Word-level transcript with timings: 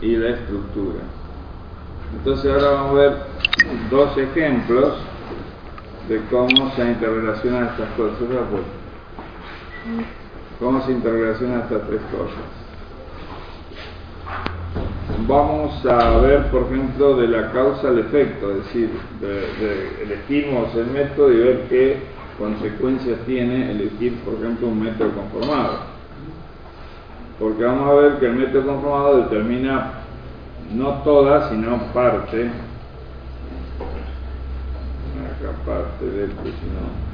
y 0.00 0.16
la 0.16 0.30
estructura. 0.30 1.00
Entonces 2.16 2.52
ahora 2.52 2.70
vamos 2.70 2.90
a 2.90 2.94
ver 2.94 3.16
dos 3.90 4.16
ejemplos 4.18 4.98
de 6.08 6.20
cómo 6.30 6.70
se 6.76 6.84
interrelacionan 6.84 7.68
estas 7.68 7.90
cosas. 7.90 8.18
¿Cómo 10.58 10.80
se 10.86 10.92
interrelacionan 10.92 11.60
estas 11.60 11.86
tres 11.88 12.00
cosas? 12.10 12.66
Vamos 15.26 15.84
a 15.86 16.18
ver, 16.18 16.50
por 16.50 16.64
ejemplo, 16.64 17.16
de 17.16 17.26
la 17.28 17.50
causa 17.50 17.88
al 17.88 17.98
efecto, 17.98 18.50
es 18.52 18.64
decir, 18.64 18.90
de, 19.20 20.02
elegimos 20.02 20.74
el 20.76 20.86
método 20.86 21.32
y 21.32 21.36
ver 21.38 21.66
qué 21.68 21.96
consecuencias 22.38 23.18
tiene 23.26 23.70
elegir, 23.72 24.20
por 24.20 24.34
ejemplo, 24.34 24.68
un 24.68 24.82
método 24.82 25.10
conformado. 25.12 25.95
Porque 27.38 27.64
vamos 27.64 27.90
a 27.90 27.94
ver 27.94 28.18
que 28.18 28.26
el 28.26 28.36
método 28.36 28.66
conformado 28.66 29.22
determina 29.22 29.92
no 30.72 31.02
toda, 31.02 31.48
sino 31.50 31.78
parte 31.92 32.50
parte 35.66 36.04
de 36.04 36.26
esto, 36.26 36.42
sino 36.44 37.06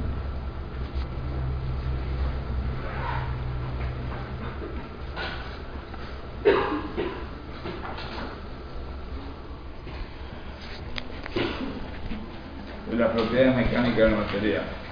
de 12.91 12.95
las 12.95 13.09
propiedades 13.11 13.55
mecánicas 13.55 13.97
del 13.97 14.15
material. 14.15 14.82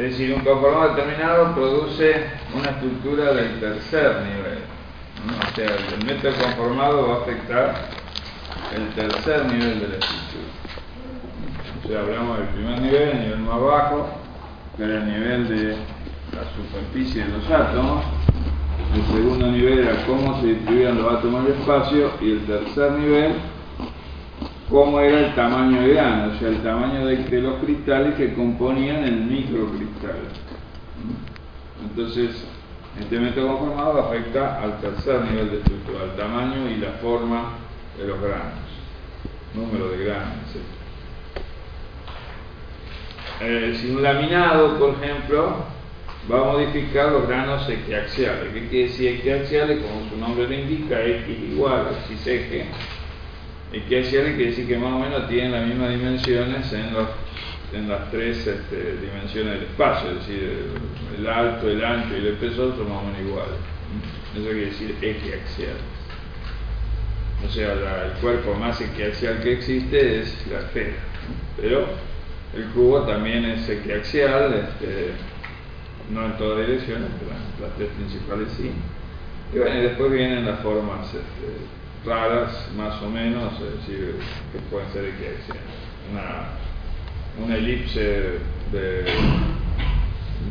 Es 0.00 0.12
decir, 0.12 0.34
un 0.34 0.40
conformado 0.40 0.94
determinado 0.94 1.54
produce 1.54 2.24
una 2.54 2.70
estructura 2.70 3.34
del 3.34 3.60
tercer 3.60 4.22
nivel. 4.22 4.60
O 5.28 5.54
sea, 5.54 5.66
el 5.66 6.06
método 6.06 6.32
conformado 6.42 7.06
va 7.06 7.14
a 7.16 7.20
afectar 7.20 7.74
el 8.74 8.88
tercer 8.94 9.44
nivel 9.44 9.78
de 9.78 9.88
la 9.88 9.94
estructura 9.96 10.60
hablamos 11.98 12.38
del 12.38 12.48
primer 12.48 12.80
nivel, 12.80 13.08
el 13.08 13.20
nivel 13.20 13.38
más 13.40 13.60
bajo, 13.60 14.08
que 14.76 14.84
era 14.84 14.94
el 14.98 15.06
nivel 15.06 15.48
de 15.48 15.76
la 16.32 16.44
superficie 16.56 17.24
de 17.24 17.32
los 17.36 17.50
átomos. 17.50 18.02
El 18.94 19.14
segundo 19.14 19.46
nivel 19.48 19.80
era 19.80 20.06
cómo 20.06 20.40
se 20.40 20.46
distribuían 20.46 21.02
los 21.02 21.12
átomos 21.12 21.44
en 21.44 21.52
el 21.52 21.60
espacio. 21.60 22.10
Y 22.22 22.30
el 22.32 22.46
tercer 22.46 22.92
nivel, 22.92 23.34
cómo 24.70 25.00
era 25.00 25.26
el 25.26 25.34
tamaño 25.34 25.82
de 25.82 25.94
grano, 25.94 26.32
o 26.32 26.38
sea, 26.38 26.48
el 26.48 26.62
tamaño 26.62 27.04
de, 27.04 27.40
los 27.40 27.56
cristales 27.56 28.14
que 28.14 28.32
componían 28.34 29.04
el 29.04 29.24
microcristal. 29.24 30.20
Entonces, 31.82 32.46
este 32.98 33.18
método 33.18 33.58
conformado 33.58 34.00
afecta 34.00 34.62
al 34.62 34.80
tercer 34.80 35.22
nivel 35.22 35.50
de 35.50 35.56
estructura, 35.58 36.04
al 36.04 36.16
tamaño 36.16 36.70
y 36.70 36.76
la 36.76 36.92
forma 37.02 37.54
de 37.98 38.06
los 38.06 38.20
granos, 38.20 38.54
número 39.54 39.88
de 39.90 40.04
granos, 40.04 40.36
etc. 40.54 40.62
Eh, 43.42 43.78
si 43.80 43.90
un 43.90 44.02
laminado, 44.02 44.78
por 44.78 44.94
ejemplo, 45.02 45.64
va 46.30 46.40
a 46.40 46.52
modificar 46.52 47.10
los 47.10 47.26
granos 47.26 47.68
equiaxiales. 47.68 48.52
¿Qué 48.52 48.68
quiere 48.68 48.88
decir 48.88 49.08
equiaxiales? 49.16 49.82
Como 49.82 50.10
su 50.10 50.16
nombre 50.18 50.46
lo 50.46 50.54
indica, 50.54 51.02
X 51.02 51.36
igual, 51.52 51.88
X 52.06 52.26
eje. 52.26 52.66
Equiaxiales 53.72 54.34
quiere 54.34 54.50
decir 54.50 54.66
que 54.66 54.76
más 54.76 54.92
o 54.92 54.98
menos 54.98 55.28
tienen 55.28 55.52
las 55.52 55.66
mismas 55.66 55.90
dimensiones 55.90 56.72
en, 56.72 56.92
los, 56.92 57.08
en 57.72 57.88
las 57.88 58.10
tres 58.10 58.44
este, 58.44 58.96
dimensiones 58.96 59.54
del 59.54 59.62
espacio, 59.62 60.10
es 60.10 60.16
decir, 60.18 60.66
el 61.16 61.26
alto, 61.28 61.68
el 61.68 61.84
ancho 61.84 62.16
y 62.16 62.18
el 62.18 62.26
espesor 62.28 62.74
son 62.76 62.88
más 62.88 62.98
o 62.98 63.04
menos 63.04 63.20
iguales. 63.20 63.54
Eso 64.34 64.44
quiere 64.44 64.66
decir 64.66 64.96
equiaxiales. 65.00 66.00
O 67.46 67.48
sea, 67.48 67.72
el 68.06 68.12
cuerpo 68.20 68.54
más 68.54 68.80
equiaxial 68.80 69.40
que 69.40 69.52
existe 69.54 70.20
es 70.20 70.46
la 70.48 70.58
esfera. 70.58 70.96
Pero 71.56 71.86
el 72.54 72.64
cubo 72.74 73.02
también 73.02 73.44
es 73.44 73.68
equiaxial, 73.68 74.52
este, 74.52 75.12
no 76.10 76.26
en 76.26 76.36
todas 76.38 76.66
direcciones, 76.66 77.08
pero 77.20 77.30
en 77.30 77.62
las 77.62 77.76
tres 77.76 77.88
principales 77.96 78.48
sí. 78.56 78.72
Y 79.54 79.58
bueno, 79.58 79.80
después 79.80 80.10
vienen 80.12 80.44
las 80.44 80.60
formas 80.60 81.06
este, 81.06 81.79
raras, 82.04 82.68
más 82.76 83.00
o 83.02 83.08
menos, 83.08 83.52
es 83.60 83.80
decir, 83.80 84.16
que 84.52 84.58
pueden 84.70 84.90
ser 84.92 85.04
equiaxiales. 85.04 85.62
Una, 86.10 87.44
una 87.44 87.56
elipse 87.56 88.38
de, 88.72 89.04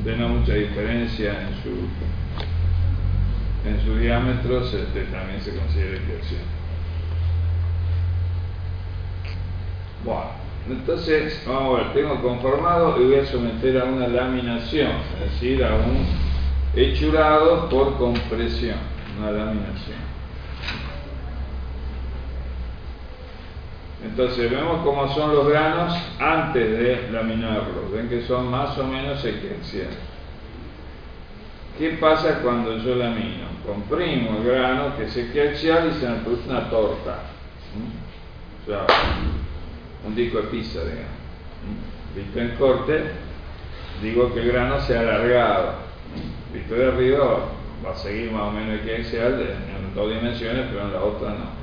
de, 0.03 0.17
no 0.17 0.29
mucha 0.29 0.53
diferencia 0.53 1.31
en 1.31 1.63
su 1.63 1.89
en 3.65 3.83
sus 3.83 3.99
diámetros 3.99 4.73
este, 4.73 5.03
también 5.05 5.41
se 5.41 5.53
considera 5.55 5.97
equiaxial. 5.97 6.41
Bueno. 10.05 10.49
Entonces, 10.69 11.41
vamos 11.47 11.79
a 11.79 11.83
ver, 11.83 11.93
tengo 11.93 12.21
conformado 12.21 13.01
y 13.01 13.05
voy 13.05 13.15
a 13.15 13.25
someter 13.25 13.81
a 13.81 13.85
una 13.85 14.07
laminación, 14.07 14.91
es 15.15 15.31
decir, 15.31 15.63
a 15.63 15.73
un 15.73 16.05
hechurado 16.75 17.69
por 17.69 17.97
compresión, 17.97 18.77
una 19.17 19.31
laminación. 19.31 20.08
Entonces 24.03 24.49
vemos 24.49 24.81
cómo 24.83 25.13
son 25.13 25.35
los 25.35 25.47
granos 25.47 25.93
antes 26.19 26.71
de 26.71 27.09
laminarlos. 27.11 27.91
Ven 27.91 28.07
que 28.07 28.21
son 28.21 28.49
más 28.49 28.77
o 28.77 28.85
menos 28.85 29.19
secuenciales. 29.21 29.97
¿Qué 31.77 31.91
pasa 31.91 32.39
cuando 32.41 32.77
yo 32.77 32.95
lamino? 32.95 33.47
Comprimo 33.65 34.37
el 34.37 34.43
grano 34.43 34.97
que 34.97 35.05
es 35.05 35.13
sequencial 35.13 35.89
y 35.89 35.99
se 35.99 36.07
me 36.07 36.17
produce 36.17 36.49
una 36.49 36.69
torta. 36.69 37.19
O 38.63 38.69
sea, 38.69 38.85
un 40.05 40.15
disco 40.15 40.39
de 40.39 40.47
pizza, 40.47 40.79
digamos. 40.79 41.19
Visto 42.15 42.39
en 42.39 42.49
corte, 42.57 43.11
digo 44.01 44.33
que 44.33 44.41
el 44.41 44.51
grano 44.51 44.79
se 44.81 44.97
ha 44.97 45.01
alargado. 45.01 45.73
Visto 46.53 46.73
de 46.73 46.87
arriba 46.87 47.39
va 47.85 47.91
a 47.91 47.95
seguir 47.95 48.31
más 48.31 48.43
o 48.43 48.51
menos 48.51 48.81
equiaxial 48.81 49.41
en 49.41 49.93
dos 49.93 50.09
dimensiones, 50.09 50.67
pero 50.69 50.85
en 50.85 50.93
la 50.93 51.01
otra 51.01 51.29
no. 51.29 51.58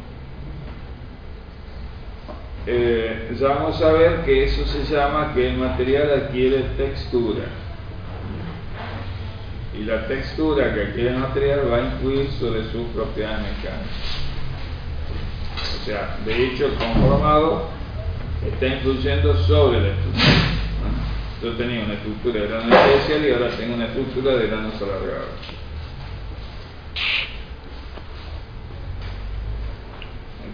Eh, 2.68 3.32
ya 3.38 3.48
vamos 3.48 3.80
a 3.80 3.92
ver 3.92 4.24
que 4.24 4.44
eso 4.44 4.66
se 4.66 4.92
llama 4.92 5.32
que 5.34 5.50
el 5.50 5.56
material 5.56 6.10
adquiere 6.10 6.62
textura. 6.76 7.44
Y 9.72 9.84
la 9.84 10.06
textura 10.08 10.74
que 10.74 10.80
adquiere 10.80 11.10
el 11.10 11.18
material 11.18 11.70
va 11.70 11.76
a 11.76 11.80
influir 11.82 12.30
sobre 12.32 12.64
su 12.72 12.86
propiedad 12.88 13.38
mecánica. 13.38 13.76
O 15.80 15.84
sea, 15.84 16.18
de 16.24 16.46
hecho, 16.46 16.74
conformado 16.76 17.68
está 18.44 18.66
influyendo 18.66 19.36
sobre 19.44 19.80
la 19.80 19.88
estructura. 19.88 20.56
Yo 21.42 21.52
tenía 21.52 21.84
una 21.84 21.94
estructura 21.94 22.40
de 22.40 22.48
grano 22.48 22.74
especial 22.74 23.24
y 23.24 23.32
ahora 23.32 23.56
tengo 23.56 23.74
una 23.74 23.86
estructura 23.86 24.36
de 24.36 24.46
granos 24.48 24.74
alargados. 24.82 25.65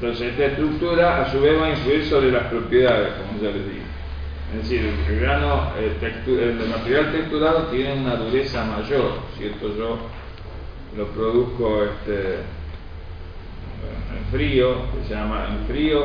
Entonces 0.02 0.32
esta 0.32 0.46
estructura 0.46 1.22
a 1.22 1.30
su 1.30 1.40
vez 1.40 1.60
va 1.60 1.66
a 1.66 1.70
influir 1.70 2.04
sobre 2.06 2.32
las 2.32 2.48
propiedades, 2.48 3.12
como 3.12 3.40
ya 3.40 3.56
les 3.56 3.64
dije. 3.66 3.82
Es 4.50 4.62
decir, 4.62 4.80
el 4.80 6.40
el, 6.40 6.68
material 6.68 7.12
texturado 7.12 7.66
tiene 7.68 7.92
una 8.00 8.16
dureza 8.16 8.64
mayor, 8.64 9.12
¿cierto? 9.38 9.68
Yo 9.78 9.98
lo 10.96 11.06
produzco 11.06 11.84
este, 11.84 12.38
en 14.10 14.24
frío, 14.32 14.74
se 15.06 15.14
llama 15.14 15.46
en 15.50 15.66
frío, 15.68 16.04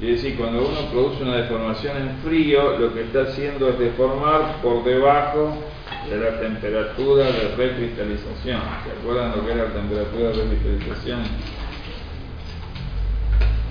y 0.00 0.12
es 0.12 0.22
decir, 0.22 0.38
cuando 0.38 0.66
uno 0.66 0.90
produce 0.90 1.22
una 1.22 1.36
deformación 1.36 1.98
en 1.98 2.16
frío, 2.24 2.78
lo 2.78 2.94
que 2.94 3.02
está 3.02 3.24
haciendo 3.24 3.68
es 3.68 3.78
deformar 3.78 4.62
por 4.62 4.82
debajo 4.82 5.58
de 6.08 6.16
la 6.16 6.40
temperatura 6.40 7.24
de 7.24 7.54
recristalización. 7.54 8.62
¿Se 8.82 8.98
acuerdan 8.98 9.36
lo 9.36 9.44
que 9.44 9.52
era 9.52 9.64
la 9.64 9.74
temperatura 9.74 10.30
de 10.30 10.44
recristalización? 10.44 11.59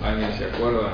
¿Alguien 0.04 0.32
se 0.34 0.46
acuerda? 0.46 0.94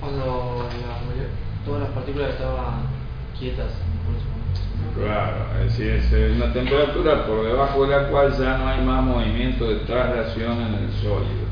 Cuando 0.00 0.68
todas 1.64 1.82
las 1.82 1.90
partículas 1.90 2.30
estaban 2.30 2.86
quietas. 3.38 3.72
Claro, 4.94 5.36
es 5.60 5.78
decir, 5.78 6.20
es 6.20 6.36
una 6.36 6.52
temperatura 6.52 7.26
por 7.26 7.44
debajo 7.44 7.84
de 7.84 7.90
la 7.90 8.08
cual 8.08 8.32
ya 8.38 8.56
no 8.58 8.68
hay 8.68 8.80
más 8.82 9.02
movimiento 9.02 9.68
de 9.68 9.76
traslación 9.80 10.52
en 10.52 10.74
el 10.74 10.92
sólido. 10.92 11.46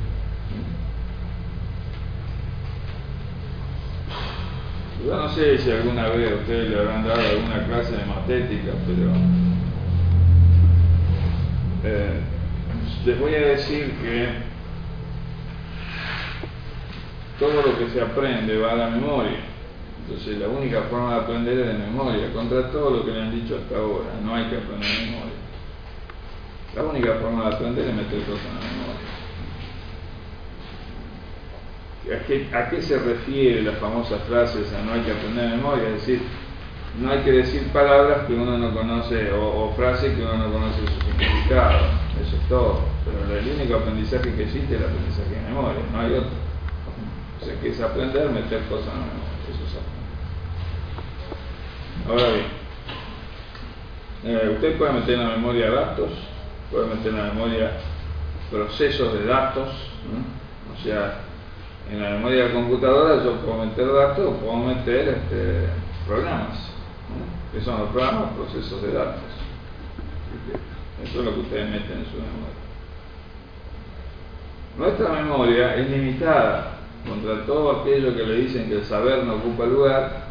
Yo 5.05 5.17
no 5.17 5.29
sé 5.29 5.58
si 5.58 5.70
alguna 5.70 6.08
vez 6.08 6.32
ustedes 6.32 6.70
le 6.70 6.79
habrán 6.79 7.06
dado 7.06 7.20
alguna 7.20 7.67
clase 7.67 7.96
de 7.96 8.06
matética, 8.06 8.73
pero 8.87 9.11
eh, 11.85 12.20
les 13.04 13.18
voy 13.18 13.34
a 13.34 13.40
decir 13.40 13.92
que 14.02 14.28
todo 17.38 17.62
lo 17.62 17.78
que 17.78 17.90
se 17.90 18.00
aprende 18.00 18.58
va 18.58 18.72
a 18.72 18.76
la 18.76 18.90
memoria. 18.90 19.38
Entonces 20.06 20.38
la 20.38 20.48
única 20.48 20.82
forma 20.82 21.14
de 21.14 21.20
aprender 21.20 21.58
es 21.58 21.66
de 21.66 21.74
memoria, 21.74 22.32
contra 22.32 22.70
todo 22.70 22.90
lo 22.90 23.04
que 23.04 23.12
le 23.12 23.22
han 23.22 23.30
dicho 23.30 23.56
hasta 23.56 23.76
ahora, 23.76 24.10
no 24.22 24.34
hay 24.34 24.44
que 24.46 24.56
aprender 24.56 24.88
de 24.88 25.06
memoria. 25.06 25.34
La 26.76 26.82
única 26.82 27.14
forma 27.14 27.48
de 27.48 27.54
aprender 27.54 27.88
es 27.88 27.94
meter 27.94 28.22
cosas 28.22 28.44
en 28.44 28.54
la 28.54 28.60
memoria. 28.72 29.14
¿A 32.04 32.26
qué, 32.26 32.48
¿A 32.54 32.68
qué 32.68 32.82
se 32.82 32.98
refiere 32.98 33.62
la 33.62 33.72
famosa 33.72 34.18
frase 34.28 34.60
esa 34.60 34.82
no 34.82 34.92
hay 34.92 35.00
que 35.00 35.12
aprender 35.12 35.50
de 35.50 35.56
memoria? 35.56 35.88
Es 35.88 36.06
decir, 36.06 36.20
no 37.00 37.10
hay 37.10 37.20
que 37.20 37.32
decir 37.32 37.66
palabras 37.72 38.26
que 38.26 38.34
uno 38.34 38.58
no 38.58 38.74
conoce 38.74 39.32
o, 39.32 39.72
frases 39.74 40.14
que 40.14 40.22
uno 40.22 40.36
no 40.36 40.52
conoce 40.52 40.80
su 40.80 41.00
significado. 41.10 42.03
Eso 42.26 42.36
es 42.36 42.48
todo. 42.48 42.80
Pero 43.04 43.38
el 43.38 43.48
único 43.48 43.76
aprendizaje 43.76 44.34
que 44.34 44.44
existe 44.44 44.74
es 44.74 44.80
el 44.80 44.86
aprendizaje 44.86 45.30
de 45.30 45.40
memoria, 45.42 45.80
no 45.92 46.00
hay 46.00 46.14
otro. 46.14 46.30
O 47.40 47.44
sea, 47.44 47.60
que 47.60 47.68
es 47.68 47.80
aprender, 47.80 48.30
meter 48.30 48.62
cosas 48.64 48.88
en 48.94 49.00
la 49.00 49.06
memoria. 49.06 49.34
Eso 49.50 49.64
es 49.64 49.74
aprender. 49.76 50.04
Ahora 52.06 52.28
bien, 52.34 52.64
eh, 54.24 54.50
usted 54.54 54.78
puede 54.78 54.92
meter 54.92 55.14
en 55.14 55.28
la 55.28 55.36
memoria 55.36 55.70
datos, 55.70 56.10
puede 56.70 56.86
meter 56.86 57.12
en 57.12 57.18
la 57.18 57.32
memoria 57.32 57.72
procesos 58.50 59.12
de 59.14 59.26
datos, 59.26 59.68
o 60.72 60.82
sea, 60.82 61.20
en 61.90 62.02
la 62.02 62.10
memoria 62.10 62.44
de 62.44 62.48
la 62.48 62.54
computadora 62.54 63.22
yo 63.22 63.36
puedo 63.40 63.64
meter 63.64 63.92
datos 63.92 64.26
o 64.26 64.32
puedo 64.36 64.56
meter 64.56 65.08
este, 65.08 65.68
programas, 66.06 66.70
que 67.52 67.60
son 67.60 67.80
los 67.80 67.90
programas, 67.90 68.32
procesos 68.34 68.82
de 68.82 68.92
datos. 68.92 69.22
Eso 71.04 71.20
es 71.20 71.24
lo 71.24 71.34
que 71.34 71.40
ustedes 71.40 71.70
meten 71.70 71.98
en 71.98 72.06
su 72.06 72.16
memoria. 72.16 72.64
Nuestra 74.78 75.22
memoria 75.22 75.76
es 75.76 75.90
limitada 75.90 76.78
contra 77.06 77.44
todo 77.44 77.82
aquello 77.82 78.16
que 78.16 78.22
le 78.24 78.36
dicen 78.36 78.68
que 78.68 78.76
el 78.76 78.84
saber 78.84 79.24
no 79.24 79.34
ocupa 79.34 79.66
lugar, 79.66 80.28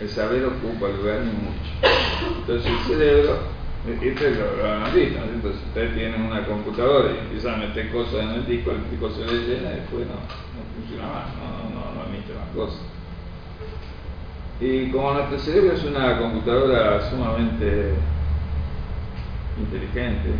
el 0.00 0.08
saber 0.08 0.44
ocupa 0.44 0.88
lugar 0.88 1.20
ni 1.20 1.32
mucho. 1.32 2.38
Entonces 2.40 2.70
el 2.70 2.78
cerebro 2.86 3.56
este 3.86 4.30
lo, 4.32 4.56
lo 4.56 4.84
han 4.84 4.94
visto, 4.94 5.18
Entonces 5.22 5.62
ustedes 5.68 5.94
tienen 5.94 6.22
una 6.22 6.44
computadora 6.44 7.12
y 7.12 7.18
empiezan 7.18 7.54
a 7.54 7.66
meter 7.68 7.90
cosas 7.92 8.14
en 8.14 8.30
el 8.30 8.46
disco, 8.46 8.72
el 8.72 8.90
disco 8.90 9.10
se 9.10 9.24
le 9.24 9.46
llena 9.46 9.72
y 9.72 9.76
después 9.76 10.06
no, 10.06 10.14
no 10.14 10.60
funciona 10.74 11.06
más, 11.06 11.26
no, 11.36 11.70
no, 11.70 11.94
no 11.94 12.02
admite 12.02 12.34
más 12.34 12.54
cosas. 12.54 12.80
Y 14.60 14.90
como 14.90 15.14
nuestro 15.14 15.38
cerebro 15.38 15.72
es 15.72 15.84
una 15.84 16.18
computadora 16.18 17.08
sumamente 17.10 17.94
inteligente, 19.58 20.30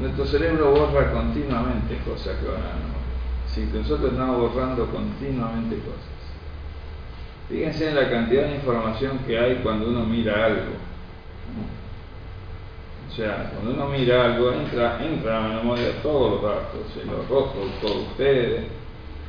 nuestro 0.00 0.26
cerebro 0.26 0.72
borra 0.72 1.12
continuamente 1.12 1.98
cosas 1.98 2.36
que 2.38 2.46
van 2.46 2.62
a 2.62 2.68
la 2.68 2.74
memoria. 2.74 3.80
nosotros 3.80 4.12
estamos 4.12 4.40
borrando 4.40 4.86
continuamente 4.86 5.76
cosas. 5.78 6.14
Fíjense 7.48 7.88
en 7.90 7.94
la 7.94 8.10
cantidad 8.10 8.44
de 8.44 8.56
información 8.56 9.18
que 9.26 9.38
hay 9.38 9.56
cuando 9.56 9.88
uno 9.88 10.04
mira 10.04 10.46
algo. 10.46 10.72
O 13.08 13.16
sea, 13.16 13.50
cuando 13.52 13.70
uno 13.70 13.88
mira 13.96 14.24
algo, 14.24 14.50
entra, 14.50 14.98
entra 15.04 15.38
a 15.38 15.48
la 15.48 15.54
memoria 15.56 16.02
todos 16.02 16.32
los 16.32 16.42
datos, 16.42 16.80
los 17.06 17.28
rostros 17.28 17.66
de 17.66 17.80
todos 17.80 18.08
ustedes, 18.08 18.64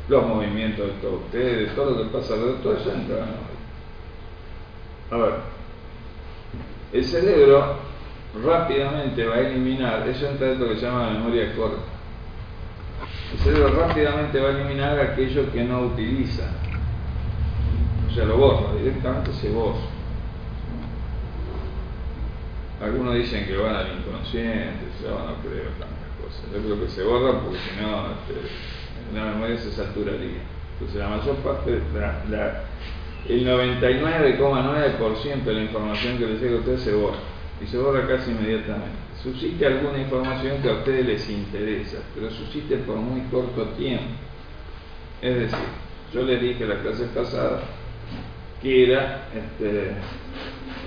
los 0.08 0.26
movimientos 0.26 0.88
de 0.88 0.94
todos 0.94 1.22
ustedes, 1.26 1.76
todo 1.76 1.92
lo 1.92 2.04
que 2.04 2.18
pasa 2.18 2.36
todo 2.64 2.74
eso 2.74 2.92
entra 2.92 3.18
a 3.18 3.20
la 3.20 3.26
memoria. 3.26 3.56
A 5.12 5.18
ver, 5.18 5.34
el 6.94 7.06
cerebro 7.06 7.76
rápidamente 8.44 9.26
va 9.26 9.36
a 9.36 9.40
eliminar, 9.40 10.08
eso 10.08 10.28
entra 10.28 10.48
dentro 10.48 10.70
que 10.70 10.76
se 10.76 10.86
llama 10.86 11.12
memoria 11.12 11.56
corta. 11.56 11.82
El 13.34 13.40
cerebro 13.40 13.80
rápidamente 13.80 14.40
va 14.40 14.50
a 14.50 14.52
eliminar 14.52 15.00
aquello 15.00 15.52
que 15.52 15.64
no 15.64 15.82
utiliza. 15.82 16.50
O 18.10 18.14
sea, 18.14 18.26
lo 18.26 18.38
borra, 18.38 18.76
directamente 18.78 19.34
se 19.34 19.50
borra. 19.50 19.80
Algunos 22.82 23.16
dicen 23.16 23.46
que 23.46 23.58
van 23.58 23.76
al 23.76 23.88
inconsciente, 23.98 24.86
yo 25.02 25.12
no 25.12 25.36
creo 25.42 25.70
tantas 25.80 26.12
cosas. 26.22 26.46
Yo 26.54 26.60
creo 26.62 26.80
que 26.82 26.90
se 26.90 27.04
borran 27.04 27.40
porque 27.42 27.58
si 27.60 27.82
no, 27.82 28.08
este, 28.12 28.36
la 29.14 29.26
memoria 29.32 29.58
se 29.58 29.72
saturaría. 29.72 30.42
Entonces 30.74 30.98
la 30.98 31.08
mayor 31.08 31.36
parte, 31.38 31.82
el 33.28 33.48
99,9% 33.48 35.44
de 35.44 35.54
la 35.54 35.62
información 35.62 36.18
que 36.18 36.28
les 36.28 36.42
llega 36.42 36.56
a 36.58 36.60
ustedes 36.60 36.82
se 36.82 36.94
borra. 36.94 37.35
Y 37.62 37.68
se 37.68 37.78
borra 37.78 38.08
casi 38.08 38.32
inmediatamente. 38.32 38.98
Subsiste 39.24 39.66
alguna 39.66 40.00
información 40.00 40.62
que 40.62 40.70
a 40.70 40.74
ustedes 40.74 41.06
les 41.06 41.30
interesa, 41.30 41.98
pero 42.14 42.30
subsiste 42.30 42.78
por 42.78 42.98
muy 42.98 43.22
corto 43.30 43.64
tiempo. 43.70 44.14
Es 45.22 45.36
decir, 45.36 45.66
yo 46.14 46.24
les 46.24 46.42
dije 46.42 46.66
la 46.66 46.80
clase 46.82 47.06
pasada 47.06 47.62
que 48.62 48.92
era 48.92 49.28
este, 49.34 49.92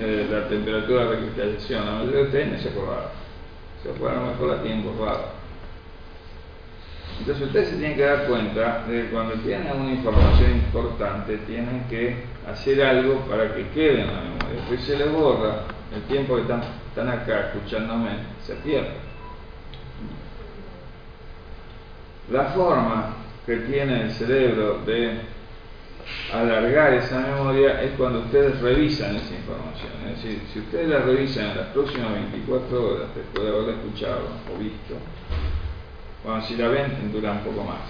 eh, 0.01 0.27
la 0.31 0.49
temperatura 0.49 1.05
de 1.05 1.17
recristalización. 1.17 1.87
La 1.87 1.93
mayoría 1.93 2.17
de 2.17 2.23
ustedes 2.25 2.53
no 2.53 2.59
se 2.59 2.69
acordaban. 2.69 3.11
Se 3.83 3.91
acordaron 3.91 4.29
mejor 4.29 4.49
la 4.49 4.63
tienen 4.63 4.85
borrada. 4.85 5.33
Entonces 7.21 7.47
ustedes 7.47 7.69
se 7.71 7.77
tienen 7.77 7.97
que 7.97 8.05
dar 8.05 8.27
cuenta 8.27 8.85
de 8.87 9.03
que 9.03 9.09
cuando 9.11 9.35
tienen 9.35 9.77
una 9.77 9.93
información 9.93 10.53
importante 10.53 11.37
tienen 11.39 11.85
que 11.91 12.17
hacer 12.49 12.83
algo 12.83 13.21
para 13.29 13.55
que 13.55 13.69
quede 13.71 14.03
en 14.03 14.07
la 14.07 14.21
memoria. 14.23 14.49
Después 14.55 14.85
se 14.85 14.97
les 14.97 15.13
borra, 15.13 15.65
el 15.99 16.05
tiempo 16.05 16.37
que 16.37 16.43
están, 16.43 17.09
acá 17.09 17.53
escuchándome 17.53 18.11
se 18.45 18.55
pierde. 18.57 18.95
La 22.31 22.45
forma 22.47 23.17
que 23.47 23.57
tiene 23.57 24.03
el 24.03 24.13
cerebro 24.13 24.81
de 24.85 25.21
alargar 26.33 26.95
esa 26.95 27.21
memoria 27.21 27.83
es 27.83 27.93
cuando 27.97 28.21
ustedes 28.21 28.61
revisan 28.61 29.17
esa 29.17 29.35
información. 29.35 29.93
Es 30.07 30.23
decir, 30.23 30.43
si 30.53 30.59
ustedes 30.61 30.89
la 30.89 30.99
revisan 30.99 31.51
en 31.51 31.57
las 31.57 31.67
próximas 31.69 32.13
24 32.13 32.87
horas 32.87 33.09
después 33.15 33.45
de 33.45 33.51
haberla 33.51 33.73
escuchado 33.73 34.29
o 34.55 34.59
visto, 34.59 34.95
bueno, 36.25 36.43
si 36.43 36.57
la 36.57 36.69
ven 36.69 37.13
dura 37.13 37.33
un 37.33 37.41
poco 37.41 37.65
más. 37.65 37.81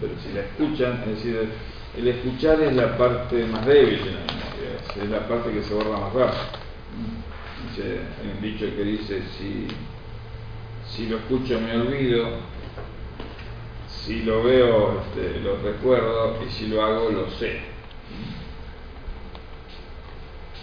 Pero 0.00 0.12
si 0.22 0.32
la 0.32 0.40
escuchan, 0.40 1.02
es 1.02 1.16
decir, 1.16 1.48
el 1.96 2.08
escuchar 2.08 2.60
es 2.60 2.74
la 2.74 2.96
parte 2.96 3.44
más 3.46 3.64
débil 3.66 4.04
de 4.04 4.12
la 4.12 4.20
memoria, 4.20 5.02
es 5.02 5.10
la 5.10 5.26
parte 5.26 5.50
que 5.50 5.62
se 5.62 5.74
borra 5.74 5.98
más 5.98 6.12
rápido. 6.12 6.63
Hay 7.76 8.36
un 8.36 8.42
dicho 8.42 8.66
que 8.66 8.84
dice, 8.84 9.22
si, 9.38 9.66
si 10.88 11.06
lo 11.06 11.18
escucho 11.18 11.60
me 11.60 11.74
olvido, 11.74 12.28
si 13.88 14.22
lo 14.22 14.42
veo 14.42 15.00
este, 15.00 15.40
lo 15.40 15.56
recuerdo 15.62 16.38
y 16.46 16.50
si 16.50 16.68
lo 16.68 16.82
hago 16.82 17.10
lo 17.10 17.30
sé. 17.30 17.60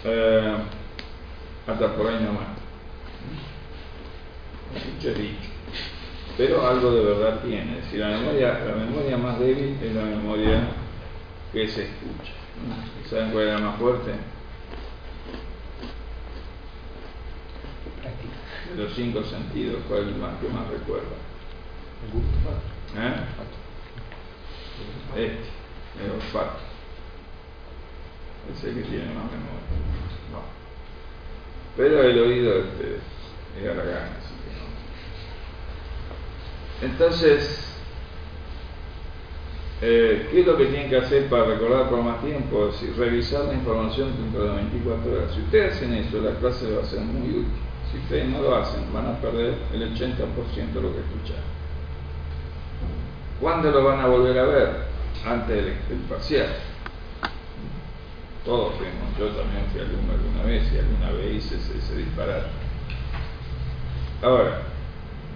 Eh, 0.04 0.56
hasta 1.66 1.96
por 1.96 2.06
ahí 2.06 2.24
nomás. 2.24 2.48
Mucho 4.94 5.14
dicho. 5.14 5.48
Pero 6.36 6.66
algo 6.66 6.92
de 6.92 7.04
verdad 7.04 7.40
tiene. 7.42 7.82
Si 7.90 7.98
la 7.98 8.08
memoria, 8.08 8.60
la 8.66 8.74
memoria 8.74 9.18
más 9.18 9.38
débil 9.38 9.78
es 9.82 9.94
la 9.94 10.04
memoria 10.04 10.68
que 11.52 11.68
se 11.68 11.84
escucha. 11.84 12.32
¿Saben 13.08 13.30
cuál 13.30 13.48
es 13.48 13.54
la 13.54 13.60
más 13.60 13.78
fuerte? 13.78 14.10
De 14.10 14.16
los 18.76 18.94
cinco 18.94 19.22
sentidos, 19.24 19.82
¿cuál 19.88 20.02
es 20.02 20.08
el 20.08 20.16
más 20.16 20.38
que 20.40 20.48
más 20.48 20.68
recuerda? 20.68 21.16
¿Eh? 22.96 23.14
Este, 25.16 26.04
el 26.04 26.10
olfato. 26.12 26.58
Es 28.52 28.64
el 28.64 28.74
que 28.74 28.82
tiene 28.82 29.06
más 29.06 29.30
memoria. 29.30 29.62
Pero 31.76 32.02
el 32.02 32.18
oído 32.18 32.58
este, 32.58 32.98
es 33.60 33.70
Aragán, 33.70 34.10
así 34.18 34.34
que 34.44 34.52
no. 36.86 36.92
Entonces, 36.92 37.72
eh, 39.80 40.28
¿qué 40.30 40.40
es 40.40 40.46
lo 40.46 40.56
que 40.56 40.66
tienen 40.66 40.90
que 40.90 40.96
hacer 40.96 41.28
para 41.28 41.44
recordar 41.44 41.88
por 41.88 42.02
más 42.02 42.22
tiempo? 42.22 42.68
Es 42.68 42.96
revisar 42.96 43.46
la 43.46 43.54
información 43.54 44.12
dentro 44.16 44.44
de 44.44 44.56
24 44.56 45.12
horas. 45.12 45.34
Si 45.34 45.40
ustedes 45.40 45.76
hacen 45.76 45.94
eso, 45.94 46.20
la 46.20 46.34
clase 46.34 46.70
va 46.72 46.82
a 46.82 46.86
ser 46.86 47.00
muy 47.00 47.30
útil. 47.30 47.71
Si 47.92 47.98
ustedes 47.98 48.26
no 48.30 48.40
lo 48.40 48.56
hacen, 48.56 48.90
van 48.90 49.06
a 49.06 49.20
perder 49.20 49.54
el 49.74 49.94
80% 49.94 50.72
de 50.72 50.80
lo 50.80 50.94
que 50.94 51.00
escucharon. 51.00 51.52
¿Cuándo 53.38 53.70
lo 53.70 53.84
van 53.84 54.00
a 54.00 54.06
volver 54.06 54.38
a 54.38 54.44
ver? 54.44 54.86
Antes 55.26 55.64
del, 55.64 55.98
parcial. 56.08 56.48
Todos 58.46 58.74
fuimos, 58.76 59.16
yo 59.18 59.26
también 59.36 59.66
fui 59.70 59.80
alumno 59.82 60.12
alguna 60.14 60.42
vez 60.44 60.72
y 60.72 60.78
alguna 60.78 61.10
vez 61.12 61.44
hice 61.44 61.56
ese, 61.56 61.96
disparate. 61.96 62.46
Ahora, 64.22 64.62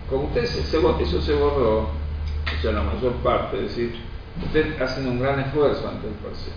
como 0.08 0.24
ustedes, 0.24 0.50
se, 0.50 0.78
eso 0.78 1.20
se 1.20 1.34
borró, 1.34 1.80
o 1.80 2.62
sea, 2.62 2.72
la 2.72 2.82
mayor 2.82 3.12
parte, 3.16 3.58
es 3.58 3.62
decir, 3.76 4.00
ustedes 4.44 4.80
hacen 4.80 5.08
un 5.08 5.20
gran 5.20 5.40
esfuerzo 5.40 5.86
antes 5.88 6.04
del 6.04 6.14
parcial. 6.14 6.56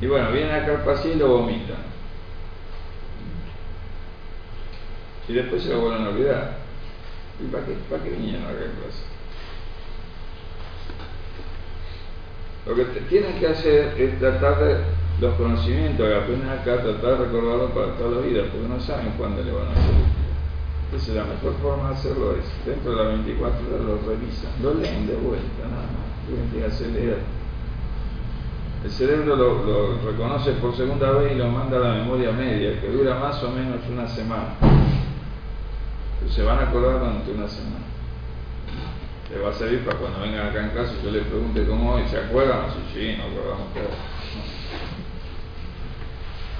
Y 0.00 0.06
bueno, 0.06 0.32
vienen 0.32 0.54
acá 0.54 0.72
al 0.72 0.84
parcial 0.84 1.14
y 1.14 1.18
lo 1.18 1.28
vomitan. 1.28 1.93
Y 5.28 5.32
después 5.32 5.62
se 5.62 5.70
lo 5.70 5.80
vuelven 5.80 6.06
a 6.06 6.10
olvidar. 6.10 6.58
¿Y 7.42 7.50
para 7.50 7.64
qué, 7.64 7.72
para 7.90 8.02
qué 8.02 8.10
vinieron 8.10 8.44
a 8.44 8.50
clase? 8.50 9.14
Lo 12.66 12.74
que 12.74 12.84
tienen 13.08 13.38
que 13.38 13.46
hacer 13.46 14.00
es 14.00 14.18
tratar 14.18 14.58
de 14.58 14.76
los 15.20 15.34
conocimientos 15.34 16.06
que 16.06 16.48
acá, 16.48 16.82
tratar 16.82 17.18
de 17.18 17.24
recordarlos 17.26 17.70
para 17.72 17.94
toda 17.96 18.20
la 18.20 18.26
vida, 18.26 18.44
porque 18.50 18.68
no 18.68 18.80
saben 18.80 19.12
cuándo 19.18 19.42
le 19.42 19.52
van 19.52 19.68
a 19.68 19.70
hacer 19.72 19.94
Entonces 20.86 21.14
la 21.14 21.24
mejor 21.24 21.54
forma 21.62 21.90
de 21.90 21.94
hacerlo 21.94 22.36
es, 22.36 22.66
dentro 22.66 22.92
de 22.92 22.96
las 22.96 23.06
24 23.08 23.66
horas 23.68 23.80
lo 23.86 24.08
revisan, 24.08 24.52
lo 24.62 24.74
leen 24.74 25.06
de 25.06 25.14
vuelta, 25.16 25.68
nada 25.70 25.82
más, 25.82 26.52
tienen. 26.52 27.18
El 28.84 28.90
cerebro 28.90 29.36
lo, 29.36 30.10
reconoce 30.10 30.52
por 30.52 30.76
segunda 30.76 31.12
vez 31.12 31.32
y 31.32 31.36
lo 31.36 31.48
manda 31.48 31.76
a 31.78 31.80
la 31.80 31.94
memoria 31.94 32.32
media, 32.32 32.80
que 32.80 32.88
dura 32.88 33.14
más 33.18 33.42
o 33.42 33.50
menos 33.50 33.80
una 33.90 34.08
semana. 34.08 34.56
Se 36.28 36.42
van 36.42 36.58
a 36.58 36.62
acordar 36.62 36.98
durante 37.00 37.30
una 37.30 37.48
semana 37.48 37.84
le 39.34 39.40
va 39.40 39.50
a 39.50 39.54
servir 39.54 39.84
para 39.84 39.98
cuando 39.98 40.20
vengan 40.20 40.48
acá 40.48 40.60
en 40.60 40.70
casa 40.70 40.92
y 41.00 41.04
yo 41.04 41.10
le 41.10 41.22
pregunte 41.22 41.66
cómo 41.66 41.94
hoy, 41.94 42.06
¿se 42.08 42.18
acuerdan? 42.18 42.70
Sí, 42.70 42.80
sí, 42.92 43.16
nos 43.16 43.32
acordamos 43.32 43.72
todos. 43.74 43.96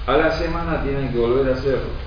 A 0.07 0.17
la 0.17 0.31
semana 0.31 0.83
tienen 0.83 1.11
que 1.11 1.17
volver 1.17 1.51
a 1.51 1.57
hacerlo. 1.57 2.05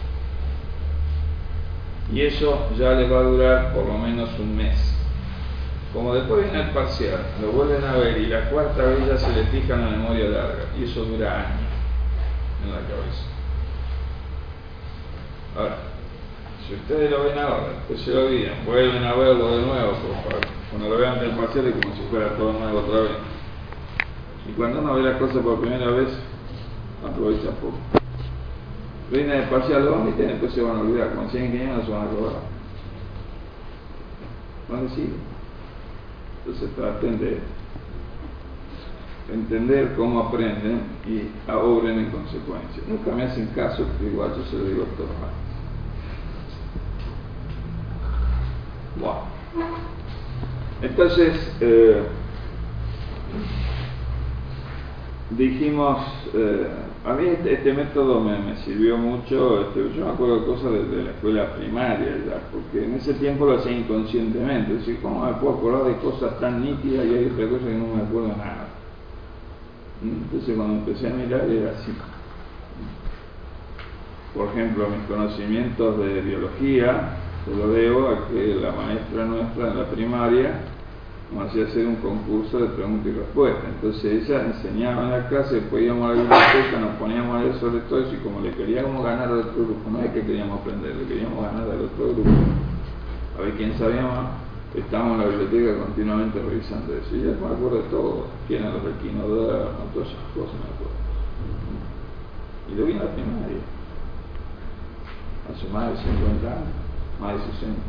Y 2.13 2.23
eso 2.23 2.69
ya 2.79 2.93
les 2.93 3.11
va 3.11 3.19
a 3.19 3.23
durar 3.23 3.75
por 3.75 3.87
lo 3.87 3.99
menos 3.99 4.31
un 4.39 4.57
mes. 4.57 4.77
Como 5.93 6.15
después 6.15 6.45
viene 6.45 6.69
el 6.69 6.71
parcial, 6.71 7.21
lo 7.41 7.53
vuelven 7.53 7.85
a 7.85 7.97
ver 7.97 8.19
y 8.19 8.27
la 8.27 8.51
cuarta 8.51 8.83
vez 8.83 9.07
ya 9.07 9.17
se 9.17 9.33
les 9.33 9.49
fija 9.49 9.75
en 9.75 9.81
la 9.81 9.91
memoria 9.91 10.29
larga. 10.29 10.65
Y 10.79 10.85
eso 10.85 11.05
dura 11.05 11.35
años 11.35 11.71
en 12.63 12.71
la 12.71 12.81
cabeza. 12.81 13.25
Ahora, 15.57 15.77
si 16.69 16.75
ustedes 16.75 17.11
lo 17.11 17.25
ven 17.25 17.39
ahora, 17.39 17.69
después 17.79 18.01
se 18.03 18.13
lo 18.13 18.27
olvidan, 18.27 18.67
vuelven 18.67 19.03
a 19.03 19.15
verlo 19.15 19.57
de 19.57 19.67
nuevo, 19.67 19.93
por 19.93 20.15
favor. 20.17 20.47
Cuando 20.71 20.89
lo 20.91 20.99
vean 20.99 21.19
del 21.19 21.31
parcial 21.31 21.67
es 21.67 21.75
como 21.77 21.97
si 21.97 22.03
fuera 22.11 22.37
todo 22.37 22.53
nuevo 22.53 22.81
otra 22.81 23.01
vez. 23.01 23.11
Y 24.47 24.53
cuando 24.53 24.81
uno 24.81 24.95
ve 24.95 25.03
las 25.03 25.17
cosas 25.19 25.39
por 25.39 25.61
primera 25.61 25.91
vez, 25.91 26.09
aprovecha 27.03 27.51
poco. 27.53 27.79
Viene 29.11 29.35
del 29.37 29.49
parcial, 29.49 29.83
lo 29.87 29.93
van 29.93 30.09
y 30.09 30.13
después 30.13 30.53
se 30.53 30.61
van 30.61 30.77
a 30.77 30.81
olvidar. 30.81 31.09
Cuando 31.15 31.33
siguen 31.33 31.53
que 31.53 31.65
no 31.65 31.83
se 31.87 31.91
van 31.91 32.03
a 32.03 32.05
acordar. 32.05 32.43
Van 34.69 34.87
a. 34.87 34.91
Entonces 36.45 36.77
traten 36.77 37.19
de 37.19 37.41
entender 39.33 39.95
cómo 39.97 40.21
aprenden 40.21 40.83
y 41.07 41.31
obren 41.51 41.99
en 41.99 42.11
consecuencia. 42.11 42.83
Nunca 42.87 43.11
me 43.13 43.23
hacen 43.23 43.47
caso, 43.55 43.87
igual 44.03 44.35
yo 44.37 44.45
se 44.51 44.59
lo 44.59 44.65
digo 44.65 44.83
a 44.83 44.97
todos. 44.97 45.48
Wow. 49.01 49.15
Entonces, 50.83 51.57
eh, 51.61 52.03
dijimos, 55.31 55.99
eh, 56.35 56.69
a 57.05 57.13
mí 57.15 57.29
este, 57.29 57.53
este 57.55 57.73
método 57.73 58.21
me, 58.21 58.57
sirvió 58.65 58.97
mucho, 58.97 59.63
este, 59.63 59.97
yo 59.97 60.07
me 60.07 60.13
acuerdo 60.13 60.41
de 60.41 60.47
cosas 60.47 60.73
desde 60.73 61.05
la 61.05 61.11
escuela 61.11 61.55
primaria 61.55 62.17
ya, 62.27 62.41
porque 62.53 62.85
en 62.85 62.95
ese 62.95 63.15
tiempo 63.15 63.47
lo 63.47 63.59
hacía 63.59 63.73
inconscientemente, 63.73 64.75
decir, 64.75 64.99
¿cómo 65.03 65.25
me 65.25 65.33
puedo 65.35 65.55
acordar 65.55 65.85
de 65.85 65.97
cosas 65.97 66.39
tan 66.41 66.63
nítidas 66.63 67.07
y 67.07 67.15
hay 67.15 67.27
otras 67.27 67.49
cosas 67.49 67.67
que 67.67 67.75
no 67.75 67.95
me 67.95 68.03
acuerdo 68.03 68.29
nada? 68.29 68.69
Entonces 70.03 70.57
cuando 70.57 70.75
empecé 70.75 71.09
a 71.09 71.11
mirar 71.11 71.49
era 71.51 71.71
así. 71.73 71.93
Por 74.35 74.49
ejemplo, 74.49 74.89
mis 74.89 75.07
conocimientos 75.09 75.99
de 75.99 76.21
biología, 76.21 77.17
lo 77.57 77.69
debo 77.69 78.09
a 78.09 78.29
que 78.29 78.55
la 78.57 78.73
maestra 78.73 79.25
nuestra 79.25 79.69
en 79.69 79.79
la 79.79 79.85
primaria 79.91 80.61
nos 81.33 81.49
hacía 81.49 81.65
hacer 81.65 81.87
un 81.87 81.97
concurso 81.97 82.59
de 82.59 82.69
preguntas 82.69 83.07
y 83.07 83.19
respuestas. 83.19 83.65
Entonces 83.69 84.29
ella 84.29 84.47
enseñaba 84.47 85.05
en 85.05 85.11
la 85.11 85.29
clase, 85.29 85.57
después 85.57 85.83
íbamos 85.83 86.11
a 86.11 86.15
la 86.15 86.23
biblioteca, 86.23 86.81
nos 86.81 86.97
poníamos 86.97 87.37
a 87.37 87.45
leer 87.45 87.55
sobre 87.61 87.81
todo 87.81 88.01
eso 88.01 88.15
y 88.15 88.19
como 88.19 88.41
le 88.41 88.53
queríamos 88.53 89.05
ganar 89.05 89.29
al 89.29 89.41
otro 89.41 89.65
grupo, 89.65 89.91
no 89.91 90.01
es 90.01 90.11
que 90.13 90.23
queríamos 90.23 90.61
aprender, 90.61 90.97
le 90.97 91.05
queríamos 91.07 91.43
ganar 91.43 91.69
al 91.69 91.81
otro 91.85 92.05
grupo. 92.15 92.31
A 93.39 93.43
ver 93.43 93.53
quién 93.55 93.77
sabía 93.79 94.03
más, 94.03 94.27
estábamos 94.75 95.13
en 95.15 95.19
la 95.19 95.37
biblioteca 95.37 95.85
continuamente 95.85 96.41
revisando 96.41 96.95
eso. 96.95 97.15
Y 97.15 97.21
ya 97.21 97.37
me 97.37 97.47
acuerdo 97.47 97.77
de 97.77 97.89
todo, 97.91 98.27
quién 98.47 98.65
era 98.65 98.73
los 98.73 98.83
equinodermos, 98.97 99.93
todas 99.93 100.09
esas 100.09 100.29
cosas 100.35 100.57
me 100.57 100.69
acuerdo. 100.73 100.97
Y 102.73 102.75
lo 102.75 102.85
vi 102.87 102.93
en 102.93 102.99
la 102.99 103.13
primaria, 103.13 103.65
hace 105.49 105.69
más 105.69 105.93
de 105.93 105.97
50 106.05 106.47
años, 106.47 106.88
60. 107.19 107.81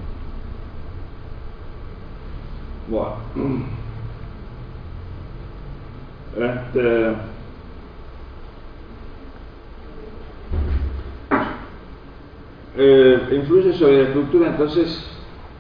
Bueno. 2.89 3.15
Este, 6.35 7.13
eh, 12.77 13.19
influye 13.31 13.73
sobre 13.73 13.97
la 13.97 14.03
estructura 14.09 14.49
entonces 14.49 15.05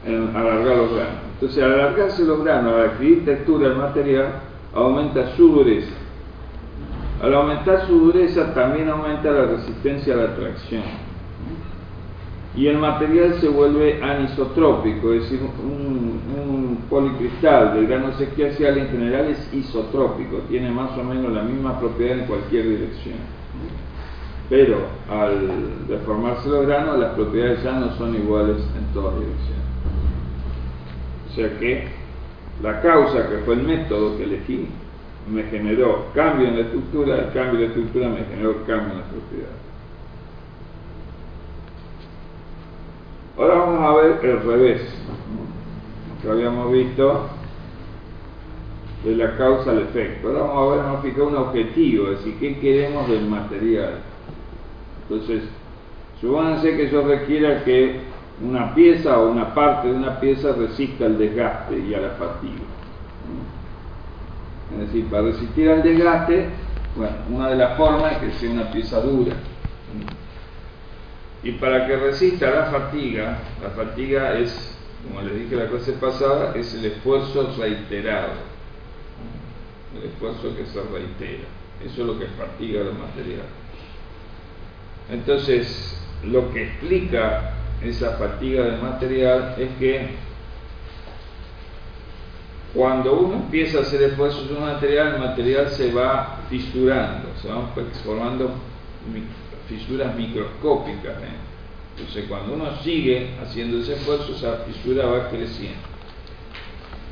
en 0.05 0.35
alargar 0.35 0.77
los 0.77 0.93
granos. 0.93 1.15
Entonces 1.33 1.63
al 1.63 1.73
alargarse 1.73 2.23
los 2.23 2.43
granos, 2.43 2.73
al 2.73 2.89
adquirir 2.91 3.25
textura 3.25 3.67
el 3.67 3.75
material, 3.75 4.41
aumenta 4.73 5.35
su 5.35 5.47
dureza. 5.49 5.93
Al 7.21 7.33
aumentar 7.33 7.85
su 7.87 7.99
dureza 7.99 8.53
también 8.53 8.89
aumenta 8.89 9.31
la 9.31 9.45
resistencia 9.45 10.13
a 10.13 10.17
la 10.17 10.35
tracción 10.35 11.08
y 12.55 12.67
el 12.67 12.77
material 12.77 13.35
se 13.39 13.47
vuelve 13.47 14.01
anisotrópico, 14.01 15.13
es 15.13 15.23
decir, 15.23 15.39
un, 15.63 16.79
policristal 16.89 17.75
del 17.75 17.85
grano 17.85 18.17
sequiacial 18.17 18.79
en 18.79 18.87
general 18.87 19.27
es 19.27 19.53
isotrópico, 19.53 20.37
tiene 20.49 20.71
más 20.71 20.97
o 20.97 21.03
menos 21.03 21.31
la 21.31 21.43
misma 21.43 21.79
propiedad 21.79 22.17
en 22.17 22.25
cualquier 22.25 22.67
dirección. 22.67 23.17
Pero 24.49 24.77
al 25.07 25.87
deformarse 25.87 26.49
los 26.49 26.65
granos, 26.65 26.97
las 26.97 27.13
propiedades 27.13 27.61
ya 27.63 27.73
no 27.73 27.95
son 27.95 28.15
iguales 28.15 28.57
en 28.75 28.91
todas 28.91 29.13
direcciones. 29.19 29.65
O 31.29 31.35
sea 31.35 31.59
que 31.59 31.87
la 32.63 32.81
causa 32.81 33.29
que 33.29 33.37
fue 33.45 33.53
el 33.53 33.63
método 33.63 34.17
que 34.17 34.23
elegí 34.23 34.67
me 35.31 35.43
generó 35.43 36.05
cambio 36.15 36.47
en 36.47 36.55
la 36.55 36.61
estructura, 36.61 37.17
el 37.19 37.31
cambio 37.33 37.59
de 37.59 37.65
estructura 37.67 38.09
me 38.09 38.25
generó 38.25 38.65
cambio 38.65 38.93
en 38.93 38.99
las 38.99 39.07
propiedades. 39.09 39.68
Ahora 43.39 43.55
vamos 43.55 43.81
a 43.81 43.93
ver 44.01 44.19
el 44.21 44.41
revés, 44.41 44.81
que 46.21 46.29
habíamos 46.29 46.73
visto 46.73 47.29
de 49.05 49.15
la 49.15 49.37
causa 49.37 49.71
al 49.71 49.79
efecto. 49.79 50.27
Ahora 50.27 50.41
vamos 50.41 50.57
a 50.57 50.75
ver, 50.75 50.83
vamos 50.83 50.99
a 50.99 51.01
fijar 51.03 51.21
un 51.21 51.35
objetivo, 51.37 52.09
es 52.09 52.17
decir, 52.17 52.35
qué 52.37 52.59
queremos 52.59 53.07
del 53.07 53.27
material. 53.27 53.99
Entonces, 55.03 55.43
supónganse 56.19 56.75
que 56.75 56.89
yo 56.89 57.07
requiera 57.07 57.63
que 57.63 58.01
una 58.43 58.75
pieza 58.75 59.17
o 59.17 59.31
una 59.31 59.53
parte 59.53 59.87
de 59.87 59.93
una 59.93 60.19
pieza 60.19 60.51
resista 60.51 61.05
al 61.05 61.17
desgaste 61.17 61.79
y 61.79 61.93
a 61.93 62.01
la 62.01 62.09
fatiga. 62.09 62.63
Es 64.73 64.79
decir, 64.79 65.05
para 65.05 65.23
resistir 65.23 65.69
al 65.69 65.81
desgaste, 65.81 66.49
bueno, 66.97 67.15
una 67.31 67.49
de 67.51 67.55
las 67.55 67.77
formas 67.77 68.11
es 68.11 68.17
que 68.17 68.31
sea 68.31 68.51
una 68.51 68.69
pieza 68.69 68.99
dura. 68.99 69.33
Y 71.43 71.53
para 71.53 71.87
que 71.87 71.95
resista 71.95 72.49
la 72.49 72.65
fatiga, 72.65 73.39
la 73.61 73.69
fatiga 73.69 74.37
es, 74.37 74.77
como 75.07 75.21
les 75.21 75.35
dije 75.39 75.55
la 75.55 75.67
clase 75.67 75.93
pasada, 75.93 76.53
es 76.55 76.73
el 76.73 76.85
esfuerzo 76.85 77.55
reiterado, 77.57 78.33
el 79.95 80.09
esfuerzo 80.09 80.55
que 80.55 80.65
se 80.65 80.81
reitera. 80.81 81.47
Eso 81.85 82.01
es 82.01 82.07
lo 82.07 82.19
que 82.19 82.25
fatiga 82.27 82.81
el 82.81 82.93
material. 82.93 83.45
Entonces, 85.09 85.97
lo 86.23 86.51
que 86.51 86.63
explica 86.63 87.53
esa 87.81 88.17
fatiga 88.17 88.63
del 88.63 88.81
material 88.81 89.55
es 89.57 89.69
que 89.79 90.09
cuando 92.73 93.13
uno 93.17 93.35
empieza 93.35 93.79
a 93.79 93.81
hacer 93.81 94.03
esfuerzos 94.03 94.49
en 94.49 94.57
un 94.57 94.65
material, 94.65 95.15
el 95.15 95.19
material 95.19 95.69
se 95.69 95.91
va 95.91 96.41
fisurando, 96.49 97.29
se 97.41 97.47
va 97.47 97.69
formando 98.03 98.51
fisuras 99.69 100.15
microscópicas. 100.15 101.15
¿eh? 101.23 101.37
Entonces, 101.95 102.25
cuando 102.27 102.53
uno 102.53 102.81
sigue 102.81 103.35
haciendo 103.41 103.79
ese 103.79 103.93
esfuerzo, 103.93 104.33
esa 104.33 104.57
fisura 104.65 105.05
va 105.05 105.29
creciendo. 105.29 105.79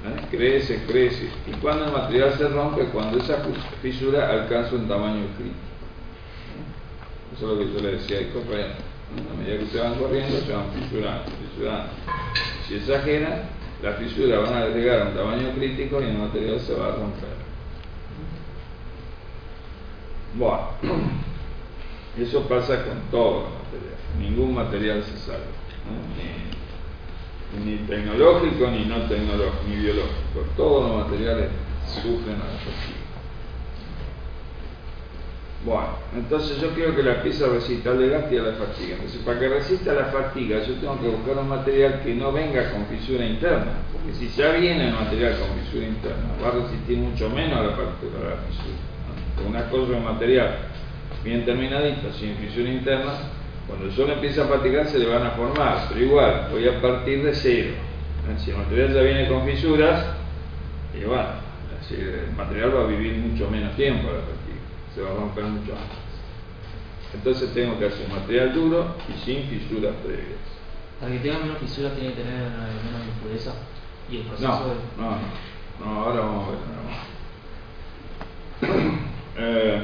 ¿eh? 0.05 0.27
Crece, 0.31 0.83
crece. 0.87 1.29
Y 1.45 1.51
cuando 1.61 1.85
el 1.85 1.91
material 1.91 2.33
se 2.37 2.47
rompe, 2.47 2.85
cuando 2.85 3.19
esa 3.19 3.37
fisura 3.81 4.31
alcanza 4.31 4.75
un 4.75 4.87
tamaño 4.87 5.25
crítico. 5.37 5.55
¿eh? 6.55 7.35
Eso 7.35 7.51
es 7.51 7.57
lo 7.57 7.65
que 7.65 7.73
yo 7.73 7.79
le 7.87 7.97
decía 7.97 8.17
a 8.19 8.33
compañeros. 8.33 8.77
A 9.31 9.37
medida 9.37 9.59
que 9.59 9.65
se 9.67 9.79
van 9.79 9.95
corriendo, 9.95 10.37
se 10.41 10.51
van 10.51 10.65
fisurando, 10.73 11.31
fisurando. 11.31 11.91
Si 12.67 12.75
exageran, 12.75 13.43
las 13.81 13.97
fisuras 13.97 14.49
van 14.49 14.53
a 14.61 14.67
llegar 14.67 15.01
a 15.01 15.09
un 15.09 15.15
tamaño 15.15 15.51
crítico 15.55 16.01
y 16.01 16.05
el 16.05 16.17
material 16.17 16.59
se 16.59 16.73
va 16.73 16.87
a 16.87 16.91
romper. 16.91 17.37
Bueno. 20.35 21.36
Eso 22.19 22.41
pasa 22.47 22.83
con 22.83 22.99
todos 23.11 23.43
los 23.43 23.51
materiales. 23.53 23.99
Ningún 24.19 24.55
material 24.55 25.03
se 25.03 25.17
salva. 25.17 25.45
Ni, 27.63 27.75
tecnológico, 27.87 28.69
ni 28.71 28.85
no 28.85 29.03
tecnológico, 29.03 29.63
ni 29.67 29.75
biológico. 29.75 30.45
Todos 30.55 30.89
los 30.89 31.05
materiales 31.05 31.49
sufren 31.85 32.35
a 32.35 32.45
la 32.45 32.59
fatiga. 32.59 33.07
Bueno, 35.65 35.87
entonces 36.15 36.61
yo 36.61 36.69
quiero 36.71 36.95
que 36.95 37.03
la 37.03 37.21
pieza 37.21 37.47
resista 37.47 37.91
al 37.91 37.99
desgaste 37.99 38.35
y 38.35 38.37
a 38.37 38.43
la 38.43 38.53
fatiga. 38.53 38.95
Entonces, 38.95 39.21
para 39.21 39.39
que 39.39 39.49
resista 39.49 39.93
la 39.93 40.05
fatiga, 40.05 40.63
yo 40.63 40.73
tengo 40.75 40.99
que 40.99 41.07
buscar 41.09 41.37
un 41.37 41.49
material 41.49 42.01
que 42.03 42.15
no 42.15 42.31
venga 42.31 42.71
con 42.71 42.85
fisura 42.87 43.25
interna. 43.25 43.73
Porque 43.91 44.13
si 44.13 44.29
ya 44.29 44.51
viene 44.53 44.89
el 44.89 44.93
material 44.93 45.37
con 45.39 45.57
fisura 45.59 45.85
interna, 45.87 46.29
va 46.43 46.49
a 46.49 46.51
resistir 46.51 46.97
mucho 46.97 47.29
menos 47.29 47.59
a 47.59 47.63
la, 47.63 47.73
a 47.73 47.75
la 47.75 48.37
fisura. 48.47 49.47
Una 49.47 49.69
cosa 49.69 49.97
es 49.97 50.03
material 50.03 50.57
bien 51.23 51.45
terminadito, 51.45 52.11
sin 52.13 52.35
fisura 52.35 52.69
interna, 52.69 53.13
cuando 53.67 53.85
el 53.85 53.91
suelo 53.91 54.13
empieza 54.13 54.43
a 54.43 54.47
fatigar 54.47 54.87
se 54.87 54.99
le 54.99 55.07
van 55.07 55.25
a 55.25 55.31
formar, 55.31 55.87
pero 55.89 55.99
igual, 55.99 56.47
voy 56.51 56.67
a 56.67 56.81
partir 56.81 57.23
de 57.23 57.33
cero. 57.33 57.73
Si 58.37 58.51
el 58.51 58.57
material 58.57 58.93
ya 58.93 59.01
viene 59.01 59.27
con 59.29 59.45
fisuras, 59.45 60.05
y 60.93 61.03
bueno, 61.05 61.29
el 61.89 62.35
material 62.35 62.75
va 62.75 62.81
a 62.81 62.87
vivir 62.87 63.15
mucho 63.15 63.49
menos 63.49 63.75
tiempo 63.75 64.09
a 64.09 64.13
la 64.13 64.19
fatiga, 64.19 64.59
se 64.93 65.01
va 65.01 65.11
a 65.11 65.15
romper 65.15 65.43
mucho 65.45 65.73
antes. 65.73 66.07
Entonces 67.13 67.53
tengo 67.53 67.79
que 67.79 67.85
hacer 67.85 68.07
material 68.09 68.53
duro 68.53 68.95
y 69.07 69.13
sin 69.25 69.47
fisuras 69.47 69.95
previas. 70.03 70.39
Para 70.99 71.11
que 71.11 71.19
tenga 71.19 71.39
menos 71.39 71.57
fisuras 71.59 71.93
tiene 71.93 72.13
que 72.13 72.21
tener 72.21 72.41
menos 72.41 73.07
impureza 73.15 73.53
y 74.09 74.17
el 74.17 74.23
proceso 74.23 74.47
no, 74.47 74.67
de... 74.67 74.75
No, 74.97 75.85
no, 75.85 75.99
ahora 76.03 76.19
vamos 76.21 76.47
a 76.47 76.51
ver. 76.51 76.59
eh, 79.37 79.83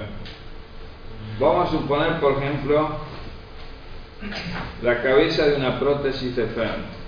vamos 1.39 1.67
a 1.67 1.71
suponer, 1.71 2.19
por 2.19 2.33
ejemplo, 2.41 2.97
la 4.81 5.01
cabeza 5.01 5.45
de 5.47 5.55
una 5.55 5.79
prótesis 5.79 6.35
de 6.35 6.45
fémur. 6.47 7.03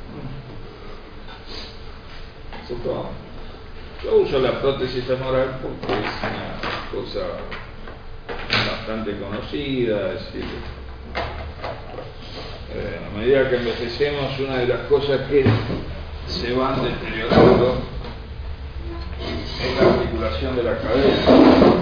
Yo 4.04 4.16
uso 4.18 4.40
la 4.40 4.60
prótesis 4.60 5.04
femoral 5.06 5.60
porque 5.62 5.94
es 5.94 6.10
una 6.24 6.60
cosa 6.92 7.28
bastante 8.72 9.18
conocida, 9.20 10.14
eh, 12.74 13.00
a 13.08 13.18
medida 13.18 13.50
que 13.50 13.56
envejecemos, 13.58 14.40
una 14.40 14.58
de 14.58 14.68
las 14.68 14.82
cosas 14.82 15.22
que 15.30 15.46
se 16.28 16.54
van 16.54 16.84
deteriorando 16.84 17.82
es 19.62 19.82
la 19.82 19.90
articulación 19.90 20.56
de 20.56 20.64
la 20.64 20.78
cabeza. 20.78 21.76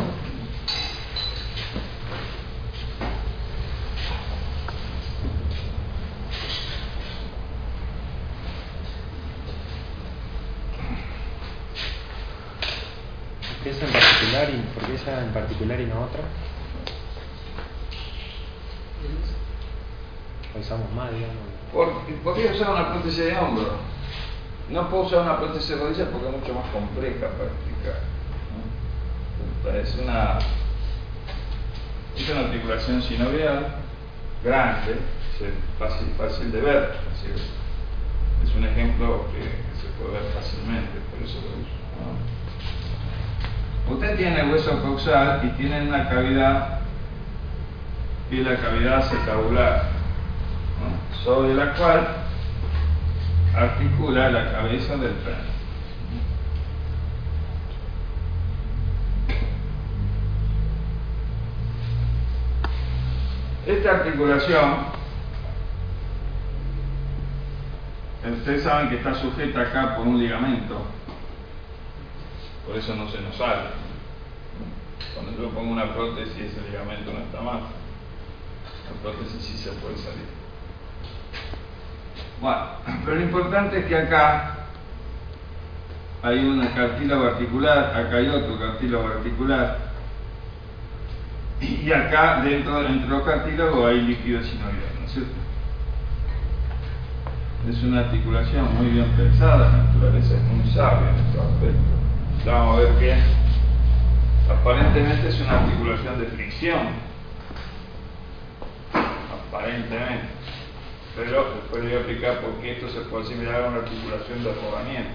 ¿Por 14.74 14.86
qué 14.88 14.96
esa 14.96 15.22
en 15.22 15.23
particular 15.34 15.80
y 15.82 15.86
no 15.86 16.04
otra? 16.04 16.22
usamos 20.60 20.92
más, 20.94 21.12
digamos. 21.12 21.36
Porque 21.74 22.14
podría 22.24 22.52
usar 22.52 22.70
una 22.72 22.94
prótesis 22.94 23.26
de 23.26 23.38
hombro. 23.38 23.72
No 24.70 24.90
puedo 24.90 25.04
usar 25.04 25.22
una 25.22 25.38
prótesis 25.40 25.70
de 25.70 25.76
rodilla 25.76 26.10
porque 26.12 26.28
es 26.28 26.38
mucho 26.40 26.54
más 26.54 26.70
compleja 26.70 27.28
para 27.30 27.50
explicar. 27.50 28.00
Es 29.76 29.96
una, 29.96 30.40
es 32.16 32.30
una 32.30 32.42
articulación 32.42 33.02
sinovial 33.02 33.76
grande, 34.44 34.98
fácil 36.18 36.52
de 36.52 36.62
ver. 36.62 36.96
Es 38.44 38.56
un 38.56 38.66
ejemplo 38.66 39.26
que, 39.32 39.42
se 39.82 39.88
puede 39.98 40.20
ver 40.20 40.32
fácilmente, 40.34 41.00
por 41.10 41.28
eso 41.28 41.40
lo 41.42 41.48
uso. 41.62 42.43
Usted 43.94 44.18
tiene 44.18 44.52
hueso 44.52 44.82
coxal 44.82 45.46
y 45.46 45.50
tiene 45.52 45.88
una 45.88 46.10
cavidad, 46.10 46.80
es 48.32 48.40
la 48.40 48.58
cavidad 48.58 48.98
acetabular, 48.98 49.84
sobre 51.24 51.54
la 51.54 51.74
cual 51.74 52.08
articula 53.56 54.32
la 54.32 54.52
cabeza 54.52 54.98
del 54.98 55.12
perro. 55.12 55.54
Esta 63.68 63.92
articulación, 63.92 64.76
ustedes 68.40 68.64
saben 68.64 68.90
que 68.90 68.96
está 68.96 69.14
sujeta 69.14 69.62
acá 69.62 69.96
por 69.96 70.08
un 70.08 70.18
ligamento, 70.18 70.82
por 72.66 72.76
eso 72.76 72.96
no 72.96 73.08
se 73.10 73.22
nos 73.22 73.36
sale. 73.36 73.83
Cuando 75.14 75.42
yo 75.42 75.50
pongo 75.50 75.72
una 75.72 75.94
prótesis, 75.94 76.38
ese 76.38 76.62
ligamento 76.70 77.12
no 77.12 77.20
está 77.20 77.42
mal. 77.42 77.62
La 78.86 79.02
prótesis 79.02 79.42
sí 79.42 79.58
se 79.58 79.72
puede 79.74 79.98
salir. 79.98 80.28
Bueno, 82.42 82.62
pero 83.06 83.16
lo 83.18 83.22
importante 83.22 83.80
es 83.80 83.86
que 83.86 83.98
acá 83.98 84.68
hay 86.22 86.46
una 86.46 86.74
cartílago 86.74 87.26
articular, 87.26 87.96
acá 87.96 88.16
hay 88.18 88.30
otro 88.30 88.58
cartílago 88.58 89.08
articular, 89.08 89.78
y 91.60 91.92
acá 91.92 92.42
dentro 92.44 92.86
entre 92.86 93.10
los 93.10 93.24
cartílagos 93.24 93.90
hay 93.90 94.02
líquido 94.02 94.42
sinovial, 94.44 95.00
¿no 95.00 95.06
es 95.06 95.12
cierto? 95.12 95.32
Es 97.70 97.84
una 97.84 98.02
articulación 98.02 98.76
muy 98.76 98.88
bien 98.88 99.10
pensada, 99.18 99.70
la 99.70 99.78
naturaleza 99.84 100.36
es 100.36 100.44
muy 100.44 100.70
sabia 100.72 101.10
en 101.10 101.16
este 101.16 101.40
aspecto 101.40 101.94
vamos 102.52 102.78
a 102.78 102.80
ver 102.82 103.00
que 103.00 103.16
aparentemente 104.50 105.30
es 105.30 105.40
una 105.42 105.60
articulación 105.60 106.20
de 106.20 106.28
fricción. 106.28 106.88
Aparentemente. 109.50 110.28
Pero 111.16 111.54
después 111.56 111.84
voy 111.84 111.94
a 111.94 111.98
explicar 111.98 112.42
por 112.42 112.56
qué 112.60 112.72
esto 112.74 112.90
se 112.90 113.02
puede 113.02 113.26
asimilar 113.26 113.64
a 113.64 113.68
una 113.68 113.78
articulación 113.80 114.44
de 114.44 114.54
rodamiento. 114.54 115.12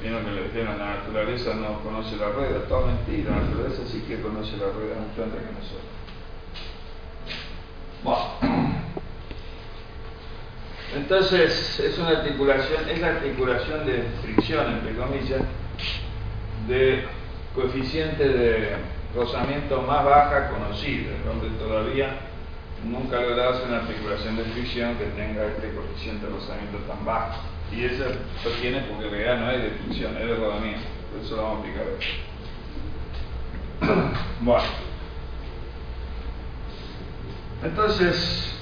Vieron 0.00 0.24
que 0.24 0.30
le 0.30 0.44
dijeron, 0.44 0.78
la 0.78 0.96
naturaleza 0.96 1.54
no 1.54 1.80
conoce 1.80 2.16
la 2.16 2.28
rueda, 2.28 2.68
toda 2.68 2.86
mentira, 2.86 3.30
la 3.30 3.40
naturaleza 3.40 3.82
sí 3.86 4.04
que 4.06 4.20
conoce 4.20 4.56
la 4.58 4.66
rueda 4.66 4.96
mucho 4.96 5.24
antes 5.24 5.40
que 5.40 5.52
nosotros. 5.52 5.94
Bueno. 8.04 8.74
Entonces, 10.94 11.80
es 11.80 11.98
una 11.98 12.10
articulación, 12.10 12.88
es 12.88 13.00
la 13.00 13.08
articulación 13.08 13.86
de 13.86 14.04
fricción, 14.22 14.74
entre 14.74 14.94
comillas, 14.94 15.40
de 16.68 17.04
coeficiente 17.54 18.28
de 18.28 18.76
rozamiento 19.14 19.82
más 19.82 20.04
baja 20.04 20.50
conocida, 20.50 21.12
donde 21.24 21.50
todavía 21.58 22.18
nunca 22.84 23.20
logrado 23.20 23.54
hacer 23.54 23.68
una 23.68 23.78
articulación 23.78 24.36
de 24.36 24.44
fricción 24.44 24.96
que 24.96 25.04
tenga 25.06 25.46
este 25.46 25.72
coeficiente 25.72 26.26
de 26.26 26.32
rozamiento 26.32 26.78
tan 26.88 27.04
bajo. 27.04 27.40
Y 27.72 27.84
eso 27.84 28.04
lo 28.44 28.50
tiene 28.60 28.80
porque 28.82 29.06
en 29.06 29.10
realidad 29.10 29.38
no 29.38 29.50
es 29.50 29.62
de 29.62 29.70
fricción, 29.70 30.16
es 30.16 30.26
de 30.26 30.36
rodamiento. 30.36 30.82
Por 31.12 31.24
eso 31.24 31.36
lo 31.36 31.42
vamos 31.42 31.64
a 31.64 31.68
explicar 31.68 31.86
Bueno. 34.40 34.68
Entonces, 37.62 38.54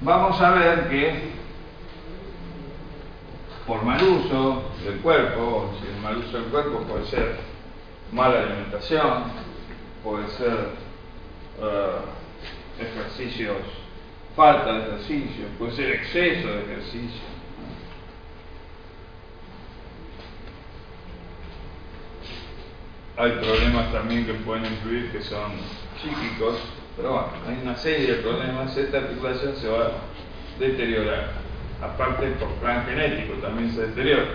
vamos 0.00 0.40
a 0.40 0.50
ver 0.50 0.88
que 0.88 1.32
por 3.66 3.84
mal 3.84 4.02
uso 4.02 4.62
del 4.84 4.98
cuerpo, 5.00 5.72
si 5.80 5.88
el 5.88 6.00
mal 6.02 6.18
uso 6.18 6.38
del 6.38 6.50
cuerpo 6.50 6.80
puede 6.80 7.06
ser 7.06 7.36
mala 8.10 8.40
alimentación, 8.40 9.24
puede 10.02 10.28
ser 10.30 10.70
uh, 11.60 12.82
ejercicios, 12.82 13.56
falta 14.34 14.72
de 14.72 14.80
ejercicio, 14.80 15.46
puede 15.58 15.72
ser 15.72 15.90
exceso 15.92 16.48
de 16.48 16.62
ejercicio. 16.62 17.32
Hay 23.16 23.30
problemas 23.32 23.92
también 23.92 24.26
que 24.26 24.34
pueden 24.34 24.64
influir 24.64 25.12
que 25.12 25.22
son 25.22 25.52
psíquicos, 26.02 26.58
pero 26.96 27.12
bueno, 27.12 27.28
hay 27.46 27.60
una 27.62 27.76
serie 27.76 28.16
de 28.16 28.22
problemas, 28.22 28.76
esta 28.76 28.98
articulación 28.98 29.54
se 29.56 29.68
va 29.68 29.86
a 29.86 29.90
deteriorar 30.58 31.41
aparte 31.82 32.26
por 32.38 32.48
plan 32.54 32.84
genético 32.86 33.34
también 33.34 33.72
se 33.72 33.88
deteriora. 33.88 34.30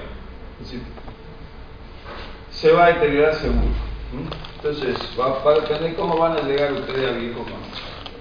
se 2.52 2.72
va 2.72 2.86
a 2.86 2.88
deteriorar 2.94 3.36
seguro. 3.36 3.88
Entonces, 4.58 4.98
va, 5.20 5.52
a 5.52 5.54
depender 5.56 5.96
cómo 5.96 6.18
van 6.18 6.38
a 6.38 6.42
llegar 6.42 6.74
ustedes 6.74 7.10
al 7.10 7.20
viejo 7.20 7.46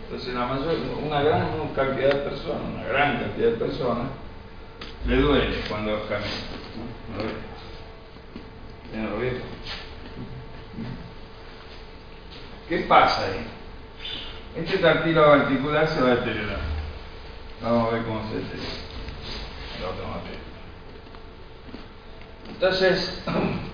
Entonces, 0.05 0.35
la 0.35 0.47
mayor, 0.47 0.77
una 1.05 1.23
gran 1.23 1.49
cantidad 1.75 2.15
de 2.15 2.21
personas, 2.21 2.62
una 2.75 2.85
gran 2.85 3.21
cantidad 3.21 3.51
de 3.51 3.57
personas, 3.57 4.07
le 5.07 5.17
duele 5.17 5.57
cuando 5.69 6.01
camina. 6.09 6.31
¿No 8.95 9.11
lo 9.11 9.21
¿Qué 12.69 12.79
pasa 12.89 13.27
ahí? 13.27 13.47
Este 14.57 14.81
cartílago 14.81 15.33
articular 15.33 15.87
se 15.87 16.01
va 16.01 16.09
a 16.09 16.17
deteriorar. 16.17 16.59
Vamos 17.62 17.89
a 17.89 17.95
ver 17.95 18.05
cómo 18.05 18.23
se 18.29 18.37
deteriora. 18.37 18.86
Entonces, 22.49 23.23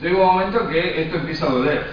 Llega 0.00 0.16
un 0.18 0.26
momento 0.26 0.68
que 0.68 1.02
esto 1.02 1.16
empieza 1.16 1.46
a 1.46 1.52
doler. 1.52 1.86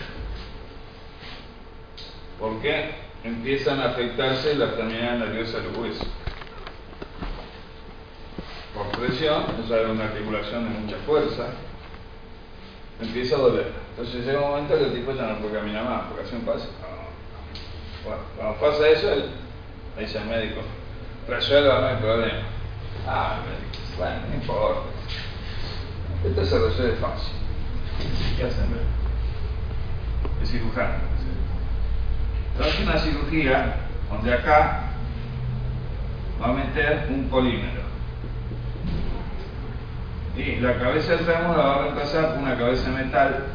¿Por 2.37 2.61
qué? 2.61 2.91
Empiezan 3.23 3.79
a 3.79 3.91
afectarse 3.91 4.55
las 4.55 4.75
terminales 4.75 5.19
nerviosas 5.19 5.63
del 5.63 5.77
hueso. 5.77 6.03
Por 8.73 8.87
presión, 8.99 9.45
o 9.63 9.67
sea, 9.67 9.89
una 9.89 10.05
articulación 10.05 10.65
de 10.65 10.79
mucha 10.79 10.97
fuerza, 11.05 11.45
empieza 13.01 13.35
a 13.35 13.39
doler. 13.39 13.71
Entonces 13.91 14.25
llega 14.25 14.41
un 14.41 14.49
momento 14.49 14.77
que 14.77 14.83
el 14.85 14.93
tipo 14.93 15.13
ya 15.13 15.27
no 15.27 15.37
puede 15.37 15.53
caminar 15.53 15.85
más, 15.85 16.01
porque 16.07 16.23
hace 16.23 16.35
un 16.35 16.41
paso. 16.41 16.67
Bueno, 18.03 18.21
cuando 18.35 18.59
pasa 18.59 18.89
eso, 18.89 19.15
le 19.95 20.03
dice 20.03 20.19
al 20.19 20.25
médico, 20.25 20.59
resuelva 21.27 21.91
el 21.91 21.97
problema. 21.97 22.47
Ah, 23.07 23.37
bueno, 23.97 24.15
no 24.29 24.35
importa. 24.35 24.81
Esto 26.25 26.45
se 26.45 26.59
resuelve 26.59 26.95
fácil. 26.97 27.33
¿Qué 28.37 28.43
hacen? 28.45 28.65
El 30.41 30.47
cirujano. 30.47 31.13
Entonces 32.53 32.79
una 32.81 32.97
cirugía 32.99 33.75
donde 34.09 34.33
acá 34.33 34.83
va 36.41 36.49
a 36.49 36.53
meter 36.53 37.07
un 37.09 37.29
polímero. 37.29 37.83
Y 40.35 40.55
la 40.57 40.77
cabeza 40.79 41.15
del 41.15 41.25
fémur 41.25 41.57
la 41.57 41.63
va 41.63 41.75
a 41.75 41.81
reemplazar 41.83 42.33
por 42.33 42.43
una 42.43 42.57
cabeza 42.57 42.89
de 42.89 43.03
metal 43.03 43.45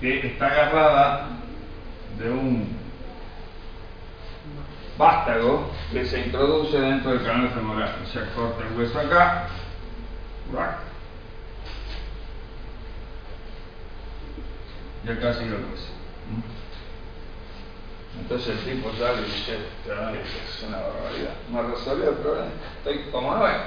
que 0.00 0.26
está 0.26 0.46
agarrada 0.46 1.28
de 2.18 2.30
un 2.30 2.76
vástago 4.98 5.70
que 5.92 6.04
se 6.04 6.20
introduce 6.20 6.78
dentro 6.78 7.12
del 7.12 7.24
canal 7.24 7.50
femoral. 7.50 7.96
O 8.02 8.06
sea, 8.06 8.30
corta 8.34 8.66
el 8.66 8.78
hueso 8.78 8.98
acá, 8.98 9.48
y 15.04 15.10
acá 15.10 15.34
sigue 15.34 15.56
el 15.56 15.64
hueso. 15.64 15.88
Entonces 18.20 18.56
el 18.56 18.76
tipo 18.76 18.92
sale 18.96 19.22
y 19.22 19.24
dice, 19.24 19.54
es 19.54 20.62
una 20.68 20.78
barbaridad. 20.78 21.34
Me 21.50 21.62
resolvió 21.62 22.10
el 22.10 22.16
problema. 22.16 22.50
Estoy 22.78 23.10
como 23.10 23.34
nuevo. 23.36 23.58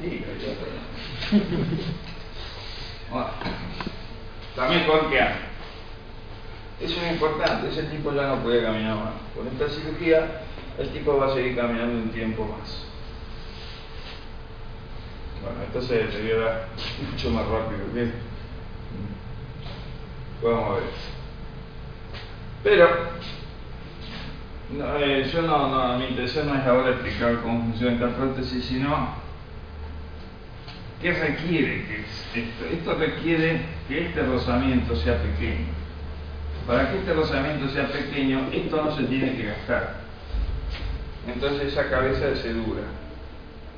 Bueno, 3.08 3.28
está 4.50 4.68
mejor 4.68 5.10
que. 5.10 5.45
Eso 6.80 7.00
es 7.00 7.12
importante, 7.12 7.68
ese 7.68 7.84
tipo 7.84 8.12
ya 8.12 8.26
no 8.28 8.42
puede 8.42 8.62
caminar 8.62 8.96
más. 8.96 9.14
Con 9.34 9.46
esta 9.48 9.68
cirugía, 9.68 10.42
el 10.78 10.90
tipo 10.90 11.16
va 11.16 11.28
a 11.28 11.34
seguir 11.34 11.56
caminando 11.56 11.94
un 12.02 12.10
tiempo 12.10 12.44
más. 12.44 12.84
Bueno, 15.42 15.62
esto 15.62 15.80
se 15.80 16.04
deteriora 16.04 16.68
mucho 17.10 17.30
más 17.30 17.46
rápido. 17.46 17.86
¿bien? 17.94 18.12
Vamos 20.42 20.70
a 20.70 20.74
ver. 20.74 20.84
Pero, 22.62 22.88
eh, 24.98 25.30
yo 25.32 25.42
no, 25.42 25.98
mi 25.98 26.06
intención 26.06 26.48
no 26.48 26.56
es 26.56 26.66
ahora 26.66 26.90
explicar 26.90 27.40
cómo 27.40 27.62
funciona 27.62 27.94
esta 27.94 28.16
prótesis, 28.16 28.64
sino 28.64 29.14
qué 31.00 31.12
requiere 31.12 31.86
que. 31.86 32.04
Esto 32.74 32.94
requiere 32.94 33.62
que 33.88 34.08
este 34.08 34.22
rozamiento 34.22 34.94
sea 34.96 35.22
pequeño. 35.22 35.85
Para 36.66 36.90
que 36.90 36.98
este 36.98 37.14
rozamiento 37.14 37.68
sea 37.68 37.86
pequeño, 37.88 38.48
esto 38.52 38.82
no 38.82 38.96
se 38.96 39.04
tiene 39.04 39.36
que 39.36 39.46
gastar. 39.46 39.94
Entonces 41.26 41.72
esa 41.72 41.88
cabeza 41.88 42.34
se 42.36 42.52
dura, 42.52 42.82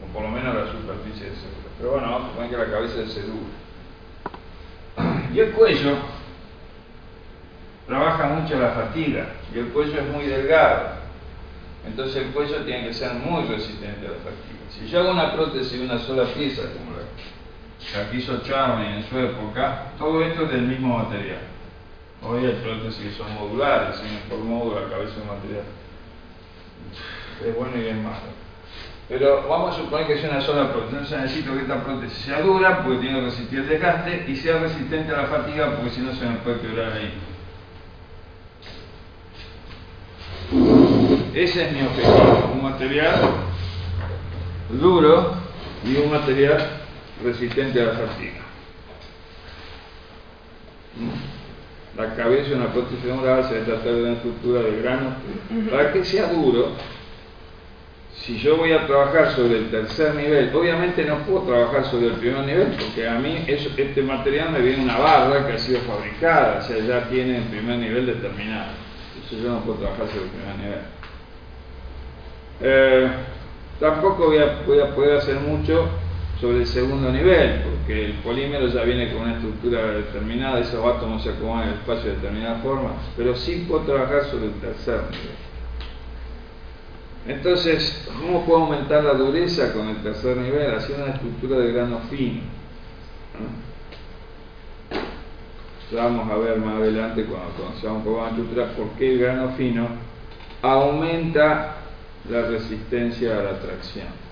o 0.03 0.13
por 0.13 0.23
lo 0.23 0.29
menos 0.29 0.55
la 0.55 0.73
superficie 0.73 1.27
de 1.27 1.31
dura. 1.31 1.69
Pero 1.79 1.91
bueno, 1.93 2.11
vamos 2.11 2.25
a 2.25 2.29
suponer 2.31 2.51
que 2.51 2.57
la 2.57 2.71
cabeza 2.71 3.07
se 3.07 3.23
dura. 3.23 3.59
Y 5.35 5.41
el 5.41 5.53
cuello 5.53 5.97
trabaja 7.87 8.29
mucho 8.29 8.59
la 8.59 8.71
fatiga 8.71 9.27
y 9.55 9.59
el 9.59 9.69
cuello 9.69 10.01
es 10.01 10.09
muy 10.09 10.25
delgado. 10.25 10.99
Entonces 11.87 12.17
el 12.17 12.33
cuello 12.33 12.65
tiene 12.65 12.89
que 12.89 12.95
ser 12.95 13.13
muy 13.15 13.45
resistente 13.45 14.07
a 14.07 14.11
la 14.11 14.17
fatiga. 14.17 14.59
Si 14.71 14.89
yo 14.89 15.01
hago 15.01 15.11
una 15.11 15.35
prótesis 15.35 15.79
de 15.79 15.85
una 15.85 15.99
sola 15.99 16.25
pieza, 16.25 16.63
como 16.63 16.97
la 16.97 18.11
que 18.11 18.17
hizo 18.17 18.43
Charlie 18.43 18.97
en 18.97 19.09
su 19.09 19.19
época, 19.19 19.93
todo 19.99 20.23
esto 20.23 20.45
es 20.45 20.51
del 20.51 20.63
mismo 20.63 20.99
material. 20.99 21.58
Hoy 22.23 22.45
hay 22.45 22.61
prótesis 22.63 23.01
que 23.01 23.13
son 23.13 23.33
modulares, 23.35 23.97
siguen 23.97 24.21
por 24.29 24.39
módulo 24.39 24.81
la 24.81 24.91
cabeza 24.91 25.21
de 25.21 25.27
material. 25.27 25.65
Es 27.47 27.57
bueno 27.57 27.77
y 27.77 27.87
es 27.87 27.97
malo. 27.97 28.39
Pero 29.09 29.49
vamos 29.49 29.75
a 29.75 29.79
suponer 29.79 30.07
que 30.07 30.19
sea 30.19 30.31
una 30.31 30.41
sola 30.41 30.73
prótesis. 30.73 30.93
Entonces 30.93 31.21
necesito 31.21 31.55
que 31.55 31.61
esta 31.61 31.83
prótesis 31.85 32.19
sea 32.19 32.43
dura 32.43 32.83
porque 32.83 32.99
tiene 32.99 33.21
que 33.21 33.27
resistir 33.27 33.59
el 33.61 33.69
desgaste 33.69 34.25
y 34.29 34.37
sea 34.37 34.59
resistente 34.59 35.15
a 35.15 35.23
la 35.23 35.27
fatiga 35.29 35.77
porque 35.77 35.91
si 35.91 36.01
no 36.01 36.13
se 36.15 36.27
me 36.27 36.37
puede 36.39 36.61
quebrar 36.61 36.93
ahí. 36.93 37.15
Ese 41.35 41.67
es 41.67 41.73
mi 41.73 41.83
objetivo, 41.83 42.53
un 42.55 42.63
material 42.63 43.21
duro 44.71 45.35
y 45.85 45.97
un 45.97 46.11
material 46.11 46.81
resistente 47.23 47.81
a 47.81 47.85
la 47.85 47.93
fatiga. 47.93 48.43
La 51.99 52.15
cabeza 52.15 52.51
de 52.51 52.55
una 52.55 52.73
prótesis 52.73 53.01
femoral 53.01 53.43
se 53.43 53.55
debe 53.55 53.67
tratar 53.67 53.93
de 53.93 54.03
una 54.05 54.13
estructura 54.13 54.63
de 54.63 54.81
grano. 54.81 55.17
Para 55.69 55.93
que 55.93 56.05
sea 56.05 56.33
duro, 56.33 56.69
si 58.15 58.39
yo 58.39 58.57
voy 58.57 58.73
a 58.73 58.87
trabajar 58.87 59.33
sobre 59.33 59.59
el 59.59 59.71
tercer 59.71 60.15
nivel, 60.15 60.55
obviamente 60.55 61.05
no 61.05 61.19
puedo 61.25 61.43
trabajar 61.43 61.87
sobre 61.87 62.07
el 62.07 62.13
primer 62.13 62.45
nivel, 62.45 62.69
porque 62.79 63.09
a 63.09 63.19
mí 63.19 63.45
este 63.49 64.03
material 64.03 64.53
me 64.53 64.61
viene 64.61 64.85
una 64.85 64.97
barra 64.97 65.45
que 65.45 65.55
ha 65.55 65.59
sido 65.59 65.81
fabricada, 65.81 66.61
o 66.61 66.63
sea, 66.63 66.79
ya 66.79 67.09
tiene 67.09 67.39
el 67.39 67.45
primer 67.45 67.79
nivel 67.79 68.07
determinado. 68.07 68.73
Entonces 69.17 69.43
yo 69.43 69.51
no 69.51 69.61
puedo 69.63 69.79
trabajar 69.79 70.07
sobre 70.07 70.25
el 70.25 70.31
primer 70.31 70.57
nivel. 70.57 70.81
Eh, 72.61 73.11
tampoco 73.81 74.27
voy 74.27 74.39
a, 74.39 74.63
voy 74.65 74.79
a 74.79 74.95
poder 74.95 75.17
hacer 75.17 75.37
mucho 75.41 75.89
sobre 76.41 76.59
el 76.59 76.67
segundo 76.67 77.11
nivel, 77.11 77.63
porque 77.63 78.05
el 78.05 78.13
polímero 78.15 78.69
ya 78.69 78.85
viene 78.85 79.13
con 79.13 79.23
una 79.23 79.35
estructura 79.35 79.91
determinada, 79.93 80.61
esos 80.61 80.85
átomos 80.85 81.23
se 81.23 81.31
acomodan 81.31 81.65
en 81.65 81.69
el 81.71 81.75
espacio 81.81 82.11
de 82.11 82.17
determinada 82.17 82.59
forma, 82.61 82.93
pero 83.17 83.35
sí 83.35 83.65
puedo 83.69 83.83
trabajar 83.83 84.25
sobre 84.27 84.47
el 84.47 84.53
tercer 84.55 85.01
nivel. 85.11 85.49
Entonces, 87.27 88.09
¿cómo 88.21 88.45
puedo 88.47 88.61
aumentar 88.65 89.03
la 89.03 89.15
dureza 89.15 89.73
con 89.73 89.89
el 89.89 89.97
tercer 90.03 90.37
nivel? 90.37 90.75
Haciendo 90.75 91.05
una 91.05 91.15
estructura 91.15 91.59
de 91.59 91.73
grano 91.73 92.01
fino. 92.09 92.41
Ya 95.91 96.05
vamos 96.05 96.31
a 96.31 96.37
ver 96.37 96.59
más 96.59 96.77
adelante 96.77 97.25
cuando 97.25 97.51
conozcamos 97.55 97.99
un 97.99 98.05
poco 98.05 98.21
más 98.21 98.33
la 98.33 98.39
estructura 98.39 98.73
por 98.77 98.91
qué 98.99 99.13
el 99.13 99.19
grano 99.19 99.53
fino 99.57 99.89
aumenta 100.63 101.77
la 102.31 102.43
resistencia 102.43 103.39
a 103.39 103.43
la 103.43 103.59
tracción 103.59 104.28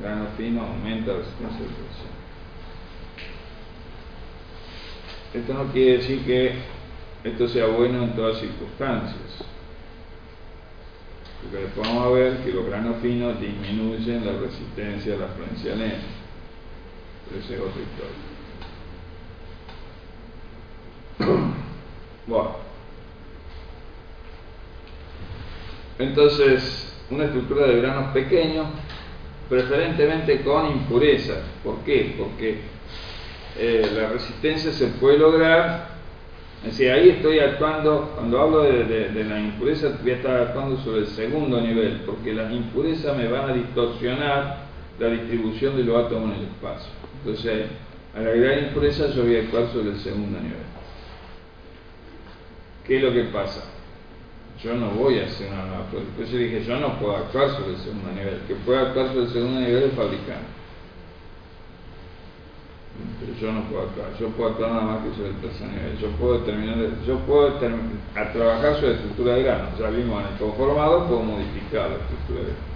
grano 0.00 0.26
fino 0.36 0.62
aumenta 0.62 1.12
la 1.12 1.18
resistencia 1.18 1.60
de. 1.60 2.14
Esto 5.38 5.54
no 5.54 5.72
quiere 5.72 5.98
decir 5.98 6.24
que 6.24 6.54
esto 7.24 7.48
sea 7.48 7.66
bueno 7.66 8.04
en 8.04 8.14
todas 8.14 8.38
circunstancias. 8.38 9.44
Porque 11.42 11.56
después 11.64 11.88
vamos 11.88 12.06
a 12.06 12.10
ver 12.10 12.38
que 12.44 12.52
los 12.52 12.66
granos 12.66 12.96
finos 13.02 13.40
disminuyen 13.40 14.24
la 14.24 14.32
resistencia 14.40 15.14
a 15.14 15.18
la 15.18 15.28
frencialina. 15.28 15.98
Pero 17.28 17.40
esa 17.40 17.54
es 17.54 17.60
otra 17.60 17.82
historia. 17.82 18.34
bueno. 22.26 22.56
Entonces, 25.98 26.96
una 27.10 27.24
estructura 27.24 27.66
de 27.66 27.80
granos 27.80 28.12
pequeños 28.12 28.66
preferentemente 29.48 30.42
con 30.42 30.66
impureza. 30.66 31.34
¿Por 31.62 31.78
qué? 31.80 32.14
Porque 32.18 32.60
eh, 33.58 33.90
la 33.94 34.08
resistencia 34.08 34.72
se 34.72 34.86
puede 34.88 35.18
lograr, 35.18 35.88
es 36.64 36.72
decir, 36.72 36.90
ahí 36.90 37.10
estoy 37.10 37.38
actuando, 37.38 38.12
cuando 38.14 38.40
hablo 38.40 38.62
de, 38.62 39.24
la 39.24 39.38
impureza, 39.38 39.98
voy 40.02 40.12
a 40.12 40.16
estar 40.16 40.40
actuando 40.40 40.82
sobre 40.82 41.00
el 41.00 41.06
segundo 41.08 41.60
nivel, 41.60 42.00
porque 42.06 42.32
las 42.32 42.52
impurezas 42.52 43.16
me 43.16 43.28
van 43.28 43.50
a 43.50 43.52
distorsionar 43.54 44.64
la 44.98 45.08
distribución 45.08 45.76
de 45.76 45.84
los 45.84 46.06
átomos 46.06 46.32
en 46.32 46.40
el 46.40 46.44
espacio. 46.46 46.90
Entonces, 47.18 47.66
al 48.16 48.26
agregar 48.26 48.58
impureza 48.58 49.08
yo 49.08 49.24
voy 49.24 49.36
a 49.36 49.40
actuar 49.40 49.66
sobre 49.72 49.90
el 49.90 49.98
segundo 49.98 50.38
nivel. 50.38 50.64
¿Qué 52.86 52.96
es 52.96 53.02
lo 53.02 53.12
que 53.12 53.24
pasa? 53.24 53.73
Yo 54.62 54.74
no 54.74 54.90
voy 54.90 55.18
a 55.18 55.26
hacer 55.26 55.52
una 55.52 55.66
nueva 55.66 55.84
Por 55.90 56.26
yo 56.26 56.38
dije, 56.38 56.64
yo 56.64 56.78
no 56.78 56.98
puedo 56.98 57.16
actuar 57.16 57.50
sobre 57.50 57.74
el 57.74 57.78
segundo 57.78 58.12
nivel. 58.12 58.40
Que 58.46 58.54
puede 58.54 58.78
actuar 58.78 59.08
sobre 59.08 59.22
el 59.22 59.28
segundo 59.30 59.60
nivel 59.60 59.82
es 59.84 59.92
fabricante. 59.92 60.54
Pero 63.20 63.34
yo 63.40 63.52
no 63.52 63.62
puedo 63.68 63.82
actuar. 63.82 64.08
Yo 64.18 64.28
puedo 64.28 64.50
actuar 64.50 64.70
nada 64.70 64.82
más 64.82 65.04
que 65.04 65.10
sobre 65.16 65.30
el 65.30 65.36
tercer 65.36 65.68
nivel. 65.68 65.98
Yo 65.98 66.08
puedo 66.10 66.38
terminar, 66.40 66.76
yo 67.06 67.18
puedo 67.20 67.48
a 67.48 68.32
trabajar 68.32 68.74
sobre 68.76 68.88
la 68.88 68.94
estructura 68.94 69.34
de 69.34 69.42
grano. 69.42 69.68
Ya 69.78 69.90
vimos 69.90 70.22
en 70.22 70.32
el 70.32 70.38
conformado, 70.38 71.06
puedo 71.06 71.22
modificar 71.22 71.90
la 71.90 71.96
estructura 71.96 72.40
de 72.40 72.46
grano. 72.46 72.74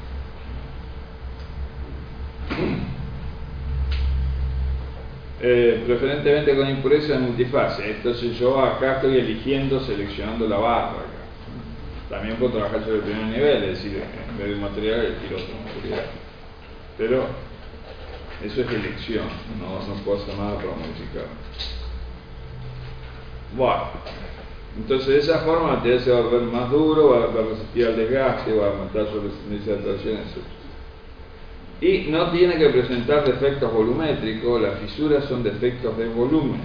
Eh, 5.40 5.84
preferentemente 5.86 6.56
con 6.56 6.68
impureza 6.68 7.14
en 7.14 7.22
multifase. 7.22 7.92
Entonces 7.92 8.36
yo 8.38 8.60
acá 8.60 8.96
estoy 8.96 9.18
eligiendo, 9.18 9.78
seleccionando 9.80 10.48
la 10.48 10.58
barra. 10.58 11.07
También 12.08 12.36
puedo 12.36 12.52
trabajar 12.52 12.80
sobre 12.84 12.96
el 12.96 13.02
primer 13.02 13.26
nivel, 13.26 13.64
es 13.64 13.82
decir, 13.82 14.02
en 14.02 14.38
vez 14.38 14.48
de 14.48 14.54
un 14.54 14.62
material 14.62 15.00
elegir 15.00 15.34
otro 15.34 15.54
material. 15.64 16.06
Pero 16.96 17.26
eso 18.42 18.60
es 18.62 18.70
elección, 18.70 19.26
no, 19.60 19.86
no 19.86 20.02
puedo 20.04 20.22
hacer 20.22 20.34
nada 20.36 20.56
para 20.56 20.70
modificar. 20.70 21.26
Bueno, 23.56 23.84
entonces 24.76 25.08
de 25.08 25.18
esa 25.18 25.40
forma 25.40 25.70
el 25.70 25.76
material 25.76 26.00
se 26.00 26.10
va 26.10 26.18
a 26.18 26.22
volver 26.22 26.42
más 26.42 26.70
duro, 26.70 27.10
va 27.10 27.24
a 27.24 27.44
resistir 27.44 27.86
al 27.86 27.96
desgaste, 27.96 28.54
va 28.54 28.66
a 28.66 28.70
aumentar 28.70 29.06
su 29.10 29.20
resistencia 29.20 29.74
de 29.74 29.82
tracción, 29.82 30.16
etc. 30.16 30.58
Y 31.80 32.10
no 32.10 32.30
tiene 32.30 32.56
que 32.56 32.70
presentar 32.70 33.24
defectos 33.24 33.72
volumétricos, 33.72 34.60
las 34.60 34.78
fisuras 34.80 35.24
son 35.26 35.42
defectos 35.42 35.96
de 35.96 36.08
volumen. 36.08 36.60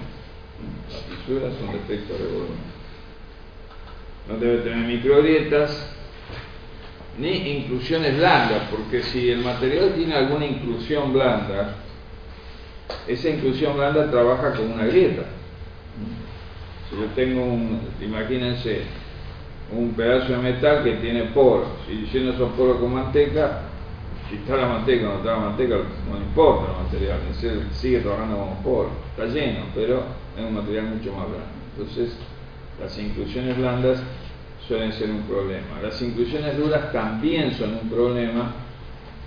Las 0.90 1.02
fisuras 1.02 1.52
son 1.60 1.72
defectos 1.72 2.18
de 2.18 2.26
volumen. 2.26 2.73
No 4.28 4.36
debe 4.36 4.58
tener 4.58 4.86
microgrietas 4.86 5.94
ni 7.18 7.58
inclusiones 7.58 8.16
blandas, 8.16 8.62
porque 8.70 9.02
si 9.02 9.30
el 9.30 9.38
material 9.38 9.92
tiene 9.94 10.14
alguna 10.14 10.46
inclusión 10.46 11.12
blanda, 11.12 11.76
esa 13.06 13.28
inclusión 13.28 13.76
blanda 13.76 14.10
trabaja 14.10 14.52
como 14.54 14.74
una 14.74 14.86
grieta. 14.86 15.22
Si 16.88 16.96
yo 16.96 17.06
tengo 17.14 17.44
un, 17.44 17.80
imagínense, 18.00 18.82
un 19.72 19.92
pedazo 19.92 20.32
de 20.32 20.38
metal 20.38 20.82
que 20.82 20.96
tiene 20.96 21.24
poros, 21.24 21.68
y 21.88 22.06
lleno 22.12 22.32
esos 22.32 22.52
poros 22.52 22.78
con 22.78 22.94
manteca, 22.94 23.62
si 24.28 24.36
está 24.36 24.56
la 24.56 24.66
manteca 24.66 25.06
o 25.06 25.12
no 25.12 25.16
está 25.18 25.32
la 25.32 25.38
manteca, 25.38 25.76
no 26.10 26.16
importa 26.16 26.72
el 26.72 26.84
material, 26.84 27.18
sigue 27.72 28.00
trabajando 28.00 28.38
como 28.38 28.62
poro, 28.62 28.90
está 29.10 29.26
lleno, 29.26 29.66
pero 29.74 30.02
es 30.36 30.44
un 30.44 30.54
material 30.54 30.86
mucho 30.86 31.12
más 31.12 31.28
blando. 31.28 31.46
Entonces, 31.76 32.16
las 32.80 32.98
inclusiones 32.98 33.56
blandas 33.56 34.00
suelen 34.66 34.92
ser 34.92 35.10
un 35.10 35.22
problema. 35.22 35.80
Las 35.82 36.00
inclusiones 36.02 36.56
duras 36.56 36.92
también 36.92 37.52
son 37.54 37.74
un 37.74 37.88
problema 37.88 38.52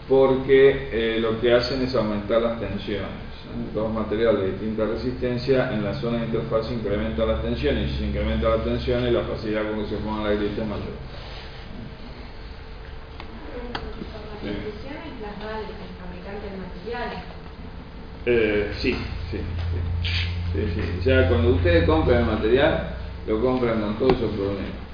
porque 0.07 0.89
eh, 0.91 1.19
lo 1.19 1.39
que 1.39 1.53
hacen 1.53 1.81
es 1.81 1.93
aumentar 1.95 2.41
las 2.41 2.59
tensiones. 2.59 3.27
Dos 3.73 3.91
materiales 3.93 4.41
de 4.41 4.51
distinta 4.51 4.85
resistencia 4.85 5.71
en 5.73 5.83
la 5.83 5.93
zona 5.93 6.19
de 6.19 6.25
interfaz 6.25 6.69
incrementa 6.71 7.25
las 7.25 7.41
tensiones 7.41 7.89
y 7.89 7.93
si 7.93 7.99
se 7.99 8.05
incrementa 8.07 8.49
las 8.49 8.63
tensiones 8.63 9.13
la 9.13 9.21
facilidad 9.23 9.69
con 9.69 9.83
que 9.83 9.89
se 9.89 9.97
forma 9.97 10.23
la 10.23 10.35
grieta 10.35 10.61
es 10.61 10.67
mayor. 10.67 10.83
Las 14.43 14.53
inclusiones 14.53 15.21
las 15.21 15.39
da 15.39 15.59
el 15.59 15.65
fabricante 15.97 16.49
del 16.49 16.59
material. 16.59 17.23
Eh, 18.25 18.71
sí, 18.77 18.93
sí, 19.31 19.39
sí, 20.03 20.09
sí, 20.53 20.71
sí. 20.75 20.81
O 20.99 21.03
sea, 21.03 21.29
cuando 21.29 21.49
ustedes 21.51 21.85
compran 21.85 22.19
el 22.19 22.25
material, 22.25 22.96
lo 23.27 23.41
compran 23.41 23.81
con 23.81 23.95
todos 23.95 24.13
esos 24.13 24.31
problemas. 24.31 24.87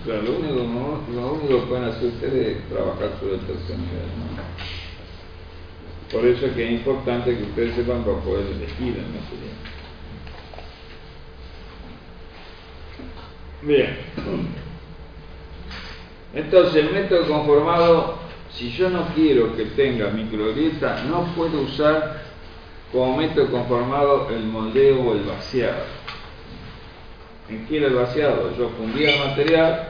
O 0.00 0.04
sea, 0.04 0.20
lo 0.20 0.36
único, 0.36 0.54
lo 1.14 1.32
único 1.32 1.60
que 1.60 1.66
pueden 1.66 1.84
hacer 1.84 2.08
ustedes 2.08 2.56
es 2.56 2.68
trabajar 2.68 3.10
sobre 3.18 3.34
el 3.34 3.40
tercer 3.40 3.78
nivel. 3.78 4.06
¿no? 4.36 4.42
Por 6.12 6.26
eso 6.26 6.46
es 6.46 6.52
que 6.52 6.64
es 6.66 6.72
importante 6.72 7.36
que 7.36 7.44
ustedes 7.44 7.74
sepan 7.74 8.04
para 8.04 8.18
poder 8.18 8.46
elegir 8.46 8.98
el 8.98 9.06
material. 9.06 9.56
Bien. 13.62 13.96
Entonces, 16.34 16.84
el 16.84 16.92
método 16.92 17.26
conformado, 17.28 18.18
si 18.52 18.70
yo 18.72 18.90
no 18.90 19.06
quiero 19.14 19.56
que 19.56 19.66
tenga 19.66 20.10
microgrieta, 20.10 21.04
no 21.04 21.24
puedo 21.34 21.62
usar 21.62 22.22
como 22.90 23.16
método 23.16 23.50
conformado 23.50 24.28
el 24.30 24.44
moldeo 24.44 25.00
o 25.00 25.12
el 25.14 25.22
vaciado. 25.22 26.01
¿En 27.52 27.66
qué 27.66 27.76
era 27.76 27.88
el 27.88 27.94
vaciado? 27.94 28.56
Yo 28.56 28.70
fundía 28.70 29.14
el 29.14 29.28
material, 29.28 29.88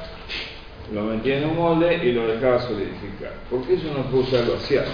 lo 0.92 1.04
metía 1.04 1.38
en 1.38 1.50
un 1.50 1.56
molde 1.56 1.94
y 2.04 2.10
lo 2.10 2.26
dejaba 2.26 2.60
solidificar. 2.60 3.34
¿Por 3.48 3.64
qué 3.64 3.74
eso 3.74 3.86
no 3.96 4.02
puedo 4.10 4.24
usar 4.24 4.40
el 4.40 4.50
vaciado? 4.50 4.90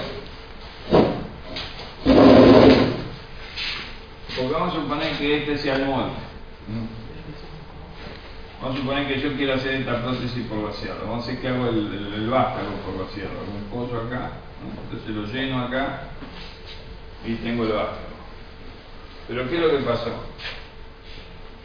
Porque 4.36 4.52
vamos 4.52 4.74
a 4.74 4.76
suponer 4.76 5.16
que 5.16 5.38
este 5.38 5.56
sea 5.56 5.76
el 5.76 5.86
molde. 5.86 6.12
Vamos 8.60 8.76
a 8.76 8.80
suponer 8.80 9.08
que 9.08 9.18
yo 9.18 9.32
quiero 9.34 9.54
hacer 9.54 9.76
esta 9.76 10.02
prótesis 10.02 10.46
por 10.46 10.64
vaciado. 10.64 11.06
Vamos 11.06 11.24
a 11.24 11.28
hacer 11.30 11.40
que 11.40 11.48
hago 11.48 11.68
el, 11.68 12.12
el, 12.14 12.28
vástago 12.28 12.68
por 12.84 13.06
vaciado. 13.06 13.30
Un 13.56 13.64
pollo 13.70 14.02
acá, 14.02 14.32
entonces 14.84 15.16
lo 15.16 15.24
lleno 15.24 15.62
acá 15.62 16.02
y 17.24 17.34
tengo 17.36 17.64
el 17.64 17.72
vástago. 17.72 18.08
Pero 19.26 19.48
¿qué 19.48 19.54
es 19.56 19.62
lo 19.62 19.70
que 19.70 19.84
pasó? 19.84 20.12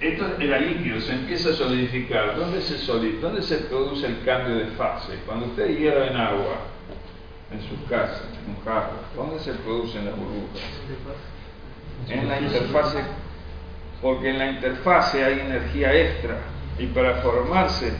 Esto 0.04 0.36
era 0.38 0.60
líquido, 0.60 1.00
se 1.00 1.14
empieza 1.14 1.52
a 1.52 1.54
solidificar. 1.54 2.36
¿Dónde 2.36 2.62
se, 2.62 2.78
solid... 2.78 3.22
¿Dónde 3.22 3.42
se 3.42 3.56
produce 3.60 4.06
el 4.06 4.22
cambio 4.26 4.56
de 4.56 4.66
fase? 4.72 5.14
Cuando 5.26 5.46
usted 5.46 5.78
hierve 5.78 6.10
en 6.10 6.18
agua, 6.18 6.58
en 7.50 7.62
su 7.62 7.86
casa, 7.86 8.24
en 8.44 8.54
un 8.54 8.62
jarro, 8.66 8.98
¿dónde 9.16 9.40
se 9.40 9.54
producen 9.54 10.04
las 10.04 10.18
burbujas? 10.18 10.62
En 12.10 12.28
la 12.28 12.42
interfase, 12.42 13.00
porque 14.02 14.30
en 14.32 14.40
la 14.40 14.52
interfase 14.52 15.24
hay 15.24 15.40
energía 15.40 15.94
extra 15.94 16.38
y 16.78 16.88
para 16.88 17.22
formarse 17.22 17.94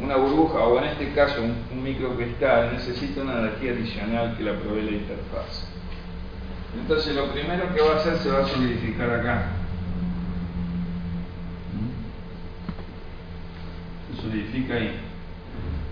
una 0.00 0.16
burbuja, 0.16 0.58
o 0.58 0.78
en 0.78 0.86
este 0.86 1.12
caso 1.12 1.40
un, 1.40 1.54
un 1.70 1.84
microcristal, 1.84 2.72
necesita 2.72 3.20
una 3.20 3.38
energía 3.38 3.70
adicional 3.70 4.36
que 4.36 4.42
la 4.42 4.54
provee 4.54 4.82
la 4.82 4.90
interfase. 4.90 5.66
Entonces 6.76 7.14
lo 7.14 7.30
primero 7.30 7.72
que 7.72 7.80
va 7.80 7.92
a 7.92 7.96
hacer 7.98 8.16
se 8.18 8.28
va 8.28 8.40
a 8.40 8.48
solidificar 8.48 9.08
acá. 9.08 9.50
Se 14.13 14.13
solidifica 14.24 14.74
ahí. 14.74 14.92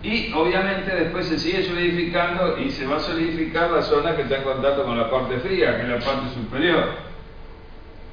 Y 0.02 0.32
obviamente 0.32 0.94
después 0.94 1.26
se 1.26 1.38
sigue 1.38 1.64
solidificando 1.64 2.58
y 2.58 2.70
se 2.70 2.86
va 2.86 2.96
a 2.96 3.00
solidificar 3.00 3.70
la 3.70 3.82
zona 3.82 4.16
que 4.16 4.22
está 4.22 4.38
en 4.38 4.42
contacto 4.42 4.82
con 4.84 4.98
la 4.98 5.08
parte 5.08 5.38
fría, 5.38 5.76
que 5.76 5.82
es 5.82 5.88
la 5.88 6.00
parte 6.00 6.34
superior. 6.34 6.88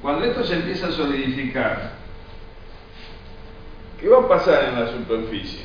Cuando 0.00 0.24
esto 0.24 0.44
se 0.44 0.54
empieza 0.54 0.86
a 0.86 0.92
solidificar, 0.92 1.92
¿qué 4.00 4.08
va 4.08 4.20
a 4.20 4.28
pasar 4.28 4.68
en 4.68 4.80
la 4.80 4.92
superficie? 4.92 5.62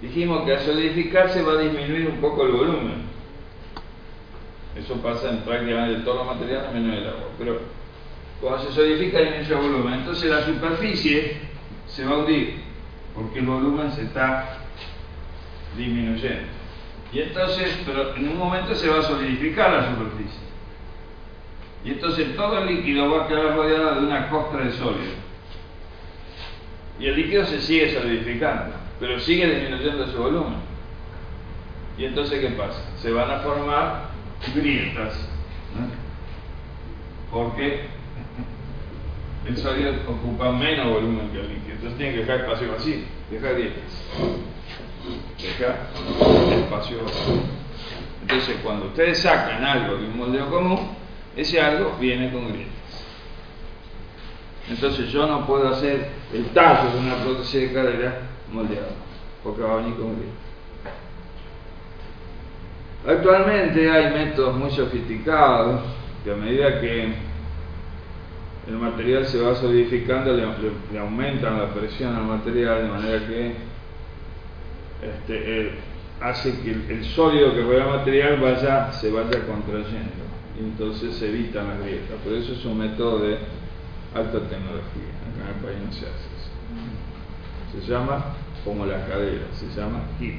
Dijimos 0.00 0.44
que 0.44 0.54
al 0.54 0.60
solidificarse 0.60 1.42
va 1.42 1.52
a 1.52 1.58
disminuir 1.58 2.08
un 2.08 2.20
poco 2.20 2.46
el 2.46 2.52
volumen. 2.52 3.02
Eso 4.74 4.96
pasa 4.96 5.30
en 5.30 5.38
prácticamente 5.40 6.02
todos 6.02 6.26
los 6.26 6.36
materiales 6.36 6.72
menos 6.72 6.96
el 6.96 7.06
agua. 7.06 7.28
Pero 7.38 7.60
cuando 8.40 8.64
se 8.64 8.72
solidifica 8.72 9.20
disminuye 9.20 9.54
el 9.54 9.60
volumen. 9.60 9.94
Entonces 9.94 10.30
la 10.30 10.42
superficie 10.42 11.36
se 11.86 12.04
va 12.04 12.12
a 12.12 12.18
hundir 12.18 12.71
porque 13.14 13.40
el 13.40 13.46
volumen 13.46 13.92
se 13.92 14.02
está 14.02 14.58
disminuyendo. 15.76 16.48
Y 17.12 17.20
entonces, 17.20 17.82
pero 17.84 18.16
en 18.16 18.28
un 18.28 18.38
momento 18.38 18.74
se 18.74 18.88
va 18.88 19.00
a 19.00 19.02
solidificar 19.02 19.70
la 19.70 19.90
superficie. 19.90 20.40
Y 21.84 21.90
entonces 21.90 22.34
todo 22.36 22.58
el 22.58 22.76
líquido 22.76 23.10
va 23.10 23.24
a 23.24 23.28
quedar 23.28 23.54
rodeado 23.54 24.00
de 24.00 24.06
una 24.06 24.28
costra 24.30 24.64
de 24.64 24.72
sólido. 24.72 25.12
Y 26.98 27.06
el 27.06 27.16
líquido 27.16 27.44
se 27.44 27.60
sigue 27.60 27.92
solidificando, 27.92 28.74
pero 29.00 29.18
sigue 29.20 29.46
disminuyendo 29.46 30.06
su 30.06 30.18
volumen. 30.18 30.72
Y 31.98 32.06
entonces, 32.06 32.40
¿qué 32.40 32.48
pasa? 32.50 32.80
Se 32.98 33.10
van 33.10 33.30
a 33.30 33.40
formar 33.40 34.10
grietas. 34.54 35.28
¿no? 35.76 35.88
Porque 37.30 37.86
el 39.46 39.56
sólido 39.56 39.92
ocupa 40.08 40.52
menos 40.52 40.88
volumen 40.88 41.30
que 41.30 41.40
el 41.40 41.48
líquido. 41.48 41.74
Entonces 41.74 41.98
tiene 41.98 42.12
que 42.14 42.20
dejar 42.20 42.40
espacio 42.40 42.72
vacío, 42.72 42.96
dejar 43.30 43.54
grietas. 43.54 44.04
Dejar 45.40 45.88
espacio 46.58 47.04
vacío. 47.04 47.42
Entonces, 48.22 48.56
cuando 48.62 48.86
ustedes 48.86 49.18
sacan 49.18 49.64
algo 49.64 49.96
de 49.96 50.04
un 50.04 50.16
moldeo 50.16 50.48
común, 50.48 50.90
ese 51.36 51.60
algo 51.60 51.96
viene 51.98 52.30
con 52.30 52.48
grietas. 52.48 52.72
Entonces 54.68 55.10
yo 55.10 55.26
no 55.26 55.44
puedo 55.44 55.68
hacer 55.68 56.08
el 56.32 56.46
tallo 56.50 56.92
de 56.92 56.98
una 57.00 57.16
prótesis 57.16 57.62
de 57.62 57.72
cadera 57.72 58.20
moldeada, 58.52 58.92
porque 59.42 59.62
va 59.62 59.72
a 59.72 59.76
venir 59.78 59.96
con 59.96 60.14
grietas. 60.14 60.42
Actualmente 63.04 63.90
hay 63.90 64.14
métodos 64.14 64.56
muy 64.56 64.70
sofisticados 64.70 65.80
que 66.22 66.30
a 66.30 66.36
medida 66.36 66.80
que 66.80 67.31
el 68.68 68.74
material 68.74 69.26
se 69.26 69.40
va 69.40 69.54
solidificando 69.56 70.32
le, 70.34 70.98
aumentan 70.98 71.58
la 71.58 71.74
presión 71.74 72.14
al 72.14 72.24
material 72.24 72.82
de 72.82 72.88
manera 72.88 73.26
que 73.26 73.54
este, 75.02 75.72
hace 76.20 76.60
que 76.60 76.70
el, 76.70 76.90
el, 76.90 77.04
sólido 77.04 77.52
que 77.52 77.62
rodea 77.62 77.84
el 77.84 77.90
material 77.98 78.40
vaya, 78.40 78.92
se 78.92 79.10
vaya 79.10 79.44
contrayendo 79.46 80.22
y 80.56 80.62
entonces 80.62 81.16
se 81.16 81.28
evitan 81.28 81.68
las 81.68 81.80
grietas. 81.80 82.16
Por 82.22 82.34
eso 82.34 82.52
es 82.52 82.64
un 82.64 82.78
método 82.78 83.18
de 83.20 83.38
alta 84.14 84.38
tecnología. 84.48 85.10
Acá 85.26 85.50
en 85.50 85.56
el 85.56 85.64
país 85.64 85.78
no 85.84 85.92
se 85.92 86.06
hace 86.06 86.28
eso. 86.36 87.80
Se 87.80 87.90
llama 87.90 88.36
como 88.64 88.86
la 88.86 89.04
cadera, 89.06 89.46
se 89.54 89.66
llama 89.68 90.02
HIP. 90.20 90.36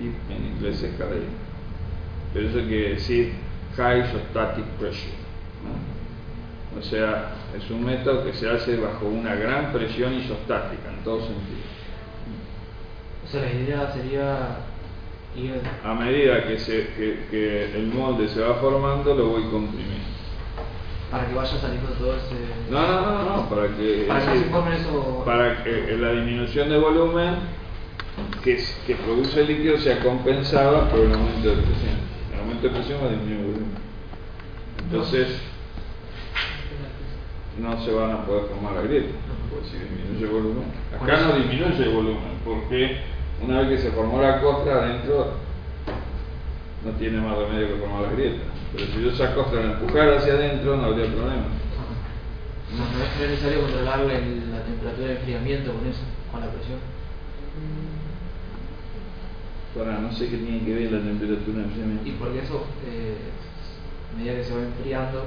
HIP 0.00 0.30
en 0.30 0.46
inglés 0.54 0.82
es 0.82 0.94
cadera. 0.98 1.24
Pero 2.34 2.48
eso 2.48 2.58
quiere 2.68 2.90
decir 2.90 3.32
High 3.76 4.00
Isostatic 4.00 4.64
Pressure. 4.78 5.24
O 6.78 6.82
sea, 6.82 7.34
es 7.56 7.70
un 7.70 7.84
método 7.84 8.24
que 8.24 8.32
se 8.32 8.50
hace 8.50 8.76
bajo 8.76 9.06
una 9.06 9.34
gran 9.36 9.72
presión 9.72 10.12
isostática 10.14 10.90
en 10.90 11.04
todo 11.04 11.20
sentido. 11.20 11.60
O 13.24 13.28
sea, 13.28 13.42
la 13.42 13.52
idea 13.52 13.92
sería 13.92 14.56
ir 15.36 15.60
A 15.84 15.94
medida 15.94 16.46
que, 16.46 16.58
se, 16.58 16.88
que, 16.96 17.26
que 17.30 17.76
el 17.76 17.86
molde 17.88 18.28
se 18.28 18.40
va 18.40 18.54
formando, 18.56 19.14
lo 19.14 19.28
voy 19.28 19.42
comprimiendo. 19.44 20.04
para 21.10 21.26
que 21.28 21.34
vaya 21.34 21.58
saliendo 21.58 21.90
todo 21.92 22.14
ese... 22.16 22.34
No, 22.70 22.80
no, 22.86 23.00
no, 23.00 23.36
no, 23.36 23.48
para 23.48 23.68
que, 23.76 24.04
Para 24.08 24.32
que 24.32 24.38
se 24.38 24.44
forme 24.46 24.76
eso... 24.76 25.22
para 25.24 25.62
que 25.64 25.96
la 25.98 26.10
disminución 26.12 26.68
de 26.68 26.78
volumen 26.78 27.34
que, 28.42 28.54
es- 28.54 28.76
que 28.86 28.94
produce 28.96 29.40
el 29.40 29.46
líquido 29.48 29.78
sea 29.78 30.00
compensada 30.00 30.88
por 30.90 31.00
el 31.00 31.12
aumento 31.12 31.48
de 31.50 31.56
presión. 31.56 31.98
El 32.32 32.40
aumento 32.40 32.62
de 32.68 32.74
presión 32.74 33.00
va 33.02 33.06
a 33.06 33.10
disminuir 33.10 33.38
el 33.40 33.46
volumen. 33.46 33.74
Entonces, 34.84 35.40
no 37.58 37.84
se 37.84 37.92
van 37.92 38.10
a 38.10 38.26
poder 38.26 38.46
formar 38.46 38.72
la 38.74 38.82
grieta, 38.82 39.14
porque 39.50 39.68
si 39.68 39.76
disminuye 39.78 40.24
el 40.26 40.30
volumen. 40.32 40.64
Acá 41.00 41.20
no 41.28 41.36
disminuye 41.36 41.82
el 41.84 41.94
volumen, 41.94 42.34
porque 42.44 42.96
una 43.42 43.60
vez 43.60 43.68
que 43.68 43.78
se 43.88 43.90
formó 43.92 44.20
la 44.20 44.40
costra 44.40 44.74
adentro, 44.84 45.34
no 46.84 46.90
tiene 46.92 47.20
más 47.20 47.36
remedio 47.38 47.68
que 47.68 47.80
formar 47.80 48.02
la 48.02 48.10
grieta. 48.12 48.42
Pero 48.72 48.86
si 48.92 49.02
yo 49.04 49.10
esa 49.10 49.34
costra 49.34 49.60
la 49.62 49.72
empujara 49.72 50.18
hacia 50.18 50.34
adentro, 50.34 50.76
no 50.76 50.84
habría 50.86 51.06
problema. 51.06 51.46
No, 52.74 52.82
no 52.98 53.04
es 53.04 53.30
necesario 53.30 53.60
controlar 53.62 54.00
el- 54.00 54.50
la 54.50 54.64
temperatura 54.64 55.06
de 55.08 55.16
enfriamiento 55.16 55.72
con 55.72 55.86
eso, 55.86 56.02
con 56.32 56.40
la 56.40 56.48
presión. 56.50 56.78
Para, 59.76 59.98
no 59.98 60.12
sé 60.12 60.28
qué 60.28 60.36
tiene 60.38 60.64
que 60.64 60.74
ver 60.74 60.92
la 60.92 61.00
temperatura 61.00 61.58
de 61.58 61.64
enfriamiento. 61.64 62.08
Y 62.08 62.12
porque 62.12 62.38
eso, 62.40 62.64
eh, 62.86 63.16
a 64.12 64.16
medida 64.18 64.34
que 64.34 64.44
se 64.44 64.54
va 64.54 64.62
enfriando, 64.62 65.24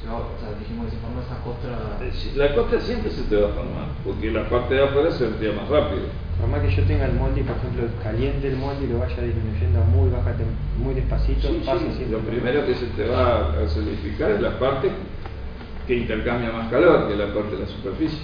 se 0.00 0.06
va, 0.08 0.16
o 0.16 0.38
sea, 0.38 0.54
dijimos 0.58 0.86
que 0.86 0.92
se 0.92 0.98
forma 1.02 1.22
esa 1.22 1.38
costra... 1.42 1.98
Eh, 2.00 2.12
La 2.36 2.54
costra 2.54 2.80
siempre 2.80 3.10
se 3.10 3.22
te 3.22 3.36
va 3.36 3.48
a 3.48 3.52
formar, 3.52 3.88
porque 4.04 4.30
la 4.30 4.48
parte 4.48 4.74
de 4.74 4.84
afuera 4.84 5.10
se 5.10 5.26
enfría 5.26 5.52
más 5.52 5.68
rápido. 5.68 6.06
Por 6.38 6.48
más 6.48 6.62
que 6.62 6.70
yo 6.70 6.84
tenga 6.84 7.06
el 7.06 7.14
molde 7.14 7.42
por 7.42 7.56
ejemplo, 7.56 7.88
caliente 8.02 8.46
el 8.46 8.56
molde 8.56 8.84
y 8.84 8.88
lo 8.88 9.00
vaya 9.00 9.20
disminuyendo 9.22 9.80
a 9.82 9.84
muy 9.84 10.08
baja, 10.08 10.34
muy 10.78 10.94
despacito, 10.94 11.48
Sí, 11.48 11.62
pasa 11.66 11.84
sí. 11.96 12.06
Lo 12.10 12.20
primero 12.20 12.64
que 12.64 12.74
se 12.76 12.86
te 12.94 13.08
va 13.08 13.58
a 13.58 13.68
solidificar 13.68 14.30
es 14.30 14.40
la 14.40 14.56
parte 14.58 14.90
que 15.88 15.96
intercambia 15.96 16.52
más 16.52 16.68
calor 16.70 17.08
que 17.08 17.16
la 17.16 17.34
parte 17.34 17.56
de 17.56 17.62
la 17.62 17.66
superficie. 17.66 18.20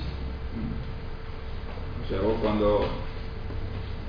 O 2.05 2.09
sea, 2.09 2.21
vos 2.21 2.35
cuando 2.41 2.85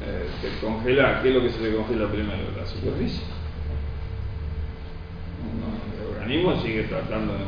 eh, 0.05 0.27
te 0.41 0.65
congelás, 0.65 1.21
¿qué 1.23 1.29
es 1.29 1.35
lo 1.35 1.41
que 1.41 1.49
se 1.49 1.59
te 1.59 1.75
congela 1.75 2.07
primero? 2.07 2.43
La 2.55 2.65
superficie. 2.67 3.23
No, 5.55 6.03
el 6.03 6.15
organismo 6.15 6.61
sigue 6.61 6.83
tratando 6.83 7.33
de 7.33 7.39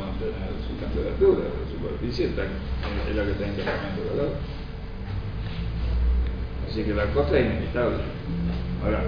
temperatura, 0.98 1.48
la 1.48 1.70
superficie 1.70 2.26
está, 2.26 2.42
es 2.42 3.16
la 3.16 3.24
que 3.24 3.30
está 3.30 3.46
intercambiando 3.46 4.02
calor. 4.10 4.30
Así 6.68 6.82
que 6.82 6.94
la 6.94 7.06
costra 7.06 7.38
es 7.38 7.46
inevitable. 7.46 7.98
Ahora, 8.84 9.04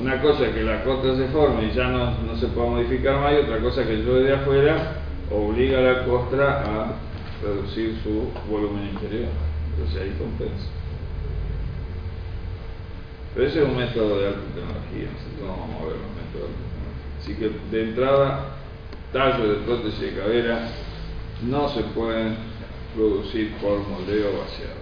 una 0.00 0.20
cosa 0.20 0.46
es 0.46 0.54
que 0.54 0.62
la 0.62 0.84
costra 0.84 1.16
se 1.16 1.28
forme 1.28 1.64
y 1.64 1.72
ya 1.72 1.88
no, 1.88 2.18
no 2.22 2.36
se 2.36 2.48
pueda 2.48 2.70
modificar 2.70 3.20
más, 3.20 3.32
y 3.34 3.36
otra 3.36 3.58
cosa 3.60 3.82
es 3.82 3.88
que 3.88 4.04
yo 4.04 4.14
desde 4.14 4.34
afuera 4.34 4.96
obliga 5.30 5.78
a 5.78 5.82
la 5.82 6.04
costra 6.04 6.62
a 6.62 6.94
reducir 7.42 7.98
su 8.02 8.30
volumen 8.50 8.88
interior. 8.88 9.28
Entonces 9.72 10.02
ahí 10.02 10.16
compensa. 10.18 10.68
Pero 13.34 13.46
ese 13.46 13.62
es 13.62 13.68
un 13.68 13.76
método 13.76 14.20
de 14.20 14.26
alta 14.26 14.40
tecnología, 14.54 15.08
nosotros 15.12 15.46
no 15.46 15.48
vamos 15.48 15.82
a 15.82 15.86
ver 15.86 15.96
los 15.96 16.12
métodos 16.18 16.48
de 16.48 16.56
alta 16.56 16.66
tecnología. 16.66 17.10
Así 17.20 17.34
que 17.34 17.76
de 17.76 17.90
entrada, 17.90 18.56
tallos 19.12 19.48
de 19.48 19.64
prótesis 19.64 20.00
de 20.00 20.14
cadera 20.14 20.68
no 21.42 21.68
se 21.68 21.82
pueden 21.82 22.36
producir 22.94 23.54
por 23.56 23.78
moldeo 23.88 24.38
vaciado. 24.38 24.80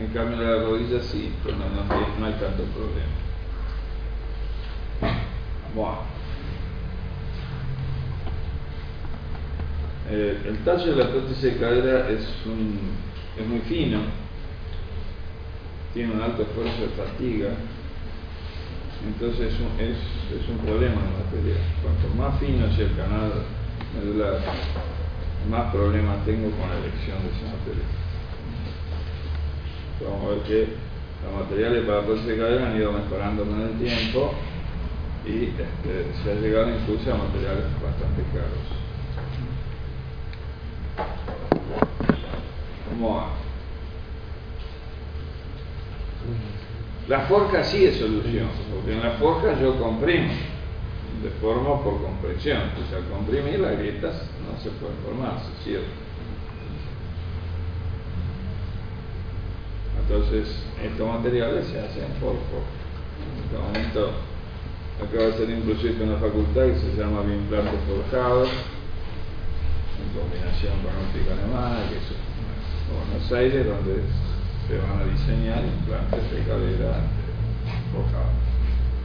En 0.00 0.06
cambio 0.08 0.36
la 0.38 0.62
rodilla 0.62 1.00
sí, 1.02 1.32
pero 1.42 1.56
no, 1.56 2.24
hay- 2.24 2.32
tanto 2.34 2.62
problema. 2.64 3.18
Bueno. 5.74 5.98
Eh, 10.10 10.40
el 10.46 10.58
tallo 10.64 10.94
de 10.94 11.04
la 11.04 11.10
prótesis 11.10 11.42
de 11.42 11.56
cadera 11.58 12.08
es, 12.08 12.26
un, 12.46 12.78
es 13.38 13.46
muy 13.46 13.58
fino, 13.60 13.98
tiene 15.92 16.14
un 16.14 16.22
alto 16.22 16.42
esfuerzo 16.42 16.80
de 16.80 16.88
fatiga, 16.88 17.50
entonces 19.06 19.52
es 19.52 19.60
un, 19.60 19.78
es, 19.78 19.98
es 20.40 20.48
problema 20.64 20.94
en 20.94 21.12
la 21.12 21.24
material. 21.24 21.60
Cuanto 21.82 22.14
más 22.16 22.40
fino 22.40 22.72
sea 22.74 22.86
el 22.86 22.96
canal 22.96 23.32
medular, 23.94 24.40
más 25.50 25.72
problemas 25.72 26.24
tengo 26.24 26.50
con 26.50 26.68
la 26.68 26.78
elección 26.78 27.18
de 27.22 27.28
ese 27.28 27.44
material. 27.44 27.88
Vamos 30.04 30.24
a 30.24 30.28
ver 30.28 30.38
que 30.44 30.68
los 31.24 31.34
materiales 31.42 31.84
para 31.84 31.98
la 32.00 32.06
prótesis 32.06 32.38
de 32.38 32.64
han 32.64 32.76
ido 32.76 32.92
mejorando 32.92 33.44
con 33.44 33.60
el 33.60 33.78
tiempo 33.78 34.34
y 35.26 35.44
este, 35.44 36.12
se 36.22 36.30
ha 36.30 36.34
llegado 36.34 36.70
incluso 36.70 37.12
a 37.12 37.18
materiales 37.18 37.64
bastante 37.82 38.22
caros. 38.32 38.66
¿Cómo 42.88 43.16
va? 43.16 43.28
La 47.08 47.20
forja 47.20 47.64
sí 47.64 47.86
es 47.86 47.96
solución, 47.96 48.48
porque 48.74 48.92
en 48.92 49.02
la 49.02 49.12
forja 49.12 49.58
yo 49.58 49.78
comprimo, 49.78 50.30
deformo 51.22 51.82
por 51.82 52.02
compresión. 52.02 52.62
Entonces 52.70 52.94
al 52.94 53.04
comprimir 53.08 53.60
las 53.60 53.78
grietas 53.78 54.14
no 54.44 54.58
se 54.62 54.70
pueden 54.78 54.96
formar, 55.04 55.38
¿sí 55.40 55.50
es 55.58 55.64
cierto? 55.64 56.08
Entonces 60.00 60.64
estos 60.82 61.06
materiales 61.06 61.66
se 61.66 61.78
hacen 61.80 62.08
por 62.20 62.32
forja. 62.48 62.78
En 63.18 63.44
este 63.44 63.58
momento 63.58 64.12
acaba 65.04 65.24
de 65.26 65.32
ser 65.36 65.48
un 65.54 65.62
proyecto 65.62 66.04
en 66.04 66.18
facultad 66.18 66.64
que 66.66 66.78
se 66.78 66.96
llama 66.96 67.22
Bioimplantes 67.22 67.80
Forjados, 67.86 68.48
en 68.48 70.08
combinación 70.16 70.74
con 70.80 70.96
óptica 70.96 71.34
alemana, 71.34 71.88
que 71.90 71.98
es 71.98 72.08
en 72.08 72.24
Buenos 72.88 73.32
Aires, 73.32 73.66
donde 73.66 74.02
se 74.66 74.78
van 74.78 75.00
a 75.00 75.04
diseñar 75.04 75.64
implantes 75.64 76.24
de 76.32 76.38
cadera 76.44 77.04
forjados. 77.92 78.36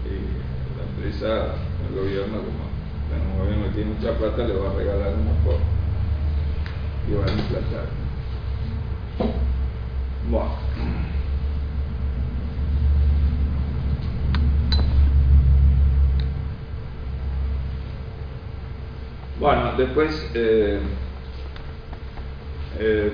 Y 0.07 0.15
la 0.77 0.83
empresa, 0.87 1.55
el 1.93 1.99
gobierno, 1.99 2.37
como 2.39 3.31
un 3.31 3.39
gobierno 3.39 3.65
que 3.67 3.75
tiene 3.75 3.93
mucha 3.93 4.17
plata, 4.17 4.43
le 4.43 4.53
va 4.55 4.71
a 4.71 4.73
regalar 4.73 5.13
una 5.13 5.33
forma 5.43 5.65
y 7.07 7.13
van 7.13 7.29
a 7.29 7.41
implantar. 7.41 7.85
Bueno. 10.29 10.63
Bueno, 19.39 19.73
después, 19.77 20.31
eh, 20.35 20.79
eh, 22.79 23.11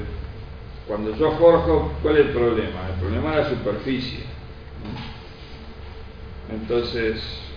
cuando 0.88 1.16
yo 1.16 1.32
forjo, 1.38 1.92
¿cuál 2.04 2.18
es 2.18 2.28
el 2.28 2.34
problema? 2.34 2.88
El 2.94 3.00
problema 3.00 3.32
es 3.32 3.38
la 3.38 3.50
superficie. 3.50 4.24
Entonces, 6.52 7.49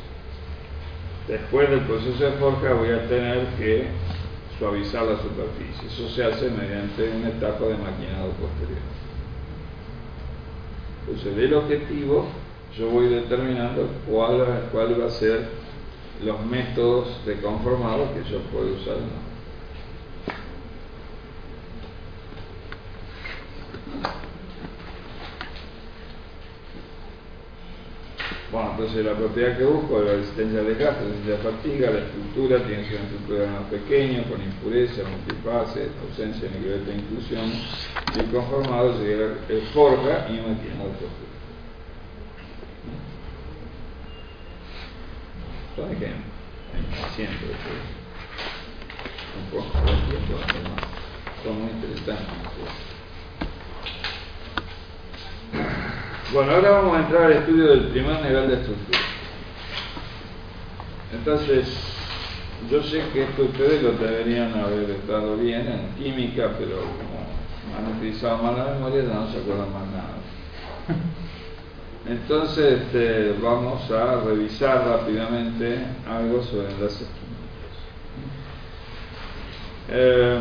después 1.28 1.70
del 1.70 1.80
proceso 1.80 2.24
de 2.24 2.32
forja 2.32 2.74
voy 2.74 2.90
a 2.90 3.08
tener 3.08 3.46
que 3.58 3.86
suavizar 4.58 5.04
la 5.04 5.16
superficie. 5.16 5.88
Eso 5.88 6.08
se 6.08 6.24
hace 6.24 6.50
mediante 6.50 7.10
una 7.10 7.28
etapa 7.28 7.64
de 7.66 7.76
maquinado 7.76 8.30
posterior. 8.32 8.80
Entonces, 11.06 11.36
del 11.36 11.54
objetivo, 11.54 12.26
yo 12.78 12.88
voy 12.88 13.08
determinando 13.08 13.88
cuál, 14.08 14.68
cuál 14.70 15.00
va 15.00 15.06
a 15.06 15.10
ser 15.10 15.48
los 16.24 16.44
métodos 16.46 17.24
de 17.26 17.40
conformado 17.40 18.08
que 18.14 18.30
yo 18.30 18.38
puedo 18.52 18.74
usar. 18.74 18.94
o 18.94 19.00
no. 19.00 19.32
Bueno, 28.52 28.71
entonces 28.82 29.06
la 29.06 29.14
propiedad 29.14 29.56
que 29.56 29.64
busco 29.64 30.00
es 30.00 30.06
la 30.06 30.12
resistencia 30.14 30.58
al 30.58 30.66
desgaste, 30.66 31.04
la 31.04 31.10
resistencia 31.10 31.34
a 31.38 31.52
fatiga, 31.52 31.90
la 31.92 31.98
estructura, 32.00 32.66
tiene 32.66 32.82
que 32.82 32.88
ser 32.88 32.98
una 32.98 33.04
estructura 33.04 33.46
más 33.46 33.70
pequeña, 33.70 34.24
con 34.24 34.42
impureza, 34.42 35.02
multifase, 35.06 35.88
ausencia 36.02 36.50
de 36.50 36.58
nivel 36.58 36.86
de 36.86 36.94
inclusión, 36.96 37.46
y 37.46 38.32
conformado 38.34 38.98
sería 38.98 39.38
el 39.48 39.62
forja 39.72 40.26
y 40.26 40.32
maquinado 40.42 40.90
posterior. 40.98 41.30
Son 45.76 45.86
ejemplos, 45.86 46.34
hay 46.74 47.14
cientos 47.14 47.40
de 47.40 47.54
cosas. 47.62 47.86
Un 49.38 49.46
poco 49.50 49.78
de 49.78 51.44
son 51.44 51.62
muy 51.62 51.70
interesantes. 51.70 52.91
Bueno, 56.32 56.52
ahora 56.52 56.70
vamos 56.70 56.96
a 56.96 57.00
entrar 57.00 57.24
al 57.24 57.32
estudio 57.32 57.66
del 57.66 57.88
primer 57.88 58.22
nivel 58.22 58.48
de 58.48 58.54
estructura. 58.54 58.98
Entonces, 61.12 61.68
yo 62.70 62.82
sé 62.82 63.02
que 63.12 63.24
esto 63.24 63.42
ustedes 63.42 63.82
lo 63.82 63.92
deberían 63.92 64.54
haber 64.54 64.90
estado 64.90 65.36
bien 65.36 65.66
en 65.68 66.02
química, 66.02 66.52
pero 66.58 66.76
como 66.76 67.76
han 67.76 67.98
utilizado 67.98 68.38
mal 68.38 68.56
la 68.56 68.72
memoria 68.72 69.02
ya 69.02 69.14
no 69.14 69.30
se 69.30 69.38
acuerdan 69.40 69.72
más 69.74 69.86
nada. 69.88 70.22
Entonces 72.08 72.80
este, 72.80 73.36
vamos 73.42 73.90
a 73.90 74.22
revisar 74.22 74.86
rápidamente 74.86 75.84
algo 76.08 76.42
sobre 76.42 76.72
enlaces 76.72 77.08
químicos. 77.08 77.76
Eh, 79.90 80.40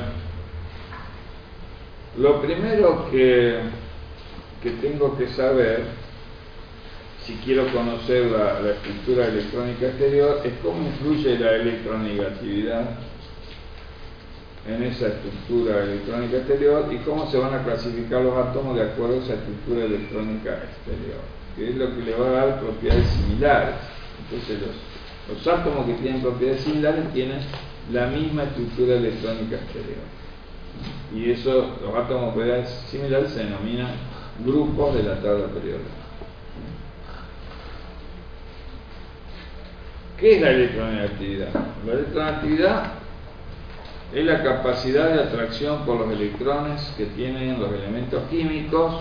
lo 2.18 2.42
primero 2.42 3.10
que, 3.12 3.60
que 4.62 4.72
tengo 4.72 5.18
que 5.18 5.28
saber 5.30 5.84
si 7.26 7.34
quiero 7.46 7.72
conocer 7.72 8.32
la, 8.32 8.72
estructura 8.72 9.28
electrónica 9.28 9.88
exterior, 9.88 10.42
es 10.44 10.54
cómo 10.64 10.82
influye 10.88 11.38
la 11.38 11.56
electronegatividad 11.56 12.90
en 14.68 14.84
esa 14.84 15.08
estructura 15.08 15.84
electrónica 15.84 16.38
exterior 16.38 16.92
y 16.92 16.98
cómo 16.98 17.30
se 17.30 17.38
van 17.38 17.54
a 17.54 17.64
clasificar 17.64 18.22
los 18.22 18.36
átomos 18.38 18.76
de 18.76 18.84
acuerdo 18.84 19.16
a 19.16 19.24
esa 19.24 19.34
estructura 19.34 19.86
electrónica 19.86 20.64
exterior, 20.64 21.22
que 21.56 21.70
es 21.70 21.76
lo 21.76 21.96
que 21.96 22.02
le 22.02 22.16
va 22.16 22.28
a 22.28 22.32
dar 22.32 22.60
propiedades 22.60 23.08
similares. 23.08 23.76
Entonces 24.24 24.60
los, 24.62 25.38
los 25.38 25.48
átomos 25.48 25.86
que 25.86 25.94
tienen 25.94 26.22
propiedades 26.22 26.62
similares 26.62 27.14
tienen 27.14 27.40
la 27.92 28.08
misma 28.08 28.44
estructura 28.44 28.96
electrónica 28.96 29.56
exterior. 29.56 30.22
Y 31.14 31.32
eso, 31.32 31.78
los 31.82 31.96
átomos 31.96 32.28
de 32.28 32.32
propiedades 32.34 32.70
similares 32.90 33.32
se 33.32 33.44
denominan 33.44 33.90
grupos 34.40 34.96
de 34.96 35.04
la 35.04 35.16
tabla 35.16 35.48
periódica. 35.48 35.90
¿Qué 40.18 40.36
es 40.36 40.42
la 40.42 40.52
electronegatividad? 40.52 41.50
La 41.86 41.94
electronegatividad 41.94 42.84
es 44.14 44.26
la 44.26 44.44
capacidad 44.44 45.10
de 45.10 45.24
atracción 45.24 45.86
por 45.86 46.00
los 46.00 46.12
electrones 46.12 46.82
que 46.98 47.06
tienen 47.08 47.60
los 47.60 47.72
elementos 47.72 48.22
químicos 48.30 48.94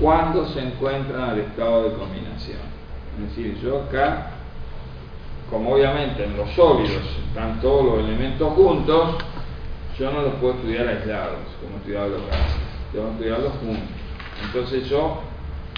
cuando 0.00 0.48
se 0.48 0.60
encuentran 0.60 1.30
al 1.30 1.38
estado 1.38 1.90
de 1.90 1.96
combinación. 1.96 2.58
Es 3.16 3.28
decir, 3.28 3.60
yo 3.62 3.82
acá, 3.82 4.30
como 5.50 5.74
obviamente 5.74 6.24
en 6.24 6.36
los 6.36 6.50
sólidos 6.50 7.04
están 7.28 7.60
todos 7.60 7.84
los 7.84 7.98
elementos 8.00 8.54
juntos, 8.54 9.16
yo 9.98 10.10
no 10.10 10.22
los 10.22 10.34
puedo 10.34 10.54
estudiar 10.54 10.88
aislados, 10.88 11.38
como 11.62 11.76
estudiado 11.76 12.08
los 12.08 12.26
gases, 12.26 12.56
tengo 12.92 13.06
que 13.06 13.12
estudiarlos 13.12 13.52
juntos. 13.60 14.03
Entonces 14.42 14.88
yo 14.88 15.22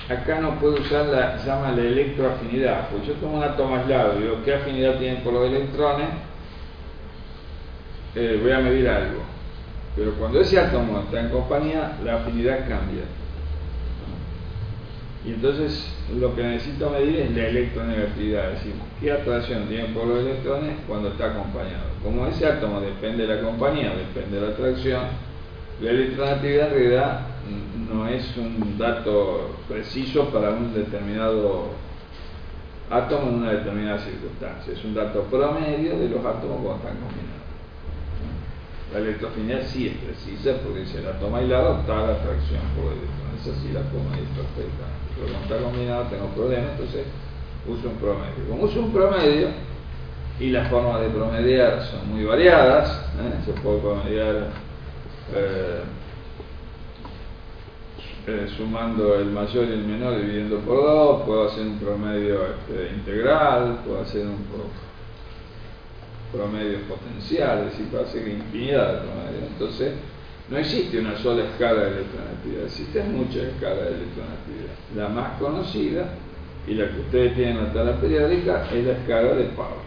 acá 0.08 0.40
no 0.40 0.58
puedo 0.58 0.80
usar 0.80 1.06
la, 1.06 1.44
llama 1.44 1.72
la 1.72 1.82
electroafinidad, 1.82 2.88
pues 2.90 3.06
yo 3.06 3.14
tomo 3.14 3.38
un 3.38 3.44
átomo 3.44 3.76
aislado 3.76 4.18
y 4.18 4.22
digo 4.22 4.42
qué 4.44 4.54
afinidad 4.54 4.98
tienen 4.98 5.22
por 5.22 5.32
los 5.32 5.46
electrones, 5.46 6.08
eh, 8.14 8.38
voy 8.40 8.52
a 8.52 8.58
medir 8.60 8.88
algo. 8.88 9.20
Pero 9.96 10.12
cuando 10.12 10.40
ese 10.40 10.60
átomo 10.60 11.00
está 11.00 11.20
en 11.20 11.30
compañía, 11.30 11.96
la 12.04 12.16
afinidad 12.16 12.60
cambia. 12.68 13.04
Y 15.24 15.30
entonces 15.30 15.92
lo 16.20 16.36
que 16.36 16.42
necesito 16.44 16.88
medir 16.90 17.16
es 17.16 17.30
la 17.32 17.48
electronegatividad, 17.48 18.52
es 18.52 18.58
decir, 18.58 18.74
qué 19.00 19.10
atracción 19.10 19.66
tiene 19.68 19.86
por 19.86 20.06
los 20.06 20.20
electrones 20.20 20.76
cuando 20.86 21.08
está 21.08 21.32
acompañado. 21.32 21.96
Como 22.04 22.26
ese 22.28 22.46
átomo 22.46 22.80
depende 22.80 23.26
de 23.26 23.34
la 23.34 23.42
compañía, 23.42 23.92
depende 23.96 24.38
de 24.38 24.46
la 24.46 24.52
atracción, 24.52 25.02
la 25.80 25.90
electronegatividad 25.90 26.68
en 26.68 26.74
realidad 26.74 27.20
no 27.92 28.08
es 28.08 28.36
un 28.36 28.78
dato 28.78 29.56
preciso 29.68 30.28
para 30.30 30.50
un 30.50 30.74
determinado 30.74 31.70
átomo 32.90 33.28
en 33.28 33.34
una 33.34 33.52
determinada 33.52 33.98
circunstancia, 33.98 34.72
es 34.72 34.84
un 34.84 34.94
dato 34.94 35.22
promedio 35.24 35.98
de 35.98 36.08
los 36.08 36.24
átomos 36.24 36.62
cuando 36.62 36.76
están 36.76 36.96
combinados. 36.96 37.36
La 38.92 38.98
electroafinidad 39.00 39.62
sí 39.66 39.88
es 39.88 39.96
precisa 39.96 40.58
porque 40.64 40.86
si 40.86 40.96
el 40.96 41.06
átomo 41.06 41.36
aislado 41.36 41.80
está 41.80 41.94
la 41.94 42.12
atracción 42.14 42.62
por 42.74 42.92
el 42.92 42.98
electrón, 42.98 43.34
esa 43.38 43.60
sí 43.60 43.72
la 43.72 43.80
puedo 43.90 44.04
medir 44.04 44.28
perfectamente. 44.30 45.06
Pero 45.14 45.26
cuando 45.28 45.54
está 45.54 45.64
combinado 45.64 46.04
tengo 46.04 46.26
problemas, 46.28 46.70
entonces 46.72 47.06
uso 47.66 47.88
un 47.88 47.96
promedio. 47.96 48.48
Como 48.48 48.62
uso 48.62 48.80
un 48.80 48.92
promedio, 48.92 49.48
y 50.38 50.50
las 50.50 50.68
formas 50.68 51.00
de 51.00 51.08
promediar 51.08 51.82
son 51.86 52.12
muy 52.12 52.24
variadas, 52.24 52.90
¿eh? 53.18 53.42
se 53.44 53.52
puede 53.60 53.80
promediar 53.80 54.48
eh, 55.34 55.82
eh, 58.28 58.48
sumando 58.56 59.14
el 59.14 59.26
mayor 59.26 59.66
y 59.68 59.72
el 59.72 59.84
menor 59.84 60.20
dividiendo 60.20 60.58
por 60.60 60.82
dos, 60.82 61.22
puedo 61.24 61.48
hacer 61.48 61.66
un 61.66 61.78
promedio 61.78 62.40
este, 62.46 62.94
integral, 62.94 63.80
puedo 63.84 64.00
hacer 64.00 64.26
un 64.26 64.44
promedio 66.32 66.80
potencial, 66.88 67.60
es 67.60 67.72
decir, 67.72 67.86
puedo 67.86 68.04
hacer 68.04 68.26
infinidad 68.26 68.94
de 68.94 68.98
promedios. 68.98 69.42
Entonces, 69.52 69.92
no 70.50 70.58
existe 70.58 70.98
una 70.98 71.16
sola 71.18 71.44
escala 71.44 71.82
de 71.82 71.90
electronegatividad, 71.98 72.64
existen 72.64 73.16
muchas 73.16 73.44
escalas 73.44 73.84
de 73.84 73.94
electronegatividad. 73.94 74.74
La 74.96 75.08
más 75.08 75.38
conocida 75.40 76.08
y 76.66 76.74
la 76.74 76.88
que 76.88 77.00
ustedes 77.00 77.34
tienen 77.34 77.58
en 77.58 77.64
la 77.64 77.72
tabla 77.72 78.00
periódica 78.00 78.66
es 78.72 78.84
la 78.84 78.92
escala 78.92 79.34
de 79.34 79.44
Power, 79.44 79.86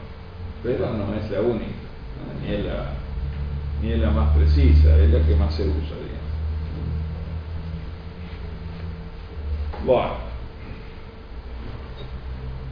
pero 0.63 0.93
no 0.93 1.13
es 1.13 1.31
la 1.31 1.41
única, 1.41 1.65
ni, 2.41 2.55
es 2.55 2.65
la, 2.65 2.93
ni 3.81 3.91
es 3.91 3.99
la 3.99 4.11
más 4.11 4.35
precisa, 4.35 4.95
es 4.97 5.09
la 5.09 5.19
que 5.25 5.35
más 5.35 5.53
se 5.53 5.63
usa. 5.63 5.95
Bueno, 9.85 10.29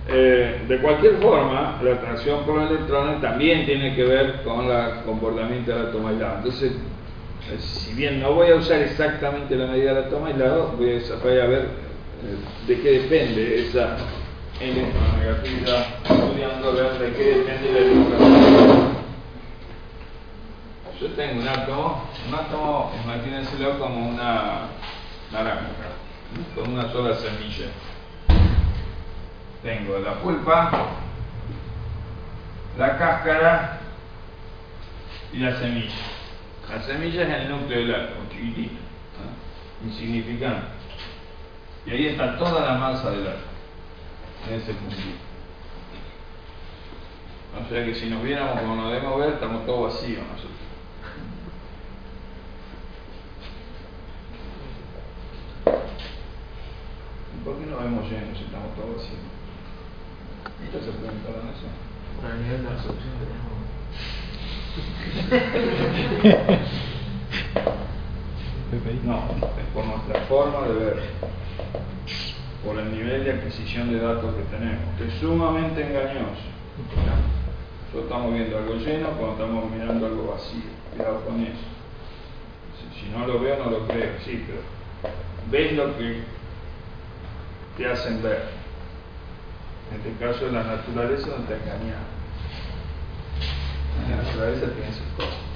eh, 0.09 0.61
de 0.67 0.77
cualquier 0.79 1.15
forma, 1.17 1.79
la 1.81 1.93
atracción 1.93 2.45
por 2.45 2.55
los 2.55 2.71
electrones 2.71 3.21
también 3.21 3.65
tiene 3.65 3.95
que 3.95 4.03
ver 4.03 4.41
con 4.43 4.65
el 4.65 5.03
comportamiento 5.05 5.71
del 5.71 5.87
átomo 5.87 6.09
aislado. 6.09 6.37
Entonces, 6.37 6.71
eh, 6.71 7.57
si 7.59 7.93
bien 7.93 8.19
no 8.19 8.33
voy 8.33 8.51
a 8.51 8.55
usar 8.55 8.81
exactamente 8.81 9.55
la 9.55 9.67
medida 9.67 9.93
del 9.93 10.05
átomo 10.05 10.27
aislado, 10.27 10.73
voy 10.77 10.89
a, 10.89 11.45
ver 11.45 11.61
eh, 11.61 12.67
de 12.67 12.81
qué 12.81 12.91
depende 13.01 13.61
esa 13.67 13.97
electronegatividad, 14.59 15.85
estudiando 16.03 16.73
ver 16.73 16.99
de 16.99 17.13
qué 17.13 17.23
depende 17.23 17.71
la 17.71 17.79
electronegatividad. 17.79 18.76
Yo 20.99 21.09
tengo 21.09 21.41
un 21.41 21.47
átomo, 21.47 22.09
un 22.27 22.33
átomo, 22.33 22.91
imagínenselo 23.03 23.77
como 23.77 24.09
una 24.09 24.61
naranja 25.31 25.67
con 26.55 26.73
una 26.73 26.91
sola 26.91 27.15
semilla. 27.15 27.67
Tengo 29.61 29.99
la 29.99 30.15
pulpa, 30.15 30.71
la 32.77 32.97
cáscara 32.97 33.79
y 35.31 35.37
la 35.37 35.55
semilla. 35.59 35.95
La 36.67 36.81
semilla 36.81 37.23
es 37.23 37.29
el 37.43 37.49
núcleo 37.49 37.79
del 37.79 37.95
átomo, 37.95 38.29
chiquitito, 38.31 38.81
insignificante. 39.85 40.67
Y 41.85 41.91
ahí 41.91 42.07
está 42.07 42.37
toda 42.37 42.65
la 42.65 42.73
masa 42.73 43.11
del 43.11 43.27
átomo, 43.27 43.43
en 44.47 44.53
ese 44.55 44.73
puntito. 44.73 45.27
O 47.55 47.69
sea 47.69 47.85
que 47.85 47.95
si 47.95 48.09
nos 48.09 48.23
viéramos 48.23 48.59
como 48.59 48.75
nos 48.75 48.91
debemos 48.91 49.19
ver, 49.19 49.33
estamos 49.33 49.65
todos 49.65 49.93
vacíos 49.93 50.23
nosotros. 50.27 50.56
¿Por 57.47 57.55
qué 57.55 57.65
no 57.65 57.77
vemos 57.77 58.03
llenos 58.11 58.37
si 58.37 58.43
estamos 58.43 58.75
todos 58.75 58.99
así? 58.99 59.15
¿Esto 60.67 60.83
se 60.83 60.91
preguntar 60.99 61.31
en 61.39 61.47
eso? 61.47 61.63
Por 62.19 62.27
el 62.29 62.43
nivel 62.43 62.59
de 62.61 62.67
absorción 62.67 63.13
que 63.15 63.23
tenemos. 63.23 63.55
No, 69.05 69.31
es 69.31 69.67
por 69.73 69.85
nuestra 69.85 70.19
forma 70.27 70.67
de 70.67 70.73
ver, 70.73 70.99
por 72.65 72.77
el 72.77 72.91
nivel 72.91 73.23
de 73.23 73.31
adquisición 73.31 73.93
de 73.93 73.99
datos 74.01 74.35
que 74.35 74.43
tenemos, 74.53 74.97
que 74.97 75.07
es 75.07 75.13
sumamente 75.21 75.87
engañoso. 75.87 76.51
Nosotros 77.85 78.03
estamos 78.03 78.33
viendo 78.33 78.57
algo 78.57 78.73
lleno 78.75 79.07
cuando 79.11 79.31
estamos 79.31 79.71
mirando 79.71 80.05
algo 80.05 80.31
vacío. 80.33 80.67
Cuidado 80.91 81.21
con 81.23 81.41
eso. 81.43 81.63
Si, 82.75 83.05
si 83.05 83.09
no 83.09 83.25
lo 83.25 83.39
veo, 83.39 83.63
no 83.63 83.71
lo 83.71 83.87
creo, 83.87 84.19
sí, 84.25 84.43
pero 84.45 84.59
ves 85.49 85.71
lo 85.77 85.97
que 85.97 86.35
te 87.77 87.85
hacen 87.85 88.21
ver. 88.23 88.49
En 89.91 89.97
este 89.97 90.13
caso 90.19 90.51
la 90.51 90.63
naturaleza 90.63 91.27
no 91.27 91.45
te 91.45 91.53
engaña. 91.53 91.95
La 94.09 94.15
naturaleza 94.23 94.67
tiene 94.73 94.91
sus 94.91 95.07
cosas. 95.15 95.47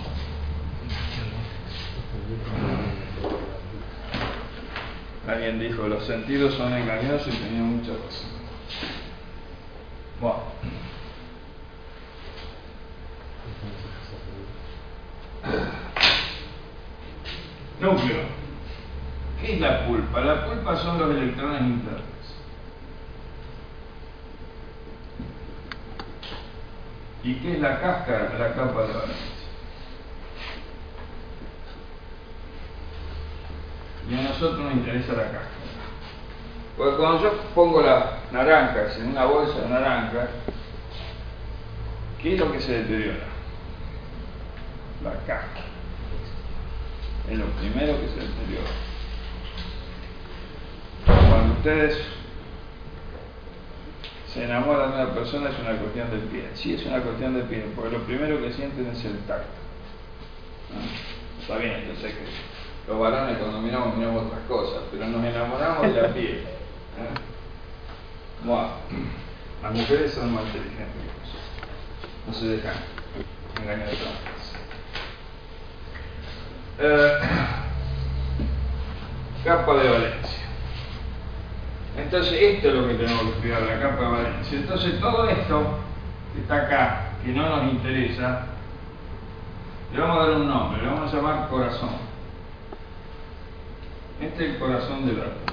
Alguien 5.28 5.60
dijo, 5.60 5.88
los 5.88 6.06
sentidos 6.06 6.54
son 6.56 6.74
engañosos 6.74 7.34
y 7.34 7.38
tenía 7.38 7.62
mucha 7.62 7.92
razón. 7.92 8.30
Bueno. 10.20 10.44
Núcleo. 17.80 18.42
¿Qué 19.42 19.56
es 19.56 19.60
la 19.60 19.88
pulpa? 19.88 20.22
La 20.22 20.46
pulpa 20.46 20.76
son 20.78 21.00
los 21.00 21.16
electrones 21.16 21.62
internos. 21.62 22.11
¿Y 27.24 27.36
qué 27.36 27.54
es 27.54 27.60
la 27.60 27.80
cáscara? 27.80 28.34
La 28.38 28.54
capa 28.54 28.82
de 28.82 28.94
valencia. 28.94 29.32
Y 34.10 34.16
a 34.16 34.22
nosotros 34.24 34.60
nos 34.60 34.74
interesa 34.74 35.14
la 35.14 35.24
cáscara. 35.24 35.50
Porque 36.78 36.98
cuando 36.98 37.22
yo 37.22 37.38
pongo 37.54 37.82
las 37.82 38.32
naranjas 38.32 38.98
en 38.98 39.10
una 39.10 39.26
bolsa 39.26 39.60
de 39.60 39.70
naranjas, 39.70 40.30
¿qué 42.22 42.34
es 42.34 42.40
lo 42.40 42.52
que 42.52 42.60
se 42.60 42.80
deteriora? 42.80 43.26
La 45.04 45.12
cáscara. 45.12 45.66
Es 47.30 47.38
lo 47.38 47.46
primero 47.46 48.00
que 48.02 48.08
se 48.08 48.16
deteriora. 48.16 48.72
Cuando 51.06 51.54
ustedes 51.54 52.21
se 54.34 54.46
enamoran 54.46 54.92
de 54.92 55.04
una 55.04 55.14
persona 55.14 55.50
es 55.50 55.60
una 55.60 55.78
cuestión 55.78 56.10
de 56.10 56.18
piel. 56.28 56.50
Sí, 56.54 56.74
es 56.74 56.86
una 56.86 57.02
cuestión 57.02 57.34
de 57.34 57.44
piel, 57.44 57.74
porque 57.76 57.98
lo 57.98 58.04
primero 58.04 58.42
que 58.42 58.54
sienten 58.54 58.88
es 58.88 59.04
el 59.04 59.20
tacto. 59.26 59.60
Está 61.42 61.58
bien, 61.58 61.86
yo 61.88 61.96
sé 61.96 62.14
que 62.14 62.26
los 62.88 62.98
varones 63.00 63.38
cuando 63.38 63.62
miramos 63.62 63.96
miramos 63.98 64.26
otras 64.26 64.42
cosas, 64.48 64.84
pero 64.90 65.06
nos 65.08 65.24
enamoramos 65.24 65.94
de 65.94 66.02
la 66.02 66.08
piel. 66.14 66.38
¿eh? 66.38 66.46
Las 69.62 69.74
mujeres 69.74 70.14
son 70.14 70.34
más 70.34 70.46
inteligentes 70.46 70.88
que 70.88 70.94
nosotros. 71.20 71.44
No 72.28 72.34
se 72.34 72.48
dejan 72.48 72.76
engañar 73.62 73.90
de 73.90 73.98
eh, 76.80 77.20
capa 79.44 79.74
de 79.76 79.90
Valencia. 79.90 80.41
Entonces, 81.98 82.34
esto 82.34 82.70
es 82.70 82.74
lo 82.74 82.88
que 82.88 82.94
tenemos 82.96 83.22
que 83.24 83.30
estudiar, 83.30 83.62
la 83.64 83.80
capa 83.82 84.02
de 84.02 84.10
Valencia. 84.10 84.60
Entonces, 84.60 85.00
todo 85.00 85.30
esto 85.30 85.80
que 86.34 86.42
está 86.42 86.56
acá, 86.56 87.12
que 87.24 87.32
no 87.32 87.48
nos 87.50 87.74
interesa, 87.74 88.48
le 89.94 90.00
vamos 90.00 90.18
a 90.18 90.28
dar 90.28 90.38
un 90.38 90.48
nombre, 90.48 90.82
le 90.82 90.88
vamos 90.88 91.14
a 91.14 91.16
llamar 91.16 91.50
corazón. 91.50 91.90
Este 94.22 94.46
es 94.46 94.54
el 94.54 94.60
corazón 94.60 95.06
del 95.06 95.20
átomo. 95.20 95.52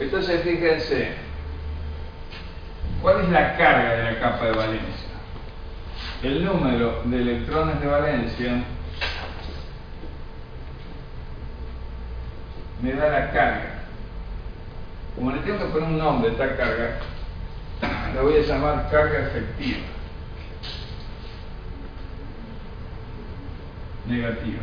Entonces, 0.00 0.42
fíjense, 0.42 1.14
¿cuál 3.00 3.20
es 3.22 3.28
la 3.30 3.56
carga 3.56 3.94
de 3.94 4.12
la 4.12 4.20
capa 4.20 4.46
de 4.46 4.52
valencia? 4.52 5.06
El 6.22 6.44
número 6.44 7.02
de 7.04 7.16
electrones 7.22 7.80
de 7.80 7.86
valencia 7.86 8.64
me 12.82 12.92
da 12.92 13.08
la 13.08 13.30
carga. 13.32 13.72
Como 15.14 15.30
le 15.30 15.38
tengo 15.38 15.58
que 15.58 15.64
poner 15.66 15.88
un 15.88 15.98
nombre 15.98 16.30
a 16.30 16.32
esta 16.32 16.56
carga, 16.56 16.98
la 18.14 18.22
voy 18.22 18.36
a 18.36 18.42
llamar 18.42 18.90
carga 18.90 19.28
efectiva. 19.28 19.78
Negativa. 24.06 24.62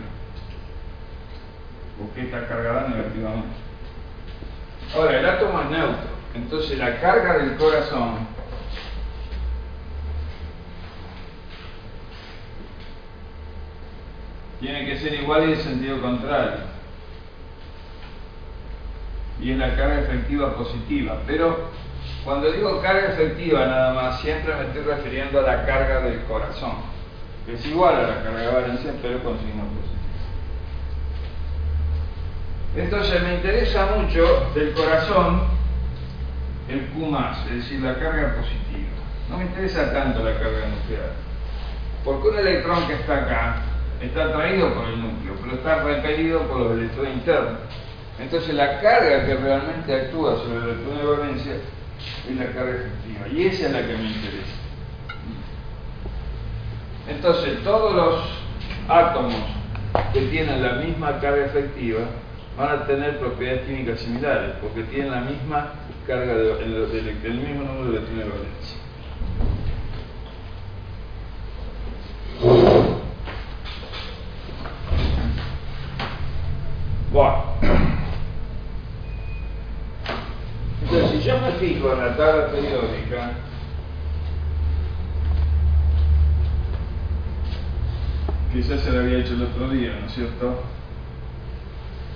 Porque 1.97 2.21
está 2.21 2.47
cargada 2.47 2.87
negativamente. 2.87 3.55
Ahora, 4.95 5.19
el 5.19 5.25
átomo 5.25 5.61
es 5.61 5.69
neutro. 5.69 6.13
Entonces 6.35 6.77
la 6.77 6.99
carga 6.99 7.37
del 7.37 7.57
corazón 7.57 8.27
tiene 14.59 14.85
que 14.85 14.97
ser 14.97 15.13
igual 15.15 15.49
y 15.49 15.53
en 15.53 15.59
sentido 15.59 16.01
contrario 16.01 16.72
y 19.43 19.51
es 19.51 19.57
la 19.57 19.75
carga 19.75 19.99
efectiva 19.99 20.55
positiva. 20.55 21.19
Pero 21.27 21.69
cuando 22.23 22.51
digo 22.51 22.81
carga 22.81 23.09
efectiva 23.09 23.65
nada 23.65 23.93
más, 23.93 24.21
siempre 24.21 24.55
me 24.55 24.63
estoy 24.63 24.83
refiriendo 24.83 25.39
a 25.39 25.43
la 25.43 25.65
carga 25.65 25.99
del 25.99 26.23
corazón, 26.23 26.75
que 27.45 27.53
es 27.53 27.65
igual 27.65 27.95
a 27.95 28.07
la 28.07 28.23
carga 28.23 28.39
de 28.39 28.61
valencia, 28.61 28.93
pero 29.01 29.21
con 29.21 29.37
signo 29.39 29.63
positivo. 29.63 29.93
Entonces 32.75 33.21
me 33.21 33.35
interesa 33.35 33.89
mucho 33.97 34.49
del 34.55 34.73
corazón 34.73 35.41
el 36.69 36.85
Q 36.87 37.17
es 37.49 37.55
decir, 37.55 37.81
la 37.81 37.95
carga 37.95 38.35
positiva. 38.35 38.89
No 39.29 39.37
me 39.37 39.43
interesa 39.43 39.91
tanto 39.91 40.23
la 40.23 40.33
carga 40.39 40.67
nuclear, 40.67 41.11
porque 42.05 42.29
un 42.29 42.39
electrón 42.39 42.87
que 42.87 42.93
está 42.93 43.17
acá 43.17 43.55
está 44.01 44.25
atraído 44.25 44.73
por 44.73 44.85
el 44.85 45.01
núcleo, 45.01 45.35
pero 45.41 45.55
está 45.55 45.83
repelido 45.83 46.41
por 46.47 46.61
los 46.61 46.71
electrones 46.71 47.15
internos. 47.15 47.59
Entonces 48.19 48.53
la 48.53 48.79
carga 48.79 49.25
que 49.25 49.35
realmente 49.35 49.95
actúa 49.95 50.37
sobre 50.37 50.57
el 50.57 50.63
electrón 50.63 50.97
de 50.97 51.05
valencia 51.05 51.53
es 52.29 52.35
la 52.35 52.45
carga 52.53 52.75
efectiva 52.75 53.27
y 53.31 53.47
esa 53.47 53.65
es 53.67 53.71
la 53.71 53.87
que 53.87 53.97
me 53.97 54.05
interesa. 54.05 54.53
Entonces 57.07 57.63
todos 57.63 57.95
los 57.95 58.23
átomos 58.87 59.35
que 60.13 60.21
tienen 60.27 60.61
la 60.61 60.73
misma 60.73 61.19
carga 61.19 61.45
efectiva 61.45 62.01
van 62.57 62.69
a 62.69 62.85
tener 62.85 63.19
propiedades 63.19 63.65
químicas 63.65 63.99
similares 63.99 64.55
porque 64.61 64.83
tienen 64.83 65.11
la 65.11 65.21
misma 65.21 65.73
carga 66.05 66.33
de, 66.33 66.51
el, 66.61 67.33
mismo 67.33 67.63
número 67.63 67.91
de 67.91 67.97
electrones 67.97 68.25
de 68.25 68.31
valencia. 68.31 68.77
Bueno. 77.11 77.92
Entonces, 80.93 81.23
si 81.23 81.27
yo 81.27 81.39
me 81.39 81.51
fijo 81.53 81.91
en 81.91 81.99
la 82.01 82.15
tabla 82.15 82.51
periódica, 82.51 83.31
quizás 88.53 88.79
se 88.81 88.91
la 88.91 88.99
había 88.99 89.17
hecho 89.17 89.33
el 89.33 89.41
otro 89.41 89.69
día, 89.69 89.97
¿no 89.99 90.05
es 90.05 90.13
cierto? 90.13 90.61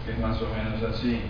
Que 0.05 0.11
es 0.11 0.19
más 0.19 0.39
o 0.43 0.47
menos 0.49 0.95
así. 0.95 1.21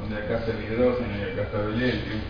Donde 0.00 0.16
acá 0.16 0.38
está 0.38 0.52
el 0.52 0.64
hidrógeno 0.64 1.08
y 1.18 1.32
acá 1.32 1.42
está 1.42 1.60
el 1.64 1.82
helio. 1.82 2.20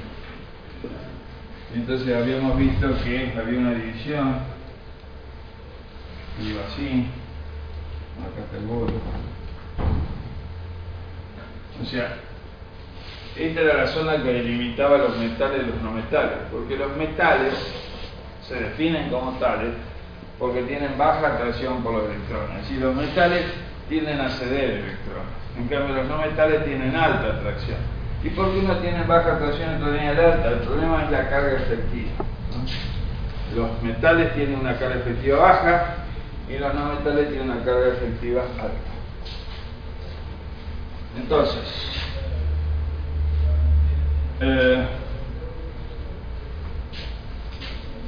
Entonces 1.74 2.16
habíamos 2.16 2.56
visto 2.56 2.88
que 3.04 3.34
había 3.38 3.58
una 3.58 3.74
división 3.74 4.55
iba 6.42 6.64
así, 6.66 7.08
acá 8.20 8.44
está 8.44 8.56
el 8.58 8.66
bolo. 8.66 8.92
O 11.82 11.84
sea, 11.84 12.16
esta 13.36 13.60
era 13.60 13.74
la 13.74 13.86
zona 13.88 14.22
que 14.22 14.32
delimitaba 14.32 14.98
los 14.98 15.16
metales 15.18 15.66
de 15.66 15.72
los 15.72 15.82
no 15.82 15.92
metales, 15.92 16.38
porque 16.50 16.76
los 16.76 16.96
metales 16.96 17.54
se 18.42 18.54
definen 18.54 19.10
como 19.10 19.32
tales 19.38 19.72
porque 20.38 20.62
tienen 20.62 20.98
baja 20.98 21.34
atracción 21.34 21.82
por 21.82 21.94
los 21.94 22.04
electrones. 22.04 22.70
Y 22.70 22.74
los 22.78 22.94
metales 22.94 23.44
tienden 23.88 24.20
a 24.20 24.28
ceder 24.30 24.70
electrones. 24.70 25.36
En 25.56 25.68
cambio, 25.68 25.96
los 25.96 26.06
no 26.08 26.18
metales 26.18 26.64
tienen 26.64 26.94
alta 26.94 27.38
atracción. 27.38 27.78
¿Y 28.22 28.30
por 28.30 28.52
qué 28.52 28.58
uno 28.58 28.76
tiene 28.78 29.04
baja 29.04 29.36
atracción 29.36 29.72
y 29.72 29.74
otro 29.76 29.92
tiene 29.92 30.08
alta? 30.08 30.48
El 30.50 30.58
problema 30.58 31.04
es 31.04 31.10
la 31.10 31.30
carga 31.30 31.52
efectiva. 31.52 32.10
Los 33.54 33.82
metales 33.82 34.34
tienen 34.34 34.58
una 34.58 34.76
carga 34.78 34.96
efectiva 34.96 35.38
baja 35.38 36.05
y 36.48 36.58
los 36.58 36.74
no 36.74 36.94
metales 36.94 37.28
tienen 37.28 37.50
una 37.50 37.64
carga 37.64 37.88
efectiva 37.88 38.42
alta. 38.42 38.70
Entonces, 41.16 41.64
eh, 44.40 44.86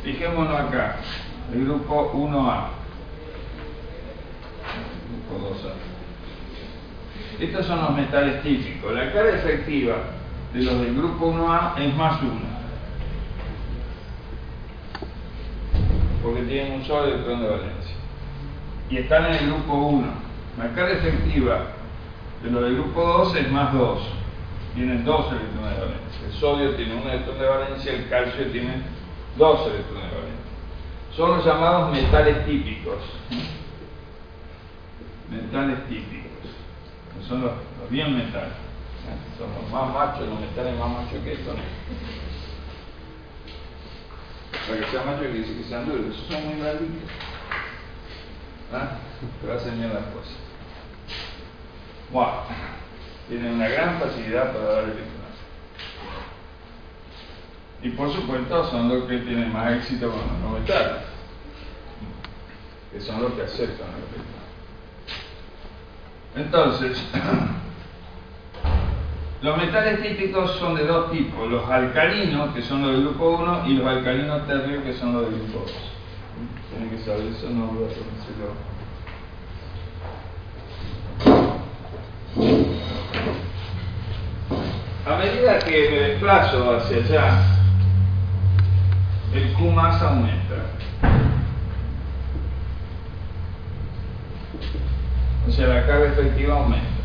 fijémonos 0.05 0.61
acá, 0.61 0.97
el 1.53 1.64
grupo 1.64 2.12
1A, 2.12 2.68
grupo 5.09 5.49
2A. 5.49 5.72
Estos 7.41 7.66
son 7.66 7.80
los 7.80 7.95
metales 7.95 8.43
típicos. 8.43 8.93
La 8.93 9.12
carga 9.12 9.36
efectiva 9.36 9.97
de 10.53 10.62
los 10.62 10.80
del 10.80 10.95
grupo 10.95 11.32
1A 11.32 11.78
es 11.78 11.97
más 11.97 12.22
1. 12.22 12.32
Porque 16.22 16.43
tienen 16.43 16.72
un 16.74 16.84
solo 16.84 17.07
electrón 17.07 17.41
de 17.41 17.49
valencia 17.49 17.77
y 18.91 18.97
están 18.97 19.26
en 19.26 19.32
el 19.34 19.47
grupo 19.47 19.74
1. 19.74 20.07
La 20.59 20.74
carga 20.74 20.95
efectiva 20.95 21.66
de 22.43 22.51
lo 22.51 22.62
del 22.62 22.74
grupo 22.74 23.03
2 23.03 23.36
es 23.36 23.51
más 23.51 23.72
2. 23.72 24.01
Tienen 24.74 25.05
dos 25.05 25.32
electrones 25.32 25.76
de 25.76 25.80
valencia. 25.80 26.26
El 26.26 26.32
sodio 26.34 26.74
tiene 26.74 26.95
un 26.95 27.09
electrón 27.09 27.39
de 27.39 27.47
valencia, 27.47 27.93
el 27.93 28.09
calcio 28.09 28.47
tiene 28.51 28.82
dos 29.36 29.66
electrones 29.66 30.11
de 30.11 30.16
valencia. 30.16 30.39
Son 31.16 31.36
los 31.36 31.45
llamados 31.45 31.93
metales 31.93 32.47
típicos. 32.47 32.99
Metales 35.30 35.86
típicos. 35.89 36.28
Son 37.26 37.43
los, 37.43 37.53
bien 37.91 38.16
metales. 38.16 38.55
Son 39.36 39.49
los 39.53 39.70
más 39.70 39.93
machos, 39.93 40.28
los 40.28 40.41
metales 40.41 40.78
más 40.78 40.91
machos 40.91 41.18
que 41.24 41.32
estos. 41.32 41.57
Para 44.66 44.80
que 44.80 44.86
sea 44.91 45.03
macho 45.05 45.22
que 45.22 45.28
dice 45.28 45.57
que 45.57 45.64
sean 45.64 45.86
duros, 45.86 46.07
esos 46.07 46.26
son 46.28 46.47
muy 46.47 46.55
blanditos. 46.61 47.11
¿Ah? 48.72 48.98
Te 49.40 49.46
va 49.46 49.54
a 49.54 49.56
enseñar 49.56 49.94
las 49.94 50.04
cosas. 50.06 50.36
Wow. 52.12 52.26
Tiene 53.28 53.52
una 53.52 53.68
gran 53.68 53.98
facilidad 53.98 54.52
para 54.52 54.64
dar 54.64 54.84
electrones. 54.84 55.08
Y 57.82 57.90
por 57.90 58.12
supuesto 58.12 58.70
son 58.70 58.88
los 58.88 59.04
que 59.04 59.18
tienen 59.18 59.52
más 59.52 59.74
éxito 59.74 60.10
con 60.10 60.20
los 60.20 60.38
no 60.40 60.58
metales, 60.58 61.02
que 62.92 63.00
son 63.00 63.22
los 63.22 63.32
que 63.34 63.42
aceptan 63.42 63.88
el 66.34 66.42
Entonces, 66.42 67.04
los 69.42 69.56
metales 69.56 70.02
típicos 70.02 70.58
son 70.58 70.74
de 70.74 70.86
dos 70.86 71.12
tipos, 71.12 71.48
los 71.48 71.68
alcalinos, 71.70 72.54
que 72.54 72.62
son 72.62 72.82
los 72.82 72.92
del 72.92 73.02
grupo 73.02 73.30
1, 73.30 73.68
y 73.68 73.74
los 73.74 73.86
alcalinos 73.86 74.46
térreos, 74.46 74.82
que 74.82 74.94
son 74.94 75.12
los 75.12 75.30
del 75.30 75.40
grupo 75.40 75.60
2. 75.60 75.97
Tienen 76.70 76.91
que 76.91 77.05
saber 77.05 77.26
eso, 77.26 77.51
no 77.51 77.66
voy 77.66 77.84
a 77.84 77.89
A 85.11 85.16
medida 85.16 85.59
que 85.61 85.89
me 85.91 85.97
desplazo 86.11 86.76
hacia 86.76 86.99
allá, 86.99 87.43
el 89.32 89.53
Q 89.55 89.70
más 89.70 90.03
aumenta. 90.03 90.55
O 95.47 95.51
sea, 95.51 95.68
la 95.68 95.86
carga 95.86 96.12
efectiva 96.12 96.55
aumenta. 96.57 96.97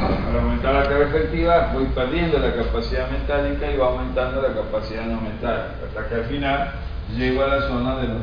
Al 0.00 0.36
aumentar 0.38 0.74
la 0.74 0.82
carga 0.84 1.06
efectiva 1.06 1.70
voy 1.74 1.86
perdiendo 1.86 2.38
la 2.38 2.54
capacidad 2.54 3.10
metálica 3.10 3.70
y 3.70 3.76
va 3.76 3.88
aumentando 3.88 4.40
la 4.40 4.54
capacidad 4.54 5.04
no 5.04 5.20
metálica, 5.20 5.74
hasta 5.86 6.08
que 6.08 6.14
al 6.14 6.24
final 6.24 6.72
llego 7.16 7.42
a 7.42 7.48
la 7.48 7.62
zona 7.62 7.96
de 7.96 8.08
los 8.08 8.22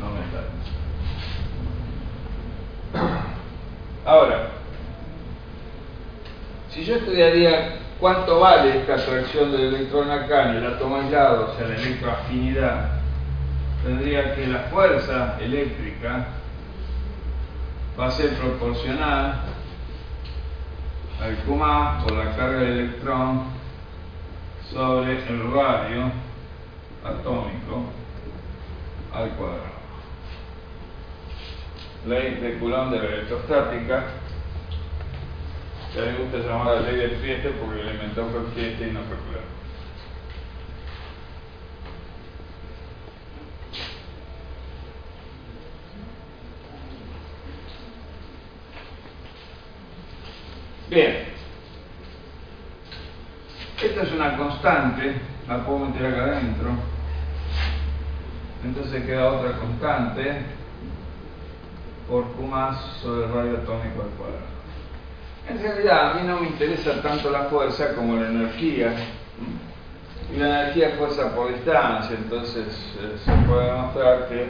no 0.00 0.10
metálicos. 0.10 0.64
Ahora, 4.06 4.48
si 6.70 6.84
yo 6.84 6.96
estudiaría 6.96 7.76
cuánto 8.00 8.40
vale 8.40 8.78
esta 8.78 8.94
atracción 8.94 9.52
del 9.52 9.74
electrón 9.74 10.10
acá 10.10 10.50
en 10.50 10.56
el 10.56 10.66
átomo 10.66 10.96
aislado, 10.96 11.50
o 11.52 11.58
sea, 11.58 11.68
la 11.68 11.74
electroafinidad, 11.74 12.90
tendría 13.82 14.34
que 14.34 14.46
la 14.46 14.60
fuerza 14.70 15.36
eléctrica 15.40 16.26
va 17.98 18.06
a 18.06 18.10
ser 18.10 18.30
proporcional 18.30 19.40
al 21.20 21.36
Q 21.44 21.58
por 22.02 22.12
la 22.12 22.36
carga 22.36 22.58
del 22.58 22.78
electrón 22.78 23.44
sobre 24.70 25.12
el 25.12 25.52
radio 25.52 26.10
atómico 27.04 27.84
al 29.12 29.30
cuadrado. 29.30 29.74
Ley 32.06 32.34
de 32.34 32.58
Coulomb 32.58 32.92
de 32.92 32.98
la 32.98 33.04
electrostática 33.04 34.04
que 35.92 36.00
a 36.00 36.04
mí 36.06 36.12
me 36.12 36.24
gusta 36.24 36.38
llamar 36.38 36.66
la 36.74 36.80
ley 36.80 36.96
del 36.96 37.20
cliente 37.20 37.50
porque 37.50 37.80
el 37.80 37.94
inventó 37.94 38.28
fue 38.28 38.52
cliente 38.52 38.88
y 38.88 38.92
no 38.92 39.00
fue 39.02 39.16
Coulomb. 39.16 39.54
Bien. 50.94 51.24
Esta 53.82 54.02
es 54.02 54.12
una 54.12 54.36
constante, 54.64 55.14
la 55.46 55.58
puedo 55.58 55.80
meter 55.80 56.06
acá 56.06 56.24
adentro. 56.24 56.70
Entonces 58.64 59.04
queda 59.04 59.32
otra 59.32 59.58
constante 59.58 60.42
por 62.08 62.24
Q 62.32 62.46
más 62.46 62.78
sobre 63.02 63.26
el 63.26 63.32
radio 63.32 63.58
atómico 63.58 64.02
al 64.02 64.08
cuadrado. 64.16 64.54
En 65.48 65.60
realidad 65.60 66.10
a 66.10 66.14
mí 66.14 66.26
no 66.26 66.40
me 66.40 66.46
interesa 66.48 67.02
tanto 67.02 67.30
la 67.30 67.44
fuerza 67.44 67.94
como 67.94 68.16
la 68.16 68.28
energía. 68.28 68.94
Y 70.32 70.38
la 70.38 70.62
energía 70.62 70.88
es 70.88 70.94
fuerza 70.96 71.34
por 71.34 71.52
distancia, 71.52 72.16
entonces 72.16 72.66
eh, 72.98 73.18
se 73.22 73.32
puede 73.46 73.66
demostrar 73.66 74.28
que 74.28 74.44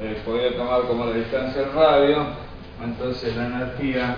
eh, 0.00 0.22
podría 0.24 0.56
tomar 0.56 0.82
como 0.82 1.06
la 1.06 1.12
distancia 1.14 1.62
del 1.62 1.72
radio, 1.72 2.26
entonces 2.82 3.36
la 3.36 3.46
energía 3.46 4.16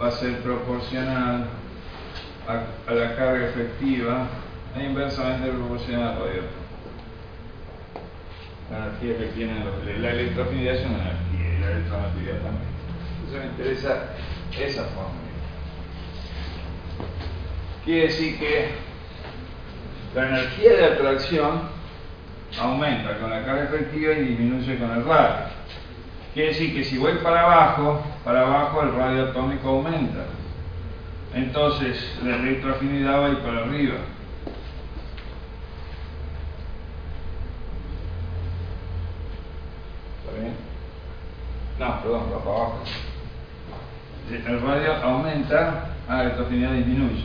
va 0.00 0.08
a 0.08 0.10
ser 0.10 0.38
proporcional 0.40 1.46
a, 2.48 2.92
la 2.92 3.16
carga 3.16 3.48
efectiva 3.48 4.28
e 4.76 4.84
inversamente 4.84 5.50
proporcional 5.50 6.08
al 6.08 6.18
radio. 6.18 6.42
La 8.70 8.78
energía 8.78 9.18
que 9.18 9.32
tiene 9.34 9.64
la 10.00 10.10
electroafinidad 10.10 10.74
es 10.74 10.86
una 10.86 10.98
energía 11.02 11.54
y 11.54 11.60
la 11.60 11.70
electronegatividad 11.72 12.36
también. 12.36 12.72
Entonces 13.18 13.40
me 13.40 13.46
interesa 13.46 14.04
esa 14.58 14.84
forma. 14.84 15.22
Quiere 17.84 18.02
decir 18.02 18.38
que 18.38 18.70
la 20.14 20.28
energía 20.28 20.72
de 20.74 20.84
atracción 20.84 21.62
aumenta 22.60 23.18
con 23.18 23.30
la 23.30 23.44
carga 23.44 23.64
efectiva 23.64 24.12
y 24.12 24.24
disminuye 24.24 24.78
con 24.78 24.90
el 24.90 25.04
radio. 25.04 25.46
Quiere 26.32 26.48
decir 26.50 26.74
que 26.74 26.84
si 26.84 26.96
voy 26.96 27.14
para 27.22 27.42
abajo, 27.42 28.02
para 28.24 28.42
abajo 28.42 28.82
el 28.82 28.94
radio 28.94 29.24
atómico 29.24 29.68
aumenta. 29.68 30.24
Entonces 31.34 32.18
la 32.22 32.36
electroafinidad 32.36 33.20
va 33.20 33.26
a 33.26 33.30
ir 33.30 33.38
para 33.38 33.64
arriba. 33.64 33.94
¿Está 40.20 40.40
bien? 40.40 40.54
No, 41.78 42.02
perdón, 42.02 42.32
va 42.32 42.44
para 42.44 42.56
abajo. 42.56 42.78
El 44.30 44.60
radio 44.60 44.94
aumenta, 45.02 45.94
ah, 46.08 46.16
la 46.16 46.22
electroafinidad 46.22 46.72
disminuye. 46.72 47.24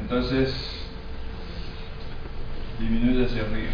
Entonces 0.00 0.54
disminuye 2.78 3.26
hacia 3.26 3.42
arriba. 3.42 3.72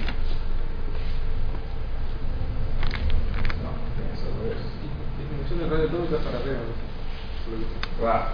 el 5.63 5.71
radio 5.71 5.85
atómico 5.87 6.17
para 6.17 6.39
arriba. 6.39 6.84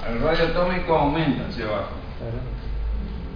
El 0.08 0.20
radio 0.20 0.46
atómico 0.46 0.96
aumenta 0.96 1.48
hacia 1.48 1.66
abajo. 1.66 1.94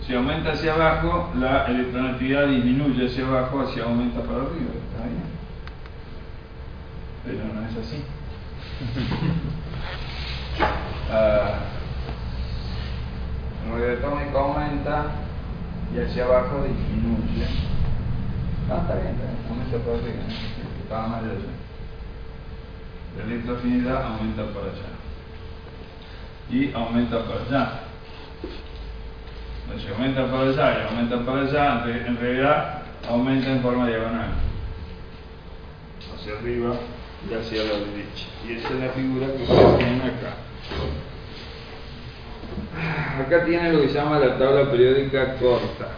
Si 0.07 0.15
aumenta 0.15 0.53
hacia 0.53 0.75
abajo, 0.75 1.31
la 1.37 1.67
electronegatividad 1.67 2.47
disminuye 2.49 3.07
hacia 3.07 3.27
abajo, 3.27 3.63
hacia 3.63 3.85
aumenta 3.85 4.21
para 4.21 4.43
arriba. 4.43 4.73
¿Está 4.75 5.07
bien? 5.07 5.25
Pero 7.25 7.55
no 7.55 7.67
es 7.67 7.77
así. 7.77 8.05
uh, 11.11 11.55
el 13.75 13.81
radio 13.81 13.99
atómico 13.99 14.39
aumenta 14.39 15.07
y 15.95 16.01
hacia 16.01 16.25
abajo 16.25 16.65
disminuye. 16.65 17.47
No, 18.69 18.77
está 18.77 18.95
bien, 18.95 19.07
está 19.09 19.25
bien. 19.25 19.39
Aumenta 19.49 19.79
para 19.79 19.97
arriba. 19.97 20.23
Estaba 20.83 21.07
mal 21.09 21.25
allá 21.25 21.65
la 23.17 23.25
electroafinidad 23.25 24.03
aumenta 24.03 24.43
para 24.53 24.67
allá 24.67 25.04
y 26.51 26.73
aumenta 26.73 27.25
para 27.25 27.41
allá. 27.41 27.81
Si 29.79 29.89
aumenta 29.89 30.31
para 30.31 30.51
allá 30.51 30.79
y 30.79 30.89
aumenta 30.89 31.19
para 31.25 31.41
allá, 31.43 31.85
en 32.07 32.17
realidad 32.17 32.83
aumenta 33.09 33.51
en 33.51 33.61
forma 33.61 33.89
diagonal, 33.89 34.31
hacia 36.15 36.39
arriba 36.39 36.75
y 37.29 37.35
hacia 37.35 37.65
la 37.65 37.79
derecha. 37.79 38.27
Y 38.47 38.53
esa 38.53 38.69
es 38.69 38.81
la 38.81 38.89
figura 38.91 39.27
que 39.27 39.43
ustedes 39.43 39.79
tienen 39.79 40.01
acá. 40.03 40.35
Acá 43.21 43.45
tiene 43.45 43.73
lo 43.73 43.81
que 43.81 43.89
se 43.89 43.95
llama 43.95 44.19
la 44.19 44.39
tabla 44.39 44.71
periódica 44.71 45.37
corta. 45.37 45.89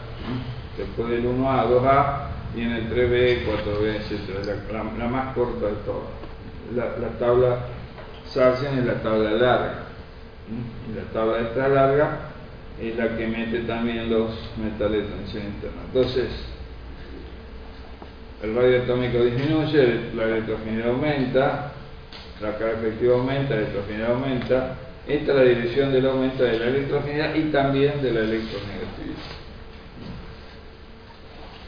Después 0.79 1.09
del 1.09 1.27
1A, 1.27 1.69
2A, 1.69 2.17
tiene 2.55 2.89
3B, 2.89 3.47
4B, 3.47 3.97
etc. 3.97 4.73
La, 4.73 4.85
la 4.85 5.09
más 5.09 5.35
corta 5.35 5.67
de 5.67 5.75
todas 5.85 6.27
la, 6.75 7.09
tabla 7.19 7.59
Sarsen 8.27 8.79
es 8.79 8.85
la 8.85 8.95
tabla 8.95 9.31
larga. 9.31 9.86
La 10.95 11.03
tabla 11.13 11.41
extra 11.41 11.69
larga 11.69 12.19
es 12.81 12.97
la 12.97 13.17
que 13.17 13.27
mete 13.27 13.61
también 13.61 14.11
los 14.11 14.31
metales 14.63 15.03
de 15.03 15.17
tensión 15.17 15.45
interna. 15.45 15.83
Entonces, 15.87 16.29
el 18.43 18.55
radio 18.55 18.83
atómico 18.83 19.25
disminuye, 19.25 20.13
la 20.15 20.25
electroafinidad 20.25 20.91
aumenta, 20.91 21.73
la 22.41 22.59
carga 22.59 22.79
efectiva 22.79 23.17
aumenta, 23.17 23.55
la 23.55 23.61
electroafinidad 23.63 24.13
aumenta. 24.13 24.77
Esta 25.09 25.33
es 25.33 25.39
la 25.39 25.45
dirección 25.45 25.93
del 25.93 26.07
aumento 26.07 26.45
de 26.45 26.59
la 26.59 26.67
electroafinidad 26.67 27.35
y 27.35 27.43
también 27.51 28.03
de 28.03 28.13
la 28.13 28.21
electronegatividad. 28.21 29.47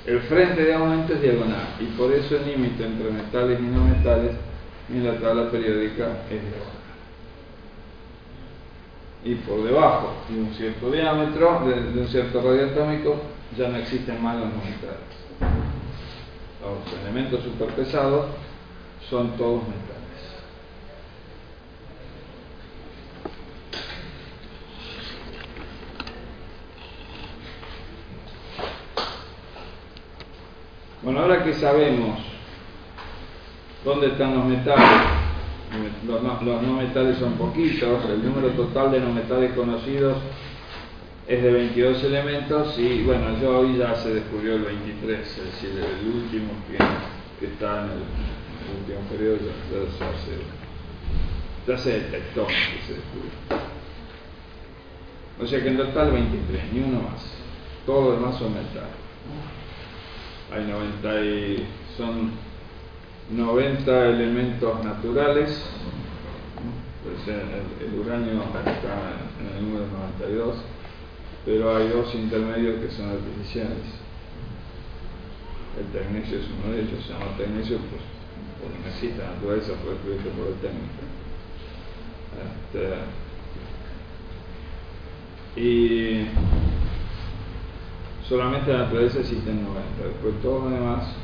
El 0.07 0.21
frente 0.21 0.65
de 0.65 0.75
aumento 0.75 1.15
es 1.15 1.23
diagonal 1.23 1.67
y 1.81 1.85
por 1.97 2.13
eso 2.13 2.37
el 2.37 2.47
límite 2.47 2.85
entre 2.85 3.11
metales 3.11 3.59
y 3.61 3.63
no 3.63 3.85
metales 3.85 4.33
y 4.89 5.01
la 5.01 5.19
tabla 5.19 5.51
periódica 5.51 6.05
es 6.31 6.43
de 6.43 6.78
Y 9.29 9.35
por 9.35 9.63
debajo 9.63 10.15
de 10.31 10.41
un 10.41 10.55
cierto 10.55 10.91
diámetro, 10.91 11.61
de, 11.67 12.01
un 12.01 12.09
cierto 12.09 12.41
radio 12.41 12.65
atómico, 12.69 13.17
ya 13.59 13.69
no 13.69 13.77
existen 13.77 14.23
más 14.23 14.37
los 14.37 14.47
metales. 14.47 15.05
los 16.63 17.03
elementos 17.03 17.45
superpesados 17.45 18.25
son 19.11 19.37
todos 19.37 19.65
metales. 19.65 19.99
Bueno, 31.03 31.21
ahora 31.21 31.45
que 31.45 31.53
sabemos 31.53 32.19
dónde 33.85 34.07
están 34.07 34.37
los 34.37 34.47
metales, 34.47 35.28
los 36.07 36.23
no, 36.23 36.41
los 36.43 36.63
no 36.63 36.73
metales 36.75 37.19
son 37.19 37.35
poquitos, 37.35 38.05
el 38.09 38.25
número 38.25 38.49
total 38.51 38.91
de 38.91 39.01
no 39.01 39.13
metales 39.13 39.53
conocidos 39.53 40.17
es 41.27 41.43
de 41.43 41.51
22 41.51 42.05
elementos 42.05 42.79
y 42.79 43.03
bueno, 43.05 43.39
yo 43.39 43.61
hoy 43.61 43.77
ya 43.77 43.95
se 43.97 44.15
descubrió 44.15 44.55
el 44.55 44.63
23, 44.63 45.21
es 45.21 45.37
decir, 45.37 45.71
el 45.71 46.09
último 46.09 46.53
que, 46.67 47.47
está 47.47 47.85
en 47.85 47.91
el, 47.91 47.99
el 47.99 48.81
último 48.81 49.01
periodo 49.11 49.37
ya, 49.37 50.07
ya, 50.07 50.13
se, 50.25 51.71
ya 51.71 51.79
se 51.79 52.01
detectó. 52.01 52.47
O 55.41 55.47
sea 55.47 55.63
que 55.63 55.69
en 55.69 55.77
total 55.77 56.13
23, 56.13 56.73
ni 56.73 56.81
uno 56.81 57.03
más. 57.03 57.23
Todo 57.87 58.11
lo 58.11 58.13
demás 58.17 58.39
son 58.39 58.55
metales. 58.55 58.91
Hay 60.51 60.65
90 60.65 61.21
y, 61.25 61.69
son 61.97 62.33
90 63.31 64.07
elementos 64.09 64.85
naturales. 64.85 65.63
Pues 67.05 67.29
el, 67.29 67.87
el 67.87 68.01
uranio 68.01 68.43
está 68.43 69.17
en 69.41 69.57
el 69.57 69.65
número 69.65 69.87
92 70.19 70.57
pero 71.49 71.75
hay 71.75 71.89
dos 71.89 72.15
intermedios 72.15 72.79
que 72.79 72.91
son 72.91 73.09
artificiales. 73.09 73.87
El 75.79 75.87
tecnecio 75.99 76.39
es 76.39 76.45
uno 76.63 76.75
de 76.75 76.83
ellos, 76.83 77.03
se 77.03 77.13
llama 77.13 77.37
tecnecio 77.39 77.79
pues, 77.79 78.03
porque 78.61 78.79
necesita 78.85 79.31
naturaleza, 79.35 79.73
fue 79.83 79.95
escrito 79.95 80.29
por 80.37 80.49
el 80.49 80.55
técnico. 80.61 81.01
Este, 82.37 82.99
y 85.59 86.27
solamente 88.29 88.71
la 88.71 88.81
naturaleza 88.81 89.21
existen 89.21 89.65
90, 89.65 90.05
después 90.05 90.43
todo 90.43 90.69
lo 90.69 90.77
demás 90.77 91.15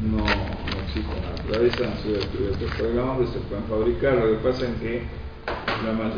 no, 0.00 0.24
no 0.24 0.80
existe 0.86 1.16
en 1.16 1.24
la 1.24 1.30
naturaleza, 1.36 1.84
han 1.84 2.02
sido 2.02 2.16
descubiertos 2.16 3.32
se 3.32 3.40
pueden 3.40 3.64
fabricar, 3.68 4.14
lo 4.14 4.30
que 4.30 4.48
pasa 4.48 4.68
es 4.68 4.80
que 4.80 5.02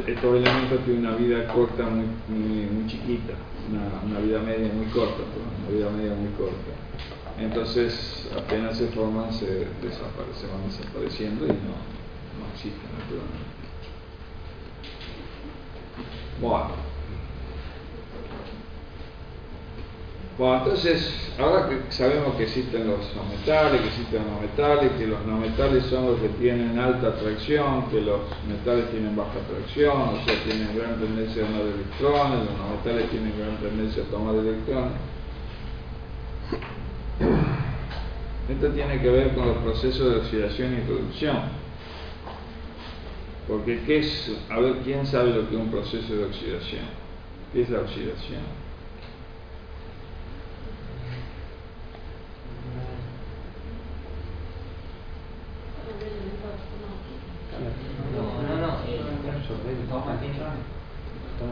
estos 0.07 0.37
elementos 0.37 0.85
tienen 0.85 1.07
una 1.07 1.17
vida 1.17 1.53
corta 1.53 1.85
muy, 1.85 2.07
muy, 2.29 2.67
muy 2.67 2.87
chiquita, 2.87 3.35
una, 3.71 4.19
vida 4.21 4.41
media 4.41 4.73
muy 4.73 4.87
corta, 4.87 5.23
una 5.61 5.77
vida 5.77 5.91
media 5.91 6.15
muy 6.15 6.31
corta. 6.33 6.73
Entonces 7.39 8.29
apenas 8.37 8.77
se 8.77 8.89
forman, 8.89 9.33
se 9.33 9.67
desaparecen, 9.83 10.51
van 10.51 10.69
desapareciendo 10.69 11.47
y 11.47 11.49
no, 11.49 11.75
no 12.39 12.53
existen 12.53 12.91
naturalmente. 12.99 13.53
Bueno. 16.41 16.92
Bueno, 20.39 20.65
entonces, 20.65 21.13
ahora 21.39 21.69
que 21.69 21.93
sabemos 21.93 22.35
que 22.37 22.45
existen 22.45 22.87
los 22.87 23.01
metales, 23.29 23.83
que 23.83 23.89
existen 23.89 24.23
los 24.25 24.41
metales, 24.41 24.93
que 24.93 25.07
los 25.07 25.27
no 25.27 25.37
metales 25.37 25.85
son 25.87 26.07
los 26.07 26.21
que 26.21 26.29
tienen 26.31 26.79
alta 26.79 27.09
atracción, 27.09 27.91
que 27.91 28.01
los 28.01 28.21
metales 28.49 28.91
tienen 28.91 29.15
baja 29.15 29.33
atracción, 29.39 29.93
o 29.95 30.25
sea, 30.25 30.43
tienen 30.45 30.75
gran 30.75 30.99
tendencia 30.99 31.45
a 31.45 31.47
donar 31.49 31.63
electrones, 31.67 32.47
los 32.47 32.59
no 32.59 32.77
metales 32.77 33.11
tienen 33.11 33.35
gran 33.39 33.57
tendencia 33.59 34.03
a 34.03 34.07
tomar 34.07 34.35
electrones. 34.37 34.93
Esto 38.49 38.69
tiene 38.69 39.01
que 39.03 39.11
ver 39.11 39.35
con 39.35 39.47
los 39.47 39.59
procesos 39.59 40.13
de 40.13 40.21
oxidación 40.21 40.73
y 40.73 40.81
reducción. 40.89 41.37
Porque, 43.47 43.83
¿qué 43.87 43.99
es? 43.99 44.33
A 44.51 44.59
ver, 44.59 44.77
¿quién 44.83 45.07
sabe 45.07 45.31
lo 45.31 45.49
que 45.49 45.57
es 45.57 45.61
un 45.61 45.71
proceso 45.71 46.15
de 46.15 46.25
oxidación? 46.25 46.85
¿Qué 47.53 47.63
es 47.63 47.71
la 47.71 47.81
oxidación? 47.81 48.63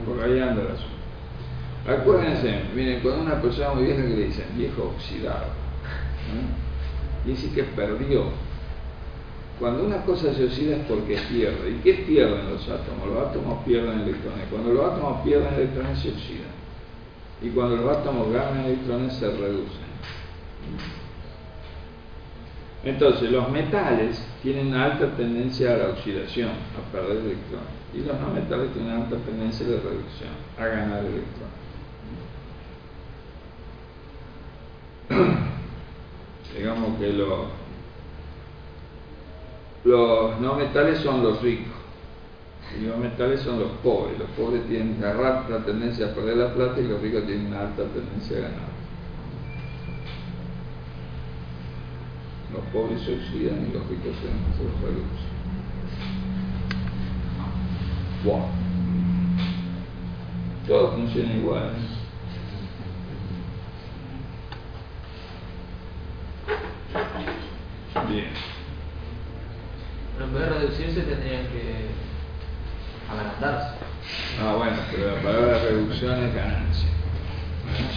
Por 0.07 0.23
ahí 0.23 0.41
anda 0.41 0.63
el 0.63 0.69
asunto. 0.69 1.01
Acuérdense, 1.91 2.63
miren, 2.75 3.01
cuando 3.01 3.23
una 3.23 3.43
persona 3.43 3.75
muy 3.75 3.85
vieja 3.85 4.03
que 4.03 4.09
le 4.09 4.27
dicen 4.27 4.47
viejo 4.57 4.93
oxidado, 4.95 5.47
dice 7.27 7.51
que 7.53 7.65
perdió. 7.65 8.27
Cuando 9.59 9.85
una 9.85 10.03
cosa 10.03 10.33
se 10.33 10.45
oxida 10.45 10.77
es 10.77 10.87
porque 10.87 11.19
pierde. 11.29 11.71
¿Y 11.71 11.81
qué 11.83 11.95
pierden 12.07 12.51
los 12.51 12.67
átomos? 12.69 13.09
Los 13.09 13.29
átomos 13.29 13.65
pierden 13.65 14.01
electrones. 14.01 14.47
Cuando 14.49 14.73
los 14.73 14.93
átomos 14.93 15.21
pierden 15.23 15.53
electrones 15.53 15.99
se 15.99 16.11
oxidan. 16.11 16.55
Y 17.43 17.51
cuando 17.51 17.77
los 17.77 17.97
átomos 17.97 18.33
ganan 18.33 18.65
electrones 18.65 19.13
se 19.15 19.27
reducen. 19.27 19.91
Entonces, 22.85 23.31
los 23.31 23.51
metales 23.51 24.25
tienen 24.43 24.73
alta 24.75 25.15
tendencia 25.17 25.75
a 25.75 25.77
la 25.77 25.89
oxidación, 25.89 26.49
a 26.49 26.93
perder 26.93 27.19
electrones, 27.19 27.69
y 27.93 27.99
los 27.99 28.19
no 28.19 28.33
metales 28.33 28.73
tienen 28.73 28.93
alta 28.93 29.17
tendencia 29.17 29.67
de 29.67 29.77
reducción, 29.77 30.31
a 30.59 30.65
ganar 30.65 31.01
electrones. 31.01 31.60
Digamos 36.57 36.99
que 36.99 37.13
los, 37.13 37.39
los 39.85 40.41
no 40.41 40.55
metales 40.55 41.01
son 41.01 41.23
los 41.23 41.43
ricos, 41.43 41.75
y 42.79 42.87
los 42.87 42.97
metales 42.99 43.41
son 43.41 43.59
los 43.59 43.71
pobres. 43.83 44.19
Los 44.19 44.31
pobres 44.31 44.67
tienen 44.69 44.97
una 44.99 45.11
alta 45.11 45.65
tendencia 45.65 46.07
a 46.07 46.15
perder 46.15 46.37
la 46.37 46.55
plata 46.55 46.81
y 46.81 46.87
los 46.87 47.01
ricos 47.01 47.27
tienen 47.27 47.47
una 47.47 47.61
alta 47.63 47.83
tendencia 47.85 48.39
a 48.39 48.41
ganar. 48.41 48.71
Los 52.53 52.65
pobres 52.73 53.01
se 53.03 53.15
oxidan 53.15 53.67
y 53.69 53.73
los 53.73 53.87
ricos 53.89 54.15
se, 54.17 54.29
se 54.29 54.87
reducen. 54.87 55.31
Wow. 58.25 58.43
Todo 60.67 60.93
funciona 60.93 61.35
igual. 61.35 62.00
Bien. 68.09 68.29
Pero 70.15 70.25
en 70.27 70.35
vez 70.35 70.43
de 70.43 70.49
reducirse 70.49 71.01
tendrían 71.03 71.47
que 71.47 71.87
agrandarse. 73.11 73.75
Ah, 74.41 74.55
bueno, 74.57 74.77
pero 74.91 75.15
la 75.15 75.23
palabra 75.23 75.59
reducción 75.59 76.25
es 76.25 76.35
ganancia. 76.35 76.89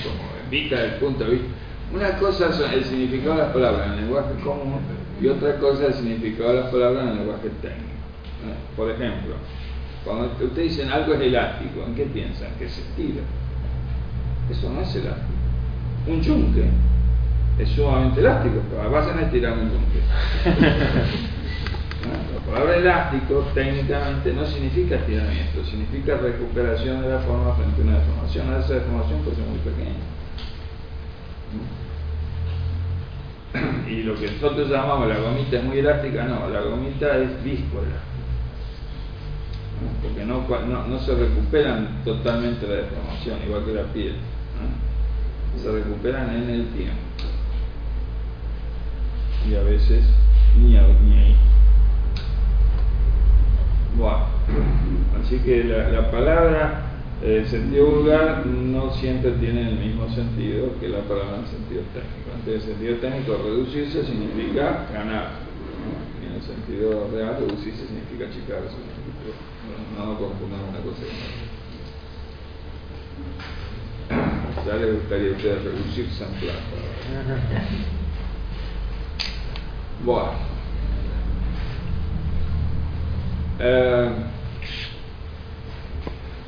Como 0.04 0.50
vista 0.50 0.80
del 0.80 0.96
punto 0.96 1.24
de 1.24 1.32
vista 1.32 1.64
una 1.94 2.18
cosa 2.18 2.50
es 2.50 2.60
el 2.60 2.84
significado 2.86 3.36
de 3.36 3.42
las 3.44 3.54
palabras 3.54 3.86
en 3.86 3.94
el 3.94 4.02
lenguaje 4.02 4.34
común 4.44 4.80
y 5.22 5.28
otra 5.28 5.60
cosa 5.60 5.84
es 5.84 5.90
el 5.90 5.94
significado 5.94 6.50
de 6.50 6.62
las 6.62 6.72
palabras 6.72 7.04
en 7.04 7.10
el 7.10 7.18
lenguaje 7.18 7.50
técnico. 7.62 7.94
Por 8.76 8.90
ejemplo, 8.90 9.36
cuando 10.04 10.26
ustedes 10.44 10.76
dicen 10.76 10.90
algo 10.90 11.14
es 11.14 11.22
elástico, 11.22 11.84
¿en 11.86 11.94
qué 11.94 12.06
piensan? 12.06 12.50
Que 12.58 12.68
se 12.68 12.82
estira. 12.82 13.22
Eso 14.50 14.72
no 14.72 14.82
es 14.82 14.96
elástico. 14.96 15.34
Un 16.08 16.22
yunque 16.22 16.70
es 17.60 17.70
sumamente 17.70 18.20
elástico, 18.20 18.62
pero 18.70 18.90
vayan 18.90 19.20
a 19.20 19.22
estirar 19.24 19.54
un 19.54 19.72
yunque. 19.72 20.02
La 22.04 22.52
palabra 22.52 22.76
elástico 22.76 23.48
técnicamente 23.54 24.34
no 24.34 24.46
significa 24.46 24.96
estiramiento, 24.96 25.64
significa 25.66 26.18
recuperación 26.18 27.02
de 27.02 27.10
la 27.10 27.20
forma 27.20 27.56
frente 27.56 27.82
a 27.82 27.84
una 27.86 28.00
deformación. 28.00 28.54
Esa 28.54 28.74
deformación 28.74 29.22
puede 29.22 29.38
ser 29.38 29.46
muy 29.46 29.60
pequeña. 29.60 30.04
Y 33.88 34.04
lo 34.04 34.16
que 34.16 34.32
nosotros 34.32 34.70
llamamos 34.70 35.08
la 35.08 35.20
gomita 35.20 35.58
es 35.58 35.64
muy 35.64 35.78
elástica, 35.78 36.24
no, 36.24 36.50
la 36.50 36.62
gomita 36.62 37.18
es 37.18 37.44
víscola. 37.44 38.02
Porque 40.02 40.26
no, 40.26 40.46
no, 40.68 40.88
no, 40.88 41.00
se 41.00 41.14
recuperan 41.16 42.02
totalmente 42.04 42.68
la 42.68 42.76
deformación, 42.76 43.40
igual 43.46 43.66
que 43.66 43.74
la 43.74 43.84
piel. 43.84 44.16
Se 45.62 45.72
recuperan 45.72 46.30
en 46.36 46.50
el 46.50 46.68
tiempo. 46.70 47.13
Y 49.50 49.56
a 49.56 49.64
veces 49.64 50.04
ni, 50.58 50.78
a, 50.78 50.88
ni 50.88 51.18
ahí. 51.18 51.36
Bueno, 53.98 54.26
así 55.22 55.38
que 55.40 55.64
la, 55.66 55.90
la 55.90 56.12
palabra 56.12 56.94
el 57.24 57.48
sentido 57.48 57.86
vulgar 57.86 58.46
no 58.46 58.94
siempre 58.96 59.32
tiene 59.40 59.70
el 59.70 59.80
mismo 59.80 60.10
sentido 60.10 60.78
que 60.82 60.90
la 60.90 61.00
palabra 61.04 61.38
en 61.38 61.48
sentido 61.48 61.84
técnico. 61.94 62.32
En 62.46 62.54
el 62.54 62.62
sentido 62.62 62.98
técnico, 62.98 63.38
reducirse 63.42 64.04
significa 64.04 64.88
ganar. 64.94 65.30
En 66.22 66.34
el 66.34 66.42
sentido 66.42 67.08
real, 67.14 67.38
reducirse 67.40 67.88
significa 67.88 68.26
achicarse. 68.26 68.76
No, 69.98 70.06
no 70.06 70.20
confundamos 70.20 70.68
una 70.70 70.80
cosa 70.80 71.00
con 71.00 71.16
otra. 74.60 74.66
Ya 74.66 74.76
le 74.76 74.92
gustaría 74.92 75.30
a 75.30 75.36
ustedes 75.36 75.64
reducirse 75.64 76.24
en 76.26 76.32
plata. 76.42 76.60
Bueno. 80.04 80.32
Eh, 83.60 84.10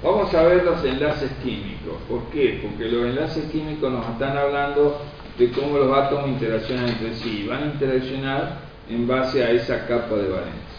vamos 0.03 0.33
a 0.33 0.43
ver 0.43 0.65
los 0.65 0.83
enlaces 0.83 1.31
químicos. 1.41 1.95
¿Por 2.09 2.23
qué? 2.31 2.59
Porque 2.61 2.89
los 2.91 3.05
enlaces 3.05 3.49
químicos 3.51 3.91
nos 3.91 4.07
están 4.09 4.37
hablando 4.37 5.01
de 5.37 5.51
cómo 5.51 5.77
los 5.77 5.97
átomos 5.97 6.27
interaccionan 6.27 6.89
entre 6.89 7.15
sí. 7.15 7.45
Van 7.49 7.63
a 7.63 7.65
interaccionar 7.67 8.57
en 8.89 9.07
base 9.07 9.43
a 9.43 9.51
esa 9.51 9.87
capa 9.87 10.15
de 10.15 10.29
valencia. 10.29 10.75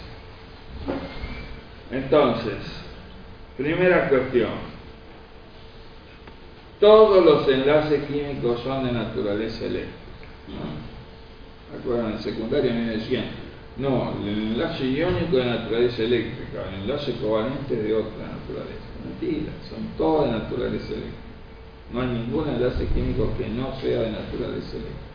Entonces, 1.90 2.56
primera 3.56 4.08
cuestión. 4.10 4.76
Todos 6.78 7.24
los 7.24 7.48
enlaces 7.48 8.04
químicos 8.04 8.60
son 8.60 8.84
de 8.84 8.92
naturaleza 8.92 9.64
eléctrica. 9.64 9.96
¿Acuerdan? 11.74 12.12
En 12.12 12.20
secundaria 12.20 12.72
me 12.72 12.96
decían, 12.96 13.24
no, 13.78 14.14
el 14.22 14.28
enlace 14.28 14.86
iónico 14.86 15.36
de 15.36 15.44
naturaleza 15.44 16.02
eléctrica, 16.02 16.64
el 16.68 16.82
enlace 16.82 17.12
covalente 17.16 17.74
es 17.74 17.84
de 17.84 17.94
otra 17.94 18.28
naturaleza. 18.28 18.86
Mentira, 19.04 19.52
son 19.68 19.88
todos 19.98 20.26
de 20.26 20.32
naturaleza 20.32 20.86
eléctrica. 20.86 21.26
No 21.92 22.00
hay 22.00 22.08
ningún 22.08 22.48
enlace 22.48 22.86
químico 22.86 23.32
que 23.36 23.48
no 23.48 23.78
sea 23.80 24.00
de 24.02 24.10
naturaleza 24.10 24.76
eléctrica. 24.76 25.06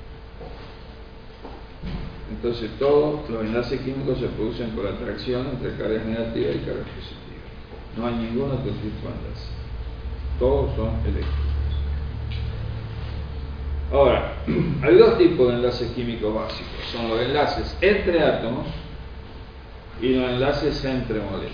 Entonces 2.29 2.71
todos 2.79 3.29
los 3.29 3.41
enlaces 3.43 3.81
químicos 3.81 4.19
se 4.19 4.27
producen 4.27 4.69
por 4.71 4.87
atracción 4.87 5.47
entre 5.47 5.75
cargas 5.75 6.05
negativas 6.05 6.55
y 6.55 6.59
cargas 6.59 6.87
positivas. 6.87 7.51
No 7.97 8.07
hay 8.07 8.15
ningún 8.15 8.51
otro 8.51 8.71
tipo 8.71 9.07
de 9.07 9.13
enlace. 9.13 9.47
Todos 10.39 10.75
son 10.75 10.89
eléctricos. 11.05 11.50
Ahora, 13.91 14.35
hay 14.83 14.95
dos 14.95 15.17
tipos 15.17 15.49
de 15.49 15.55
enlaces 15.55 15.91
químicos 15.91 16.33
básicos. 16.33 16.71
Son 16.91 17.09
los 17.09 17.19
enlaces 17.19 17.77
entre 17.81 18.23
átomos 18.23 18.67
y 20.01 20.15
los 20.15 20.29
enlaces 20.29 20.83
entre 20.85 21.19
moléculas. 21.19 21.51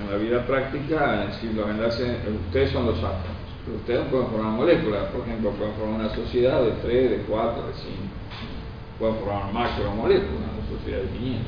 En 0.00 0.10
la 0.10 0.16
vida 0.18 0.44
práctica, 0.44 1.32
si 1.40 1.52
los 1.52 1.70
enlaces, 1.70 2.18
ustedes 2.46 2.70
son 2.70 2.86
los 2.86 2.98
átomos, 2.98 3.46
pero 3.64 3.78
ustedes 3.78 4.08
pueden 4.10 4.26
formar 4.26 4.52
moléculas, 4.52 5.04
por 5.06 5.26
ejemplo, 5.26 5.50
pueden 5.52 5.74
formar 5.74 6.00
una 6.00 6.14
sociedad 6.14 6.62
de 6.62 6.72
3, 6.82 7.10
de 7.10 7.16
4, 7.28 7.66
de 7.66 7.74
5, 7.74 7.92
pueden 8.98 9.16
formar 9.16 9.52
macromoléculas, 9.52 10.32
una 10.32 10.78
sociedad 10.78 11.00
de 11.00 11.08
500. 11.08 11.46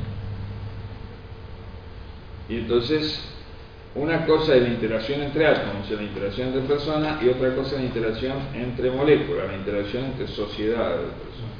Y 2.48 2.56
entonces, 2.56 3.37
una 3.94 4.26
cosa 4.26 4.54
es 4.54 4.62
la 4.62 4.68
interacción 4.68 5.22
entre 5.22 5.46
átomos, 5.46 5.90
la 5.90 6.02
interacción 6.02 6.48
entre 6.48 6.62
personas, 6.62 7.22
y 7.22 7.28
otra 7.28 7.54
cosa 7.54 7.74
es 7.76 7.80
la 7.80 7.86
interacción 7.86 8.36
entre 8.54 8.90
moléculas, 8.90 9.48
la 9.48 9.56
interacción 9.56 10.04
entre 10.04 10.28
sociedades 10.28 11.00
de 11.00 11.12
personas. 11.12 11.58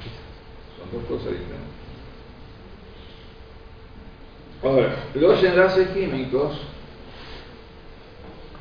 Son 0.79 0.93
dos 0.93 1.09
cosas 1.09 1.33
diferentes. 1.33 1.79
Ahora, 4.63 4.97
los 5.15 5.43
enlaces 5.43 5.89
químicos, 5.89 6.59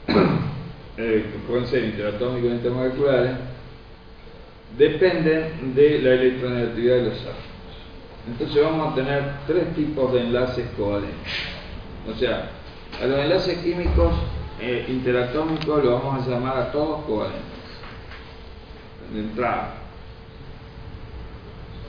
eh, 0.97 1.25
que 1.31 1.39
pueden 1.47 1.67
ser 1.67 1.83
interatómicos 1.85 2.51
e 2.51 2.55
intermoleculares, 2.55 3.35
dependen 4.77 5.73
de 5.75 6.01
la 6.01 6.13
electronegatividad 6.13 6.95
de 6.95 7.03
los 7.03 7.19
átomos. 7.21 7.47
Entonces 8.27 8.63
vamos 8.63 8.91
a 8.91 8.95
tener 8.95 9.23
tres 9.47 9.73
tipos 9.73 10.13
de 10.13 10.21
enlaces 10.21 10.67
covalentes. 10.77 11.33
O 12.09 12.17
sea, 12.17 12.49
a 13.01 13.05
los 13.05 13.19
enlaces 13.19 13.57
químicos 13.59 14.13
eh, 14.59 14.85
interatómicos 14.89 15.83
los 15.83 16.03
vamos 16.03 16.25
a 16.25 16.29
llamar 16.29 16.57
a 16.57 16.71
todos 16.71 17.05
covalentes. 17.05 17.43
De 19.13 19.19
entrada. 19.19 19.75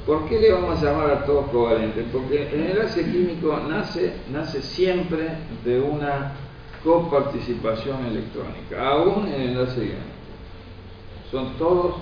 ¿Por 0.07 0.29
qué 0.29 0.39
le 0.39 0.53
vamos 0.53 0.81
a 0.81 0.85
llamar 0.85 1.11
a 1.11 1.25
todos 1.25 1.51
covalentes? 1.51 2.07
Porque 2.13 2.49
el 2.49 2.71
enlace 2.71 3.05
químico 3.11 3.59
nace, 3.69 4.15
nace 4.31 4.63
siempre 4.63 5.29
de 5.65 5.81
una 5.81 6.33
coparticipación 6.85 8.07
electrónica, 8.07 8.89
aún 8.89 9.27
en 9.27 9.35
el 9.35 9.49
enlace 9.51 9.81
iónico. 9.81 10.19
Son 11.31 11.59
todos, 11.59 11.97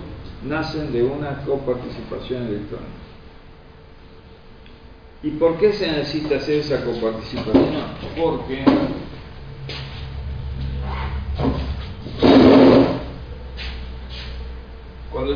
nacen 0.45 0.93
de 0.93 1.03
una 1.03 1.43
coparticipación 1.45 2.47
electrónica. 2.47 3.07
¿Y 5.23 5.31
por 5.31 5.57
qué 5.57 5.73
se 5.73 5.91
necesita 5.91 6.37
hacer 6.37 6.61
esa 6.61 6.85
coparticipación? 6.85 7.83
Porque 8.17 8.65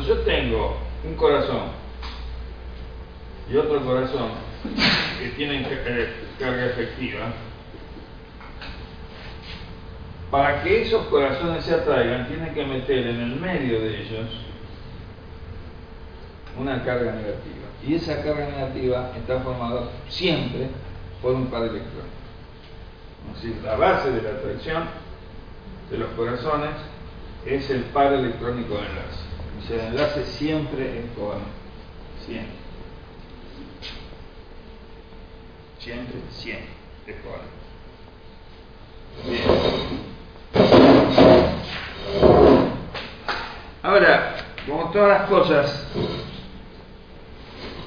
yo 0.05 0.19
tengo 0.19 0.77
un 1.03 1.15
corazón 1.15 1.81
y 3.51 3.57
otro 3.57 3.83
corazón 3.83 4.29
que 5.19 5.29
tienen 5.29 5.65
carga 6.39 6.65
efectiva, 6.67 7.33
para 10.29 10.63
que 10.63 10.83
esos 10.83 11.07
corazones 11.07 11.65
se 11.65 11.75
atraigan, 11.75 12.27
tienen 12.27 12.53
que 12.53 12.65
meter 12.65 13.07
en 13.07 13.19
el 13.19 13.35
medio 13.35 13.81
de 13.81 14.01
ellos 14.01 14.27
una 16.57 16.83
carga 16.83 17.11
negativa. 17.11 17.67
Y 17.85 17.95
esa 17.95 18.23
carga 18.23 18.47
negativa 18.47 19.11
está 19.17 19.39
formada 19.41 19.89
siempre 20.07 20.69
por 21.21 21.33
un 21.33 21.47
par 21.47 21.63
electrónico. 21.63 22.07
Es 23.35 23.41
decir, 23.41 23.61
la 23.63 23.75
base 23.75 24.11
de 24.11 24.21
la 24.21 24.29
atracción 24.29 24.83
de 25.89 25.97
los 25.97 26.09
corazones 26.11 26.71
es 27.45 27.69
el 27.69 27.83
par 27.85 28.13
electrónico 28.13 28.75
de 28.75 28.79
enlace. 28.81 29.30
El 29.69 29.79
enlace 29.79 30.25
siempre 30.25 30.99
es 30.99 31.05
covalente. 31.15 31.49
Siempre. 32.25 32.55
Siempre, 35.79 36.19
siempre 36.31 36.69
es. 37.07 37.15
Bien. 39.29 39.43
Ahora, 43.83 44.37
como 44.67 44.91
todas 44.91 45.21
las 45.21 45.29
cosas, 45.29 45.87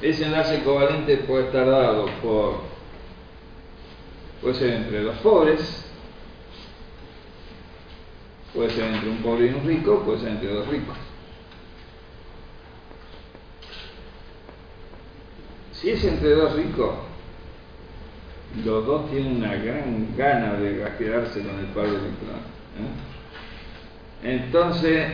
ese 0.03 0.25
enlace 0.27 0.63
covalente 0.65 1.17
puede 1.19 1.47
estar 1.47 1.67
dado 1.67 2.07
por, 2.23 2.61
puede 4.43 4.55
ser 4.55 4.71
entre 4.71 5.03
dos 5.03 5.17
pobres, 5.19 5.91
puede 8.53 8.71
ser 8.71 8.85
entre 8.85 9.11
un 9.11 9.19
pobre 9.19 9.47
y 9.47 9.55
un 9.55 9.67
rico, 9.67 10.03
puede 10.05 10.21
ser 10.21 10.29
entre 10.31 10.53
dos 10.53 10.67
ricos. 10.69 10.97
Si 15.73 15.74
es 15.91 16.05
entre 16.05 16.31
dos 16.31 16.55
ricos, 16.55 16.95
los 18.65 18.87
dos 18.87 19.11
tienen 19.11 19.37
una 19.37 19.55
gran 19.57 20.15
gana 20.17 20.55
de 20.55 20.87
quedarse 20.97 21.41
con 21.43 21.59
el 21.59 21.67
par 21.67 21.87
electrónico. 21.87 22.37
¿eh? 22.79 23.15
Entonces, 24.23 25.07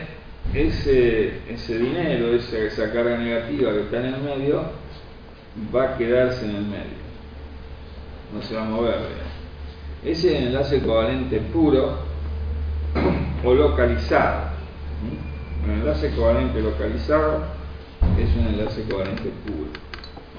ese, 0.54 1.40
ese 1.48 1.78
dinero, 1.78 2.34
esa, 2.34 2.58
esa, 2.58 2.92
carga 2.92 3.16
negativa 3.16 3.72
que 3.72 3.80
está 3.80 3.98
en 3.98 4.14
el 4.14 4.20
medio, 4.20 4.62
va 5.74 5.94
a 5.94 5.96
quedarse 5.96 6.44
en 6.44 6.56
el 6.56 6.64
medio. 6.64 7.00
No 8.34 8.42
se 8.42 8.54
va 8.54 8.62
a 8.62 8.66
mover. 8.66 8.98
Ese 10.04 10.38
enlace 10.38 10.80
covalente 10.80 11.40
puro 11.40 11.98
o 13.44 13.54
localizado. 13.54 14.50
Un 15.64 15.70
enlace 15.72 16.10
covalente 16.14 16.60
localizado 16.60 17.44
es 18.18 18.36
un 18.36 18.46
enlace 18.54 18.84
covalente 18.84 19.30
puro. 19.46 19.89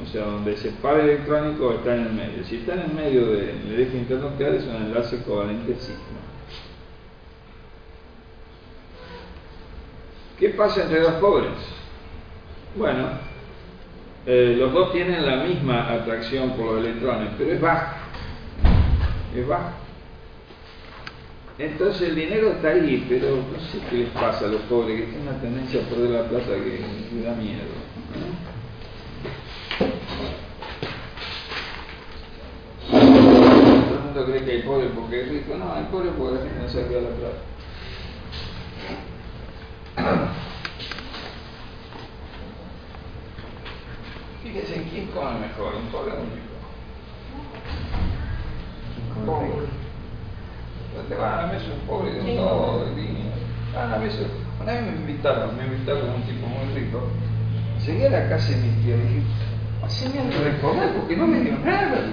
O 0.03 0.07
sea, 0.07 0.25
donde 0.25 0.53
ese 0.53 0.71
par 0.71 0.99
electrónico 0.99 1.73
está 1.73 1.95
en 1.95 2.07
el 2.07 2.13
medio. 2.13 2.43
Si 2.43 2.57
está 2.57 2.73
en 2.73 2.79
el 2.81 2.93
medio 2.93 3.27
del 3.27 3.79
eje 3.79 3.97
internuclear 3.97 4.55
es 4.55 4.63
un 4.65 4.75
enlace 4.75 5.21
covalente 5.23 5.75
sigma. 5.75 6.21
¿Qué 10.39 10.49
pasa 10.49 10.83
entre 10.83 11.01
dos 11.01 11.13
pobres? 11.13 11.51
Bueno, 12.75 13.09
eh, 14.25 14.55
los 14.57 14.73
dos 14.73 14.91
tienen 14.91 15.25
la 15.25 15.43
misma 15.43 15.91
atracción 15.91 16.51
por 16.51 16.73
los 16.73 16.85
electrones, 16.85 17.29
pero 17.37 17.51
es 17.51 17.61
baja. 17.61 17.97
Es 19.35 19.47
baja. 19.47 19.73
Entonces 21.59 22.09
el 22.09 22.15
dinero 22.15 22.53
está 22.53 22.69
ahí, 22.69 23.05
pero 23.07 23.35
no 23.35 23.59
sé 23.59 23.79
qué 23.89 23.97
les 23.97 24.09
pasa 24.09 24.45
a 24.45 24.47
los 24.47 24.61
pobres 24.61 24.99
que 24.99 25.07
tienen 25.07 25.27
una 25.27 25.39
tendencia 25.39 25.81
a 25.81 25.83
perder 25.83 26.09
la 26.09 26.23
plata 26.27 26.55
que, 26.55 27.23
da 27.23 27.35
miedo. 27.35 27.61
El 34.21 34.27
mundo 34.27 34.39
cree 34.39 34.45
que 34.45 34.51
hay 34.51 34.61
pobre 34.61 34.87
porque 34.89 35.21
es 35.21 35.29
rico. 35.29 35.55
No, 35.57 35.73
hay 35.73 35.83
pobre 35.85 36.11
porque 36.11 36.47
no 36.61 36.69
se 36.69 36.81
la 36.81 37.09
plata. 37.09 37.41
Fíjense 44.43 44.75
en 44.75 44.83
quién 44.89 45.07
come 45.07 45.39
mejor, 45.39 45.73
un 45.75 45.87
pobre 45.87 46.11
o 46.11 46.17
un 46.17 46.29
rico. 46.29 46.53
Un 49.17 49.25
pobre. 49.25 49.49
Te 51.09 51.15
van 51.15 51.39
a 51.39 51.47
mesa 51.47 51.65
un 51.73 51.87
pobre 51.87 52.11
de 52.11 52.35
todo, 52.35 52.85
de 52.85 52.95
línea. 52.95 53.33
Van 53.73 53.91
a. 53.91 53.97
Una 53.97 54.71
vez 54.71 54.83
me 54.83 54.89
invitaron, 54.97 55.57
me 55.57 55.65
invitaron 55.65 56.09
a 56.11 56.13
un 56.13 56.21
tipo 56.23 56.45
muy 56.45 56.75
rico 56.75 57.01
Llegué 57.83 58.05
a 58.05 58.11
la 58.11 58.29
casa 58.29 58.51
de 58.51 58.57
mi 58.57 58.69
tío 58.83 58.95
y 58.95 58.99
dije, 58.99 59.23
haceme 59.83 60.19
algo 60.19 60.43
de 60.43 60.59
comer 60.59 60.93
porque 60.93 61.17
no 61.17 61.25
me 61.25 61.39
dio 61.39 61.57
nada. 61.65 62.05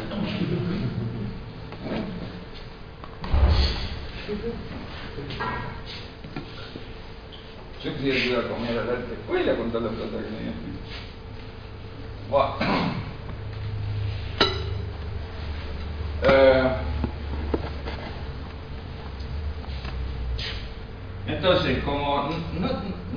Yo 7.82 7.96
quería 7.96 8.24
ir 8.26 8.36
a 8.36 8.42
comer 8.48 8.78
a 8.78 8.84
la 8.84 8.92
escuela 8.92 9.56
con 9.56 9.70
toda 9.70 9.90
la 9.90 9.96
plata 9.96 10.16
que 10.18 10.30
me 10.30 10.40
dio. 10.42 10.52
Buah. 12.28 12.58
Eh, 16.20 16.72
entonces, 21.28 21.82
como 21.84 22.28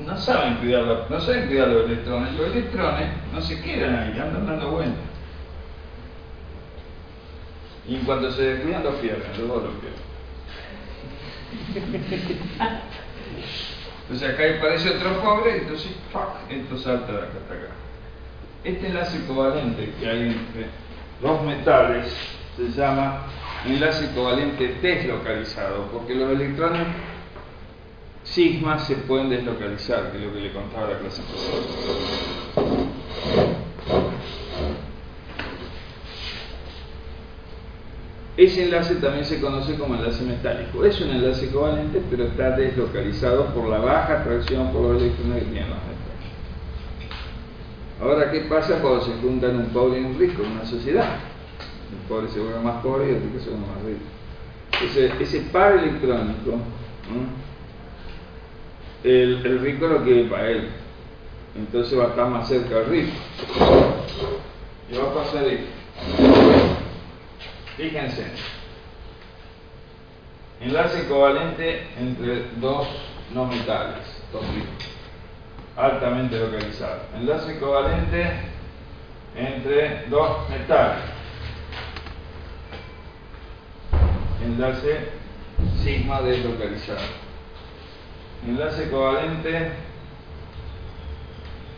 no, 0.06 0.18
saben 0.18 0.56
cuidar 0.58 0.84
los, 0.84 1.10
no 1.10 1.20
saben 1.20 1.48
cuidar 1.48 1.68
los 1.68 1.86
electrones, 1.88 2.34
los 2.36 2.52
electrones 2.52 3.10
no 3.34 3.42
se 3.42 3.62
quedan 3.62 3.96
ahí, 3.96 4.18
andan 4.18 4.46
dando 4.46 4.72
vueltas. 4.72 4.96
Y 7.86 7.96
en 7.96 8.06
cuanto 8.06 8.32
se 8.32 8.44
descuidan 8.44 8.84
los 8.84 8.96
pierden, 8.96 9.30
los 9.38 9.48
dos 9.48 9.64
los 9.64 9.74
pierden. 9.74 10.11
Entonces 14.12 14.30
acá 14.30 14.44
aparece 14.58 14.90
otro 14.90 15.22
pobre, 15.22 15.58
entonces 15.58 15.92
esto 16.50 16.78
salta 16.78 17.14
de 17.14 17.18
acá 17.20 17.28
hasta 17.42 17.54
acá. 17.54 17.68
Este 18.66 18.88
enlace 18.88 19.26
covalente 19.26 19.94
que 20.00 20.10
hay 20.10 20.22
entre 20.24 20.66
dos 21.22 21.42
metales 21.44 22.14
se 22.58 22.70
llama 22.72 23.28
enlace 23.66 24.12
covalente 24.14 24.76
deslocalizado, 24.82 25.88
porque 25.94 26.16
los 26.16 26.32
electrones 26.32 26.88
sigma 28.24 28.80
se 28.80 28.96
pueden 28.96 29.30
deslocalizar, 29.30 30.12
que 30.12 30.18
es 30.18 30.24
lo 30.26 30.34
que 30.34 30.42
le 30.42 30.52
contaba 30.52 30.90
la 30.90 31.00
clase 31.00 31.22
pasada. 31.22 32.82
Ese 38.42 38.64
enlace 38.64 38.96
también 38.96 39.24
se 39.24 39.40
conoce 39.40 39.76
como 39.76 39.94
enlace 39.94 40.24
metálico. 40.24 40.84
Es 40.84 41.00
un 41.00 41.12
enlace 41.12 41.52
covalente, 41.52 42.02
pero 42.10 42.24
está 42.24 42.58
deslocalizado 42.58 43.54
por 43.54 43.70
la 43.70 43.78
baja 43.78 44.22
atracción 44.22 44.72
por 44.72 44.82
los 44.82 45.00
electrones 45.00 45.44
que 45.44 45.50
tienen 45.52 45.70
los 45.70 45.78
metales. 45.78 46.02
Ahora, 48.02 48.32
¿qué 48.32 48.40
pasa 48.50 48.82
cuando 48.82 49.02
se 49.02 49.12
juntan 49.22 49.58
un 49.58 49.68
pobre 49.68 50.02
y 50.02 50.06
un 50.06 50.18
rico 50.18 50.42
en 50.42 50.54
una 50.54 50.66
sociedad? 50.66 51.18
El 51.92 52.08
pobre 52.10 52.30
se 52.30 52.40
vuelve 52.40 52.60
más 52.62 52.82
pobre 52.82 53.12
y 53.12 53.14
el 53.14 53.22
rico 53.22 53.38
se 53.44 53.50
vuelve 53.52 53.68
más 53.68 53.86
rico. 53.86 54.06
Ese, 54.86 55.24
ese 55.24 55.42
par 55.52 55.74
electrónico, 55.74 56.58
el, 59.04 59.60
rico 59.62 59.86
lo 59.86 60.04
quiere 60.04 60.24
para 60.24 60.50
él. 60.50 60.68
Entonces 61.56 62.00
va 62.00 62.06
a 62.06 62.08
estar 62.08 62.28
más 62.28 62.48
cerca 62.48 62.80
del 62.80 62.86
rico. 62.88 63.12
Y 64.92 64.98
va 64.98 65.04
a 65.04 65.14
pasar 65.14 65.46
esto. 65.46 66.41
Fíjense. 67.78 68.26
Enlace 70.60 71.08
covalente 71.08 71.88
entre 71.98 72.46
dos 72.58 72.88
no 73.34 73.46
metales, 73.48 74.22
altamente 75.76 76.38
localizado. 76.38 77.02
Enlace 77.16 77.60
covalente 77.60 78.32
entre 79.36 80.06
dos 80.10 80.50
metales. 80.50 81.04
Enlace 84.44 85.10
sigma 85.84 86.22
deslocalizado 86.22 87.32
enlace 88.48 88.90
covalente 88.90 89.72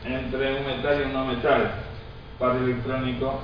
entre 0.06 0.60
un 0.60 0.66
metal 0.66 1.00
y 1.00 1.04
un 1.04 1.14
no 1.14 1.26
metal, 1.26 1.72
par 2.39 2.56
electrónico, 2.58 3.41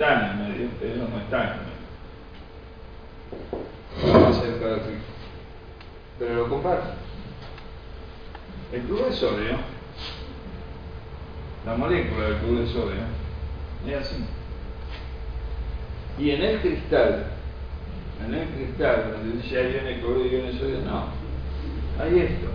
está 0.00 0.32
en 0.32 0.48
medio, 0.48 0.68
pero 0.80 0.96
no 0.96 1.18
está 1.20 1.42
en 1.42 1.50
medio. 4.00 4.32
cerca 4.32 4.66
del 4.66 4.76
rico. 4.76 5.04
Pero 6.18 6.34
lo 6.34 6.48
comparten. 6.48 6.94
El 8.72 8.80
cloruro 8.82 9.10
de 9.10 9.12
sodio, 9.12 9.56
la 11.66 11.76
molécula 11.76 12.28
del 12.28 12.36
cloruro 12.38 12.60
de 12.60 12.66
sodio, 12.68 13.02
es 13.86 13.96
así. 13.96 14.24
Y 16.18 16.30
en 16.30 16.42
el 16.44 16.60
cristal, 16.60 17.26
en 18.24 18.34
el 18.34 18.48
cristal, 18.48 19.12
donde 19.12 19.42
dice 19.42 19.58
ahí 19.58 19.72
viene 19.72 20.00
cloruro 20.00 20.24
y 20.24 20.30
viene 20.30 20.58
sodio, 20.58 20.80
no 20.80 21.08
hay 22.02 22.20
esto. 22.20 22.46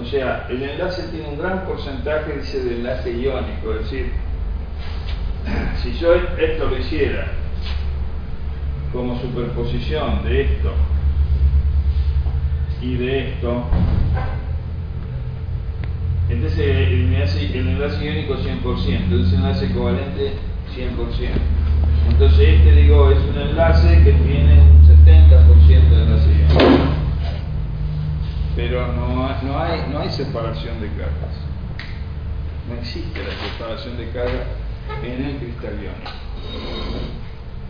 O 0.00 0.04
sea, 0.04 0.46
el 0.48 0.62
enlace 0.62 1.08
tiene 1.08 1.28
un 1.28 1.38
gran 1.38 1.66
porcentaje, 1.66 2.36
dice, 2.38 2.62
de 2.62 2.76
enlace 2.76 3.10
iónico, 3.10 3.72
es 3.72 3.80
decir, 3.80 4.23
si 5.82 5.92
yo 5.98 6.14
esto 6.14 6.66
lo 6.68 6.78
hiciera 6.78 7.26
como 8.92 9.20
superposición 9.20 10.24
de 10.24 10.42
esto 10.42 10.72
y 12.80 12.96
de 12.96 13.30
esto, 13.30 13.64
entonces 16.28 16.58
el 16.58 16.92
enlace, 16.92 17.46
el 17.46 17.68
enlace 17.68 18.04
iónico 18.04 18.34
100%, 18.36 18.86
entonces 18.88 19.32
el 19.32 19.38
enlace 19.38 19.72
covalente 19.72 20.32
100%. 20.76 21.28
Entonces 22.10 22.38
este, 22.40 22.72
digo, 22.72 23.10
es 23.10 23.18
un 23.18 23.40
enlace 23.40 24.02
que 24.04 24.12
tiene 24.12 24.60
un 24.60 24.86
70% 24.86 25.66
de 25.66 26.02
enlace 26.02 26.30
iónico 26.30 26.94
pero 28.56 28.92
no, 28.92 29.42
no, 29.42 29.58
hay, 29.58 29.84
no 29.90 29.98
hay 29.98 30.10
separación 30.10 30.80
de 30.80 30.88
cargas. 30.90 31.34
No 32.68 32.76
existe 32.76 33.18
la 33.18 33.34
separación 33.50 33.96
de 33.96 34.08
carga 34.10 34.44
en 35.02 35.24
el 35.24 35.36
cristal 35.36 35.74
iónico. 35.74 36.10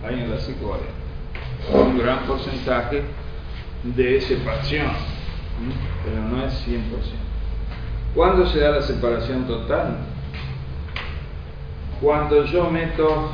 Hay 0.07 0.21
enlace 0.21 0.55
covalente. 0.57 0.93
Un 1.73 1.99
gran 1.99 2.27
porcentaje 2.27 3.03
de 3.83 4.21
separación, 4.21 4.89
pero 6.05 6.23
no 6.23 6.45
es 6.45 6.67
100%. 6.67 6.81
¿Cuándo 8.15 8.47
se 8.47 8.61
da 8.61 8.71
la 8.71 8.83
separación 8.83 9.47
total? 9.47 9.97
Cuando 12.01 12.45
yo 12.45 12.71
meto 12.71 13.31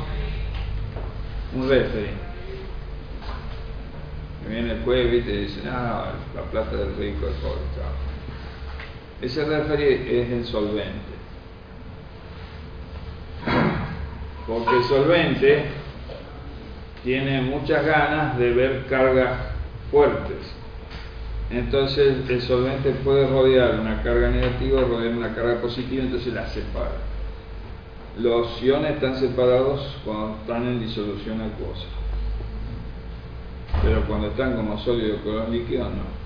un 1.53 1.69
referee 1.69 2.31
viene 4.51 4.73
el 4.73 4.83
juez 4.83 5.13
y 5.13 5.21
te 5.21 5.37
dice, 5.37 5.61
no, 5.63 5.71
la 5.71 6.41
plata 6.51 6.75
del 6.75 6.95
rico, 6.97 7.27
el 7.27 7.33
pobre. 7.35 7.61
Ese 9.21 9.45
referee 9.45 10.21
es 10.21 10.31
el 10.31 10.45
solvente. 10.45 11.11
Porque 14.51 14.77
el 14.77 14.83
solvente 14.83 15.65
tiene 17.03 17.41
muchas 17.41 17.85
ganas 17.85 18.37
de 18.37 18.51
ver 18.51 18.85
cargas 18.87 19.39
fuertes. 19.89 20.37
Entonces 21.49 22.29
el 22.29 22.41
solvente 22.41 22.91
puede 23.03 23.27
rodear 23.27 23.79
una 23.79 24.03
carga 24.03 24.29
negativa, 24.29 24.81
rodear 24.81 25.15
una 25.15 25.33
carga 25.33 25.61
positiva, 25.61 26.03
entonces 26.03 26.33
la 26.33 26.47
separa. 26.47 26.97
Los 28.19 28.61
iones 28.61 28.95
están 28.95 29.17
separados 29.17 29.97
cuando 30.03 30.37
están 30.41 30.67
en 30.67 30.81
disolución 30.81 31.41
acuosa 31.41 31.87
pero 33.81 34.05
cuando 34.05 34.27
están 34.27 34.55
como 34.55 34.77
sólido 34.77 35.17
con 35.23 35.51
líquido 35.51 35.85
no. 35.85 36.21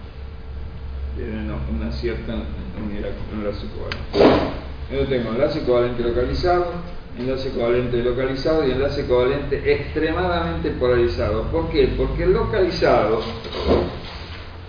Tienen 1.16 1.50
una 1.74 1.92
cierta 1.92 2.34
unidad 2.34 3.12
enlace 3.32 3.68
covalente. 3.68 4.50
Yo 4.92 5.08
tengo 5.08 5.32
enlace 5.32 5.64
covalente 5.64 6.04
localizado, 6.04 6.74
enlace 7.18 7.52
covalente 7.52 7.98
localizado 7.98 8.68
y 8.68 8.72
enlace 8.72 9.06
covalente 9.08 9.74
extremadamente 9.74 10.72
polarizado. 10.72 11.44
¿Por 11.52 11.70
qué? 11.70 11.88
Porque 11.98 12.24
el 12.24 12.34
localizado 12.34 13.22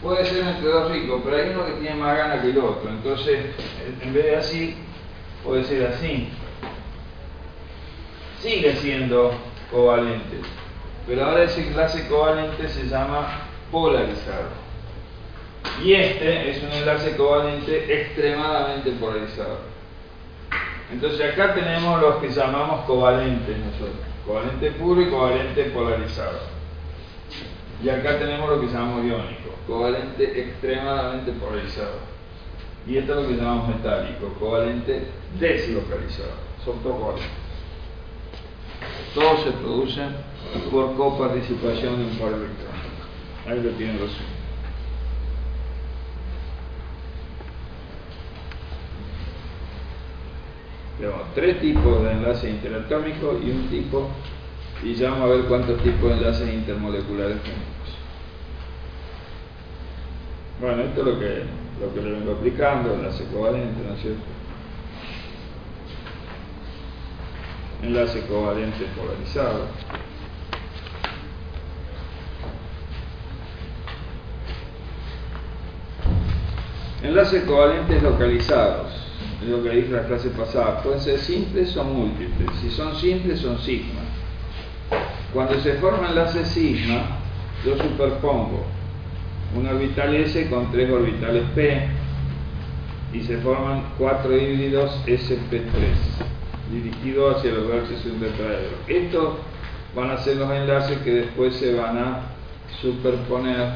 puede 0.03 0.24
ser 0.26 0.47
entre 0.47 0.68
dos 0.68 0.90
ricos, 0.90 1.20
pero 1.24 1.36
hay 1.36 1.51
uno 1.51 1.66
que 1.66 1.72
tiene 1.72 1.97
más 1.97 2.16
ganas 2.16 2.40
que 2.42 2.51
el 2.51 2.59
otro. 2.59 2.88
Entonces, 2.88 3.38
en 4.01 4.12
vez 4.14 4.24
de 4.24 4.36
así, 4.36 4.76
puede 5.42 5.64
ser 5.64 5.86
así. 5.86 6.28
Sigue 8.40 8.76
siendo 8.76 9.32
covalente 9.70 10.36
pero 11.07 11.24
ahora 11.24 11.44
ese 11.44 11.68
enlace 11.68 12.07
covalente 12.09 12.68
se 12.68 12.88
llama 12.88 13.49
polarizado. 13.70 14.66
Y 15.84 15.94
este 15.94 16.51
es 16.51 16.62
un 16.62 16.72
enlace 16.72 17.16
covalente 17.16 18.03
extremadamente 18.03 18.90
polarizado. 18.92 19.75
Entonces 20.93 21.32
acá 21.32 21.55
tenemos 21.55 22.01
los 22.01 22.16
que 22.16 22.28
llamamos 22.28 22.84
covalentes 22.84 23.59
nosotros, 23.59 23.97
covalente 24.24 24.70
puro 24.72 25.03
y 25.03 25.11
covalente 25.11 25.64
polarizado. 25.64 26.39
Y 27.82 27.89
acá 27.89 28.18
tenemos 28.18 28.49
lo 28.49 28.61
que 28.61 28.68
llamamos 28.68 29.05
iónico, 29.05 29.51
covalente 29.66 30.41
extremadamente 30.41 31.32
polarizado. 31.32 31.99
Y 32.87 32.99
esto 32.99 33.14
es 33.14 33.22
lo 33.22 33.28
que 33.28 33.37
llamamos 33.37 33.68
metálico, 33.68 34.32
covalente 34.39 35.09
deslocalizado. 35.41 36.34
Son 36.64 36.78
todos 36.82 36.99
covalentes. 36.99 37.30
Todos 39.14 39.43
se 39.43 39.51
producen 39.53 40.14
por 40.70 40.95
coparticipación 40.97 41.99
de 41.99 42.05
un 42.05 42.18
par 42.18 42.28
electrónico. 42.28 42.76
Ahí 43.49 43.62
lo 43.62 43.70
tienen 43.70 43.99
los 43.99 44.11
Tenemos 50.99 51.34
tres 51.34 51.61
tipos 51.61 52.03
de 52.03 52.12
enlaces 52.12 52.51
interatómicos 52.51 53.36
y 53.44 53.51
un 53.51 53.68
tipo, 53.68 54.09
y 54.82 54.94
ya 54.94 55.11
vamos 55.11 55.30
a 55.30 55.34
ver 55.34 55.44
cuántos 55.44 55.82
tipos 55.82 56.09
de 56.09 56.16
enlaces 56.16 56.55
intermoleculares 56.55 57.42
tenemos. 57.42 57.76
Bueno, 60.59 60.82
esto 60.82 61.01
es 61.01 61.07
lo 61.07 61.20
que, 61.20 61.42
lo 61.80 61.94
que 61.94 62.01
le 62.01 62.12
vengo 62.12 62.32
aplicando, 62.32 62.94
enlace 62.94 63.26
covalente, 63.26 63.82
¿no 63.86 63.94
es 63.94 64.01
cierto? 64.01 64.22
Enlace 67.82 68.26
covalente 68.26 68.86
polarizado. 68.97 69.66
Enlaces 77.03 77.44
covalentes 77.44 78.03
localizados, 78.03 79.05
lo 79.47 79.62
que 79.62 79.70
dije 79.70 79.88
la 79.92 80.07
clase 80.07 80.30
pasada, 80.30 80.82
pueden 80.82 81.01
ser 81.01 81.18
simples 81.18 81.76
o 81.76 81.84
múltiples. 81.84 82.51
Si 82.61 82.70
son 82.70 82.94
simples, 82.97 83.40
son 83.40 83.59
sigma. 83.59 84.01
Cuando 85.32 85.61
se 85.61 85.74
forma 85.74 86.09
enlace 86.09 86.44
sigma, 86.47 87.18
yo 87.64 87.76
superpongo 87.76 88.64
un 89.57 89.66
orbital 89.66 90.14
S 90.14 90.49
con 90.49 90.70
tres 90.70 90.90
orbitales 90.90 91.44
P 91.55 91.88
y 93.12 93.22
se 93.22 93.38
forman 93.38 93.84
cuatro 93.99 94.36
híbridos 94.36 94.90
sp3 95.07 95.70
dirigidos 96.70 97.36
hacia 97.36 97.53
los 97.53 97.68
vértices 97.68 98.05
de 98.05 98.11
un 98.11 98.20
tetraedro. 98.20 98.76
Estos 98.88 99.34
van 99.94 100.11
a 100.11 100.18
ser 100.18 100.36
los 100.36 100.51
enlaces 100.51 100.99
que 100.99 101.11
después 101.12 101.55
se 101.57 101.74
van 101.74 101.97
a 101.97 102.20
superponer 102.80 103.70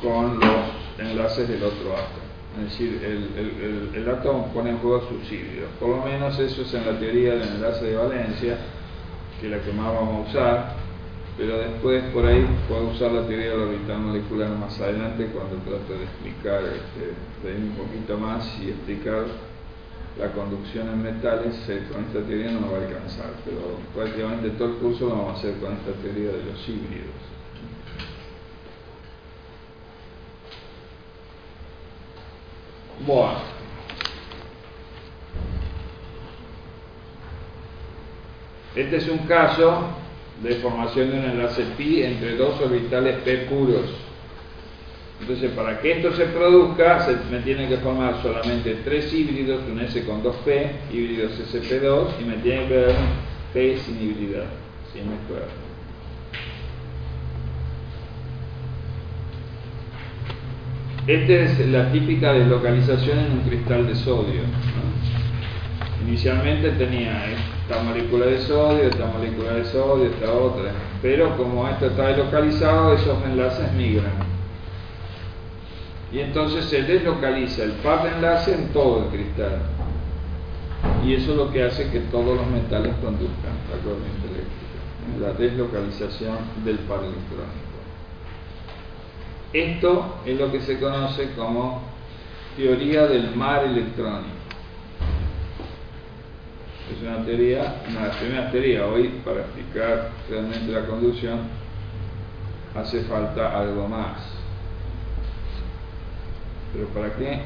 con 0.00 0.38
los 0.38 0.56
enlaces 0.98 1.48
del 1.48 1.62
otro 1.62 1.92
átomo. 1.92 2.23
Es 2.58 2.70
decir, 2.70 3.00
el, 3.04 3.90
el, 3.94 4.08
átomo 4.08 4.52
pone 4.52 4.70
en 4.70 4.78
juego 4.78 5.08
sus 5.08 5.32
híbridos. 5.32 5.70
Por 5.80 5.88
lo 5.88 6.04
menos 6.04 6.38
eso 6.38 6.62
es 6.62 6.74
en 6.74 6.86
la 6.86 6.98
teoría 6.98 7.34
del 7.34 7.42
enlace 7.42 7.84
de 7.84 7.96
valencia, 7.96 8.58
que 9.40 9.46
es 9.46 9.52
la 9.52 9.58
que 9.58 9.72
más 9.72 9.92
vamos 9.92 10.26
a 10.26 10.30
usar 10.30 10.84
pero 11.36 11.58
después 11.58 12.04
por 12.12 12.24
ahí 12.26 12.46
puedo 12.68 12.90
usar 12.90 13.10
la 13.10 13.26
teoría 13.26 13.50
de 13.50 13.56
la 13.56 13.64
orbital 13.64 13.98
molecular 13.98 14.50
más 14.50 14.80
adelante 14.80 15.26
cuando 15.32 15.56
trate 15.56 15.98
de 15.98 16.04
explicar, 16.04 16.62
este, 16.62 17.10
de 17.42 17.58
ir 17.58 17.64
un 17.64 17.76
poquito 17.76 18.16
más 18.18 18.46
y 18.62 18.68
explicar 18.68 19.24
la 20.18 20.30
conducción 20.30 20.88
en 20.90 21.02
metales, 21.02 21.56
eh, 21.68 21.82
con 21.90 22.04
esta 22.04 22.20
teoría 22.20 22.52
no 22.52 22.60
me 22.60 22.72
va 22.72 22.78
a 22.78 22.86
alcanzar, 22.86 23.32
pero 23.44 23.80
prácticamente 23.92 24.50
todo 24.50 24.68
el 24.68 24.74
curso 24.76 25.06
lo 25.06 25.16
vamos 25.16 25.34
a 25.34 25.38
hacer 25.38 25.56
con 25.58 25.72
esta 25.72 25.90
teoría 26.02 26.30
de 26.30 26.44
los 26.44 26.68
híbridos. 26.68 27.33
Bueno. 33.06 33.54
Este 38.74 38.96
es 38.96 39.08
un 39.08 39.18
caso 39.18 39.82
de 40.42 40.56
formación 40.56 41.10
de 41.10 41.18
un 41.18 41.24
enlace 41.26 41.62
pi 41.76 42.02
entre 42.02 42.36
dos 42.36 42.60
orbitales 42.60 43.18
p 43.24 43.36
puros. 43.48 43.86
Entonces, 45.20 45.52
para 45.52 45.80
que 45.80 45.92
esto 45.92 46.12
se 46.12 46.26
produzca, 46.26 47.06
se 47.06 47.16
me 47.30 47.40
tienen 47.40 47.68
que 47.68 47.76
formar 47.78 48.20
solamente 48.20 48.78
tres 48.84 49.12
híbridos, 49.12 49.62
un 49.70 49.80
S 49.80 50.04
con 50.04 50.22
2P, 50.22 50.92
híbridos 50.92 51.32
SP2, 51.38 52.20
y 52.20 52.24
me 52.24 52.36
tienen 52.38 52.68
que 52.68 52.76
dar 52.76 52.90
un 52.90 53.54
P 53.54 53.78
sin 53.78 54.02
hibridad, 54.02 54.46
sin 54.92 55.08
mezclar. 55.08 55.63
Esta 61.06 61.32
es 61.34 61.68
la 61.68 61.92
típica 61.92 62.32
deslocalización 62.32 63.18
en 63.18 63.32
un 63.32 63.40
cristal 63.40 63.86
de 63.86 63.94
sodio. 63.94 64.40
Inicialmente 66.06 66.70
tenía 66.70 67.26
esta 67.30 67.82
molécula 67.82 68.24
de 68.24 68.40
sodio, 68.40 68.84
esta 68.84 69.06
molécula 69.08 69.52
de 69.52 69.66
sodio, 69.66 70.06
esta 70.06 70.32
otra, 70.32 70.70
pero 71.02 71.36
como 71.36 71.68
esto 71.68 71.88
está 71.88 72.16
localizado, 72.16 72.94
esos 72.94 73.22
enlaces 73.22 73.70
migran. 73.74 74.14
Y 76.10 76.20
entonces 76.20 76.64
se 76.64 76.82
deslocaliza 76.84 77.64
el 77.64 77.72
par 77.72 78.04
de 78.04 78.08
enlace 78.16 78.54
en 78.54 78.68
todo 78.68 79.04
el 79.04 79.08
cristal. 79.10 79.58
Y 81.04 81.12
eso 81.12 81.32
es 81.32 81.36
lo 81.36 81.52
que 81.52 81.64
hace 81.64 81.90
que 81.90 82.00
todos 82.00 82.34
los 82.34 82.46
metales 82.46 82.94
conduzcan 83.02 83.52
la 83.70 83.76
corriente 83.84 84.26
eléctrica, 84.32 85.20
la 85.20 85.32
deslocalización 85.34 86.38
del 86.64 86.78
par 86.78 87.00
electrónico. 87.00 87.73
Esto 89.54 90.16
es 90.26 90.38
lo 90.38 90.52
que 90.52 90.60
se 90.60 90.78
conoce 90.78 91.32
como 91.34 91.80
teoría 92.56 93.06
del 93.06 93.34
mar 93.34 93.64
electrónico 93.64 94.44
es 96.92 97.02
una 97.02 97.24
teoría, 97.24 97.82
una 97.88 98.00
de 98.00 98.08
las 98.08 98.16
primeras 98.16 98.52
teorías. 98.52 98.84
Hoy, 98.84 99.08
para 99.24 99.40
explicar 99.40 100.10
realmente 100.28 100.72
la 100.72 100.86
conducción, 100.86 101.40
hace 102.74 103.04
falta 103.04 103.58
algo 103.58 103.88
más. 103.88 104.18
Pero 106.72 106.88
¿para 106.88 107.14
qué? 107.14 107.40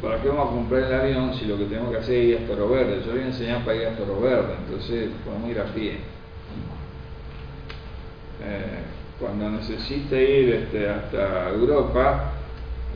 ¿Para 0.00 0.20
qué 0.20 0.28
vamos 0.28 0.48
a 0.48 0.54
comprar 0.54 0.82
el 0.82 0.94
avión 0.94 1.34
si 1.34 1.44
lo 1.44 1.58
que 1.58 1.66
tenemos 1.66 1.92
que 1.92 1.98
hacer 1.98 2.16
es 2.16 2.40
ir 2.40 2.44
a 2.44 2.46
Toro 2.48 2.68
Verde? 2.68 3.02
Yo 3.06 3.12
voy 3.12 3.20
a 3.20 3.26
enseñar 3.26 3.64
para 3.64 3.76
ir 3.76 3.86
a 3.86 3.96
Toro 3.96 4.20
Verde, 4.20 4.54
entonces 4.66 5.10
podemos 5.24 5.50
ir 5.50 5.60
a 5.60 5.64
pie. 5.66 5.98
Eh, 8.44 8.82
cuando 9.22 9.50
necesite 9.50 10.40
ir 10.40 10.52
este, 10.52 10.90
hasta 10.90 11.50
Europa, 11.50 12.32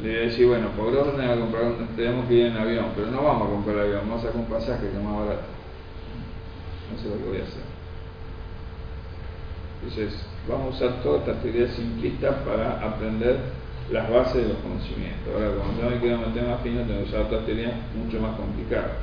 le 0.02 0.08
voy 0.08 0.18
a 0.18 0.20
decir, 0.22 0.46
bueno, 0.48 0.68
por 0.70 0.94
orden 0.94 1.30
a 1.30 1.36
comprar, 1.36 1.72
tenemos 1.96 2.26
que 2.26 2.34
ir 2.34 2.46
en 2.46 2.56
avión, 2.56 2.86
pero 2.96 3.12
no 3.12 3.22
vamos 3.22 3.48
a 3.48 3.50
comprar 3.52 3.78
avión, 3.78 4.00
vamos 4.08 4.24
a 4.24 4.36
un 4.36 4.46
pasaje 4.46 4.90
que 4.90 4.96
es 4.96 5.02
más 5.02 5.14
barato. 5.14 5.46
No 6.90 6.98
sé 7.00 7.08
lo 7.08 7.16
que 7.22 7.28
voy 7.28 7.38
a 7.38 7.44
hacer. 7.44 7.62
Entonces, 9.82 10.26
vamos 10.48 10.66
a 10.66 10.76
usar 10.76 11.02
todas 11.02 11.20
estas 11.20 11.42
teorías 11.42 11.70
simplistas 11.76 12.34
para 12.42 12.80
aprender 12.80 13.38
las 13.92 14.10
bases 14.10 14.42
de 14.42 14.48
los 14.48 14.58
conocimientos. 14.58 15.32
Ahora, 15.32 15.54
cuando 15.54 15.80
yo 15.80 15.90
me 15.90 16.00
quiero 16.00 16.18
meter 16.18 16.42
más 16.42 16.60
fino, 16.62 16.82
tengo 16.82 17.04
que 17.04 17.08
usar 17.08 17.20
otras 17.20 17.46
teorías 17.46 17.72
mucho 17.94 18.20
más 18.20 18.36
complicadas. 18.36 18.98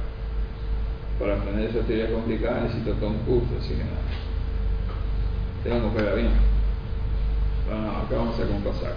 Para 1.17 1.37
aprender 1.37 1.69
esas 1.69 1.87
teorías 1.87 2.11
complicadas 2.11 2.63
necesito 2.63 2.91
todo 2.99 3.11
un 3.11 3.19
curso, 3.19 3.55
así 3.57 3.69
que 3.69 3.83
nada. 3.83 4.03
Tengo 5.63 5.77
que 5.77 5.83
comprar 5.83 6.09
avión. 6.09 6.52
Bueno, 7.67 7.91
acá 7.91 8.15
vamos 8.15 8.39
a 8.39 8.43
un 8.43 8.63
pasaje. 8.63 8.93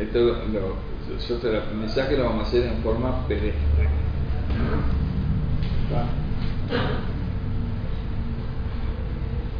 Esto 0.00 0.18
lo, 0.18 0.76
el 1.70 1.76
mensaje 1.76 2.16
lo 2.16 2.24
vamos 2.24 2.44
a 2.44 2.48
hacer 2.48 2.66
en 2.66 2.82
forma 2.82 3.26
pedestre. 3.28 3.88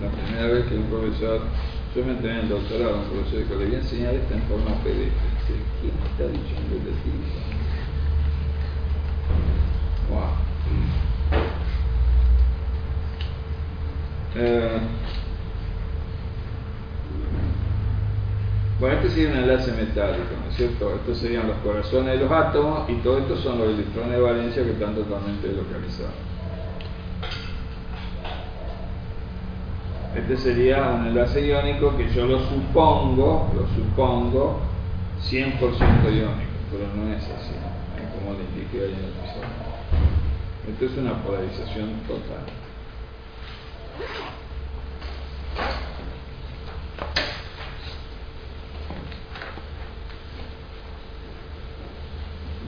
La 0.02 0.11
primera 0.11 0.47
vez 0.48 0.66
que 0.66 0.77
un 0.77 0.85
profesor, 0.85 1.40
yo 1.94 2.05
me 2.05 2.12
entré 2.12 2.31
en 2.31 2.39
el 2.39 2.48
doctorado, 2.48 2.98
un 2.98 3.05
profesor 3.05 3.39
dijo, 3.40 3.55
le 3.55 3.66
voy 3.66 3.74
a 3.74 3.78
enseñar 3.78 4.15
esto 4.15 4.35
en 4.35 4.43
forma 4.43 4.74
pedestre. 4.82 5.12
¿Quién 5.81 5.94
está 6.11 6.27
diciendo 6.27 6.74
de 6.74 6.90
ti? 6.90 7.12
Wow. 10.11 11.03
Eh, 14.36 14.78
Bueno, 18.81 18.97
este 18.97 19.11
sería 19.11 19.31
un 19.31 19.36
enlace 19.39 19.70
metálico, 19.73 20.35
¿no 20.43 20.51
es 20.51 20.56
cierto? 20.56 20.94
Estos 20.97 21.19
serían 21.19 21.47
los 21.47 21.56
corazones 21.59 22.19
de 22.19 22.24
los 22.24 22.31
átomos 22.31 22.90
y 22.90 22.94
todo 22.97 23.19
esto 23.19 23.36
son 23.36 23.59
los 23.59 23.69
electrones 23.69 24.11
de 24.11 24.20
valencia 24.20 24.65
que 24.65 24.73
están 24.73 24.94
totalmente 24.97 25.48
localizados. 25.52 26.12
Este 30.16 30.36
sería 30.36 30.90
un 30.90 31.06
enlace 31.06 31.47
iónico 31.47 31.97
que 31.97 32.12
yo 32.12 32.27
lo 32.27 32.40
supongo, 32.40 33.52
lo 33.55 33.66
supongo 33.69 34.61
100% 35.31 35.61
iónico, 36.11 36.59
pero 36.70 36.85
no 36.97 37.15
es 37.15 37.23
así, 37.23 37.55
como 38.19 38.36
le 38.36 38.44
indiqué 38.44 38.81
ahí 38.81 38.93
en 38.93 38.98
el 38.98 39.12
episodio. 39.15 39.55
Esto 40.69 40.85
es 40.85 40.98
una 40.98 41.23
polarización 41.23 42.01
total. 42.09 42.64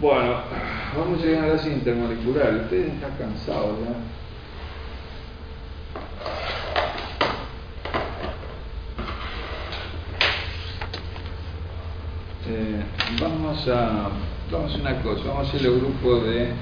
Bueno, 0.01 0.37
vamos 0.97 1.23
a 1.23 1.27
llegar 1.27 1.51
a 1.51 1.55
la 1.55 1.67
intermolecular. 1.67 2.55
Ustedes 2.55 2.93
están 2.93 3.17
cansados 3.17 3.79
ya. 3.81 4.17
Eh, 12.49 12.85
vamos 13.21 13.67
a 13.69 14.11
vamos 14.53 14.75
a 14.75 14.77
una 14.79 15.03
cosa, 15.03 15.25
vamos 15.27 15.47
a 15.47 15.49
hacer 15.49 15.67
el 15.67 15.81
grupo 15.81 16.21
de 16.21 16.53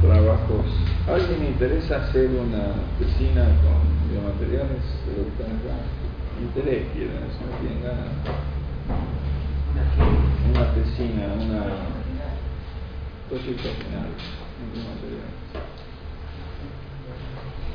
trabajos. 0.00 0.66
¿A 1.08 1.14
alguien 1.14 1.40
le 1.40 1.48
interesa 1.50 1.96
hacer 1.96 2.30
una 2.30 2.74
piscina 2.98 3.44
con 3.62 4.10
biomateriales 4.10 4.82
de 5.06 5.16
lo 5.16 5.24
que 5.24 5.30
están 5.30 5.56
acá? 5.56 5.76
Interés 6.40 6.86
quieren, 6.92 7.28
si 7.36 7.44
no 7.44 7.50
tienen 7.60 7.82
ganas. 7.82 8.12
Una 10.50 10.74
tesina, 10.74 11.26
una 11.38 11.90
proyecto 13.30 13.62
final. 13.62 14.08
¿En 14.58 14.72
qué 14.72 14.80
material? 14.90 15.30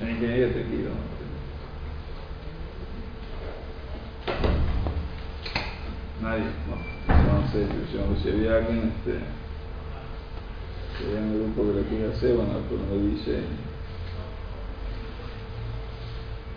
En 0.02 0.10
ingeniería 0.10 0.53
tejido. 0.53 0.91
Nadie, 6.22 6.43
no. 6.68 6.76
No 7.07 7.52
sé, 7.52 7.68
yo 7.93 8.06
no 8.06 8.19
si 8.22 8.30
había 8.30 8.57
alguien, 8.57 8.91
este, 8.97 9.19
había 11.04 11.20
un 11.20 11.54
grupo 11.54 11.74
que 11.74 11.90
quiere 11.90 12.14
hacer, 12.14 12.36
bueno, 12.36 12.54
pero 12.70 12.82
no 12.82 12.96
dice, 13.10 13.42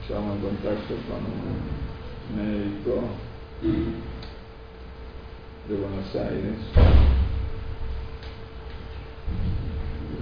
llamo 0.09 0.32
en 0.35 0.40
contacto 0.40 0.94
con 1.06 1.23
un 1.27 2.36
médico 2.36 3.02
de 5.69 5.77
Buenos 5.77 6.15
Aires. 6.15 6.56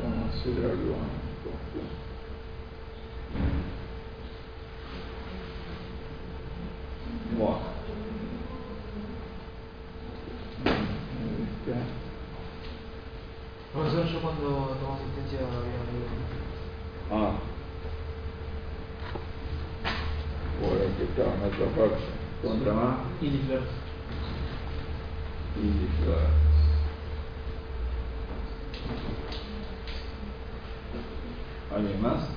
Vamos 0.03 0.19
a 0.25 0.39
hacer 0.39 0.57
algo 0.65 0.95
en 0.95 1.17
conjunto. 1.45 2.07
Bueno. 7.39 7.77
Este, 10.67 12.07
Profesor, 13.73 14.07
yo 14.07 14.21
cuando 14.23 14.77
Ah. 17.11 17.33
Bueno, 20.61 20.97
que 20.97 21.05
estaba 21.05 21.35
en 21.35 21.45
otra 21.45 21.67
parte. 21.77 22.05
¿Contra 22.43 22.73
más? 22.73 22.99
¿Alguien 31.75 32.03
más? 32.03 32.29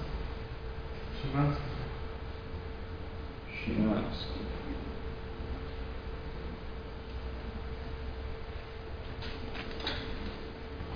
Szymanski. 3.64 4.40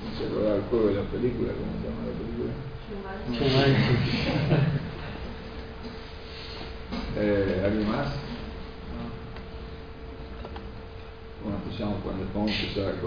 No 0.04 0.10
se 0.18 0.26
acuerda 0.26 0.56
el 0.56 0.62
juego 0.64 0.88
de 0.88 0.94
la 0.96 1.04
película, 1.04 1.54
¿cómo 1.54 1.72
se? 1.82 1.93
Eh, 7.16 7.62
¿Alguien 7.64 7.88
más? 7.90 8.08
Bueno, 11.44 11.60
empezamos 11.64 12.02
cuando 12.04 12.26
vamos 12.34 12.52
a 12.52 12.54
empezar 12.56 12.88
a 12.88 13.02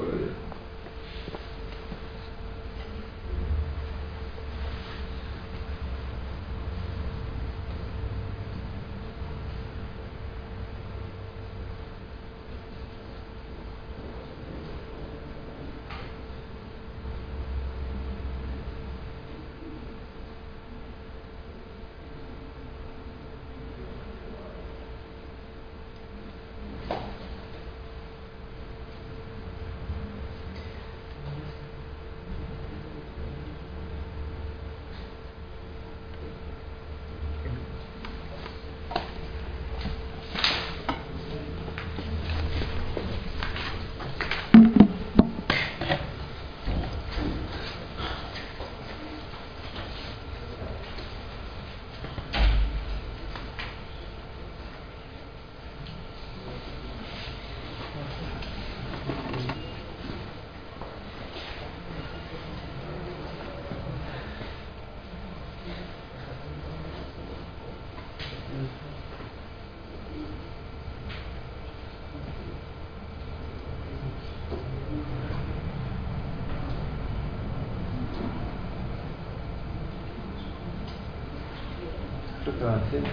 avancemos. 82.67 83.11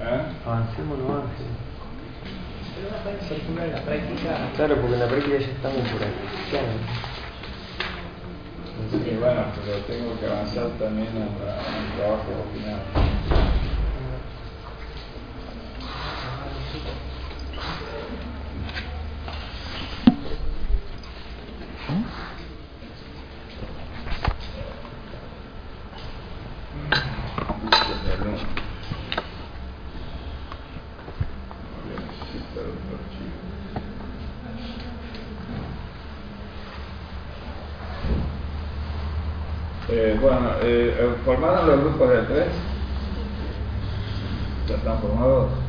¿Eh? 0.00 0.22
Avancemos, 0.46 0.98
no 0.98 1.04
avancemos. 1.04 1.58
Pero 2.74 2.88
una 2.88 2.98
parte 3.04 3.24
circular 3.26 3.66
en 3.66 3.72
la 3.72 3.82
práctica. 3.82 4.30
Claro, 4.56 4.76
porque 4.76 4.94
en 4.94 5.00
la 5.00 5.08
práctica 5.08 5.38
ya 5.38 5.46
estamos 5.46 5.88
por 5.88 6.02
ahí. 6.02 6.14
Claro. 6.50 6.68
Y 8.92 9.16
bueno, 9.16 9.42
pero 9.64 9.78
tengo 9.84 10.18
que 10.18 10.26
avanzar 10.26 10.68
también 10.78 11.08
el 11.08 11.28
trabajo 11.96 12.44
final. 12.54 12.80
Dice 27.62 27.88
el 27.92 28.10
alumno. 28.12 28.38
Voy 31.82 31.92
a 31.94 32.00
necesitar 32.00 32.64
otro 32.64 32.92
archivo. 32.96 33.38
Eh, 40.62 40.96
eh, 40.98 41.14
¿formaron 41.24 41.66
los 41.66 41.80
grupos 41.80 42.08
de 42.10 42.22
tres? 42.22 42.48
¿Ya 44.68 44.76
están 44.76 45.00
formados? 45.00 45.59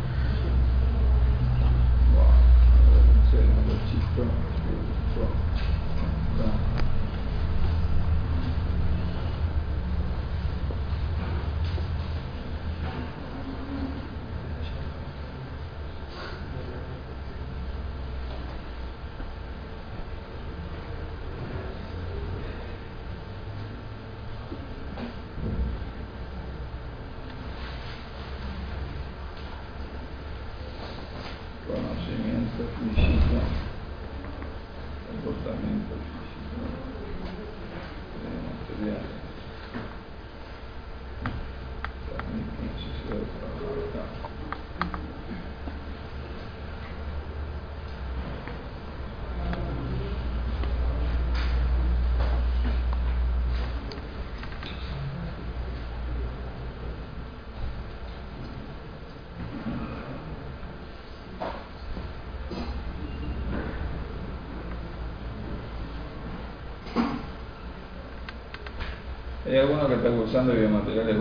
agua, 69.61 69.87
que 69.87 69.95
está 69.95 70.09
cursando 70.09 70.53
biomateriales 70.53 71.15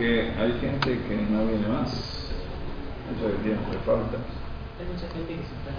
supongo 0.00 0.08
que 0.08 0.32
hay 0.40 0.52
gente 0.60 0.98
que 1.06 1.16
no 1.30 1.46
viene 1.46 1.68
más. 1.68 1.92
Eso 3.10 3.26
que 3.26 3.42
tiene 3.42 3.58
de 3.58 3.78
falta. 3.84 4.16
Hay 4.78 4.86
mucha 4.86 5.08
gente 5.12 5.34
que 5.34 5.44
se 5.44 5.54
está. 5.60 5.72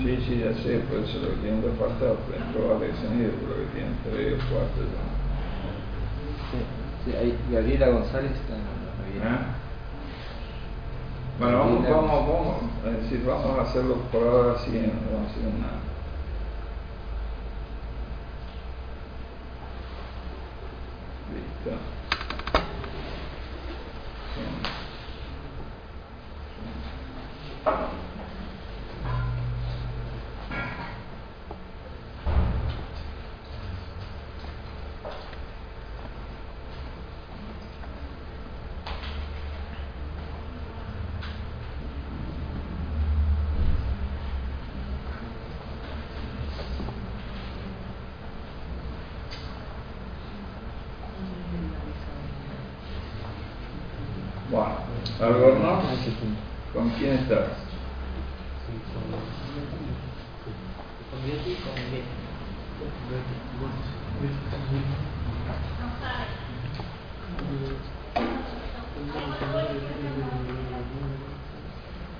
Sí, 0.00 0.12
sí, 0.26 0.38
ya 0.40 0.54
sé, 0.62 0.78
por 0.88 0.98
eso 1.00 1.18
lo 1.20 1.28
que 1.30 1.36
tienen 1.42 1.60
de 1.60 1.70
falta 1.72 2.12
es 2.12 2.56
probable 2.56 2.88
que 2.88 2.96
se 2.96 3.06
han 3.06 3.20
ido, 3.20 3.32
por 3.32 3.48
lo 3.50 3.56
que 3.56 3.66
tienen 3.74 3.96
tres 4.04 4.34
o 4.34 4.44
cuatro 4.48 4.82
ya. 4.88 5.04
Sí, 7.04 7.16
ahí 7.16 7.36
Gabriela 7.50 7.88
González 7.88 8.32
está 8.32 8.54
en 8.54 8.62
la. 8.64 9.34
¿Eh? 9.34 9.38
Bueno, 11.38 11.58
vamos, 11.58 11.82
vamos, 11.88 12.28
vamos, 12.28 12.56
es 12.86 13.02
decir, 13.02 13.26
vamos 13.26 13.58
a 13.58 13.62
hacerlo 13.62 13.96
por 14.12 14.22
ahora 14.22 14.52
así, 14.54 14.70
no 14.70 15.12
vamos 15.12 15.28
a 15.28 15.30
hacer 15.30 15.42
nada. 15.60 15.80
Listo. 21.34 21.94
Bueno, 54.50 54.76
Albornoz, 55.20 55.84
¿con 56.72 56.90
quién 56.90 57.14
estás? 57.14 57.48
Con 61.10 61.20
Beauty 61.24 61.50
y 61.50 61.56
con 61.56 61.74
Betty. 61.74 62.02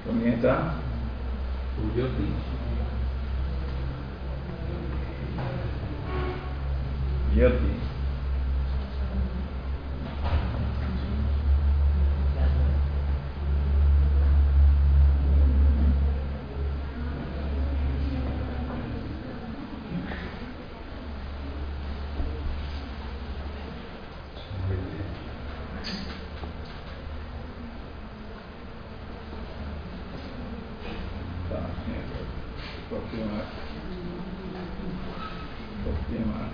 ¿Con 0.06 0.14
quién 0.20 0.34
está? 0.34 0.54
Yoti. 7.34 7.72
Tá, 31.48 31.60
miércoles. 31.86 32.30
Confirmar. 32.88 33.44
Confirmar. 35.84 36.50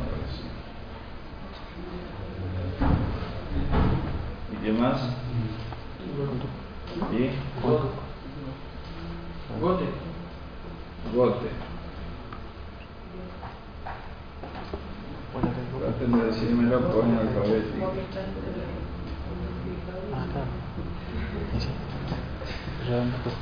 Ahora 0.00 0.26
sí. 0.32 0.44
¿Y 4.52 4.54
qué 4.64 4.70
más? 4.72 5.00
¿Y? 7.12 7.14
Gote. 9.60 9.86
Gote. 11.14 11.48
Traten 15.78 16.10
de 16.12 16.24
decírmelo 16.24 16.76
por 16.80 16.96
orden 16.96 17.18
alfabético. 17.18 17.92
Ah, 20.14 20.24
claro. 20.32 20.52
Y 21.54 21.56
sí. 21.60 21.68
Ya 22.88 22.96
un 23.00 23.10
poco. 23.12 23.36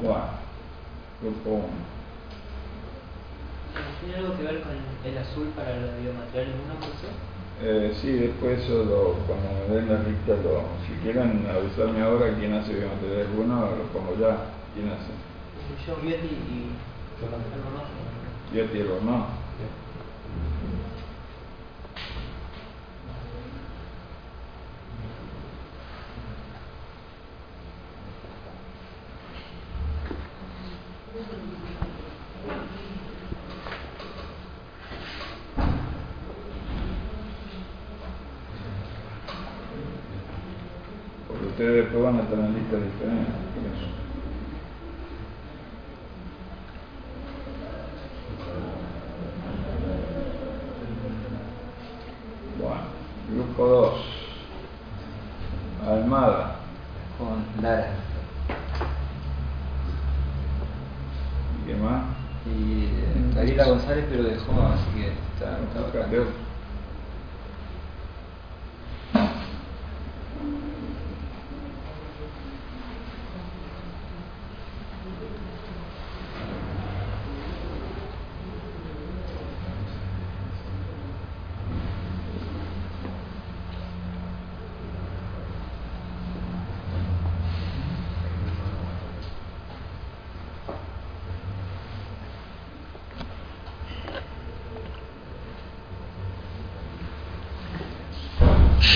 Bueno, 0.00 0.28
1. 1.44 1.62
¿Tiene 4.00 4.16
algo 4.16 4.36
que 4.36 4.42
ver 4.42 4.62
con 4.62 4.72
el 4.72 5.18
azul 5.18 5.48
para 5.56 5.76
los 5.76 5.96
biomateriales 6.00 6.54
1 6.54 6.74
por 6.74 6.88
eso? 6.88 7.08
Eh, 7.62 7.94
sí, 8.00 8.12
después 8.12 8.60
eso 8.60 8.84
lo, 8.84 9.14
cuando 9.26 9.48
me 9.68 9.76
den 9.76 9.88
la 9.88 10.02
lista, 10.02 10.34
lo, 10.42 10.66
si 10.86 10.94
quieren 11.02 11.46
avisarme 11.46 12.02
ahora 12.02 12.34
quién 12.38 12.52
hace 12.54 12.74
biomaterial 12.74 13.26
alguno, 13.26 13.76
lo 13.76 13.84
pongo 13.94 14.18
ya. 14.18 14.50
¿Quién 14.74 14.88
hace? 14.88 15.12
Yo, 15.86 15.96
Beauty 16.02 16.26
y 16.26 16.70
Albornoz. 17.22 17.88
Yo 18.52 18.64
tiro, 18.70 19.00
¿no? 19.04 19.42
ustedes 19.52 20.01
Almada. 55.92 56.56
Con 57.18 57.44
Lara. 57.62 57.88
¿Y 61.62 61.66
qué 61.66 61.74
más? 61.76 62.02
Y 62.46 62.84
eh, 62.84 63.32
Gabriela 63.34 63.64
González, 63.66 64.06
pero 64.10 64.24
dejó, 64.24 64.52
así 64.62 64.84
que 64.96 65.08
está, 65.34 65.58
está 65.60 65.80
bastante. 65.82 66.08
Creo- 66.08 66.26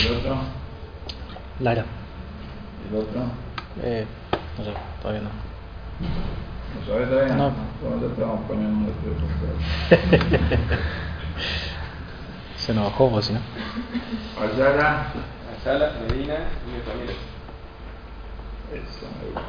¿El 0.06 0.16
otro? 0.18 0.36
Lara. 1.60 1.84
¿El 2.90 2.96
otro? 2.98 3.20
Eh, 3.82 4.06
no 4.58 4.64
sé, 4.64 4.72
todavía 5.00 5.22
no. 5.22 5.30
¿No 6.80 6.86
sabes 6.86 7.08
todavía? 7.08 7.34
No. 7.36 7.52
Bueno, 7.82 8.00
te 8.00 8.06
estamos 8.12 8.40
poniendo 8.46 8.90
este 8.90 9.08
papel. 9.10 9.75
Se 12.56 12.74
nos 12.74 12.90
bajó, 12.90 13.12
o 13.12 13.22
si 13.22 13.32
no. 13.32 13.38
Ayala. 14.40 15.12
Ayala, 15.60 15.92
Medina 16.00 16.34
y 16.34 16.88
Ramírez. 16.88 17.16
Eso 18.72 19.06
me 19.06 19.26
gusta. 19.26 19.42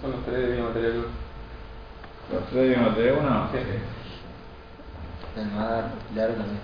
Son 0.00 0.10
los 0.10 0.24
tres 0.24 0.38
de 0.38 0.52
biomaterial 0.56 0.94
luz. 0.96 1.06
¿Los 2.32 2.46
tres 2.50 2.70
de 2.70 2.76
uno 2.76 2.90
de 2.90 3.12
uno? 3.12 3.48
Sí. 3.52 3.58
Almada, 5.40 5.92
Lara 6.14 6.34
también. 6.34 6.60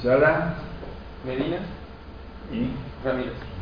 Ayala 0.00 0.54
Medina, 1.24 1.56
y 2.52 2.68
Ramírez. 3.02 3.53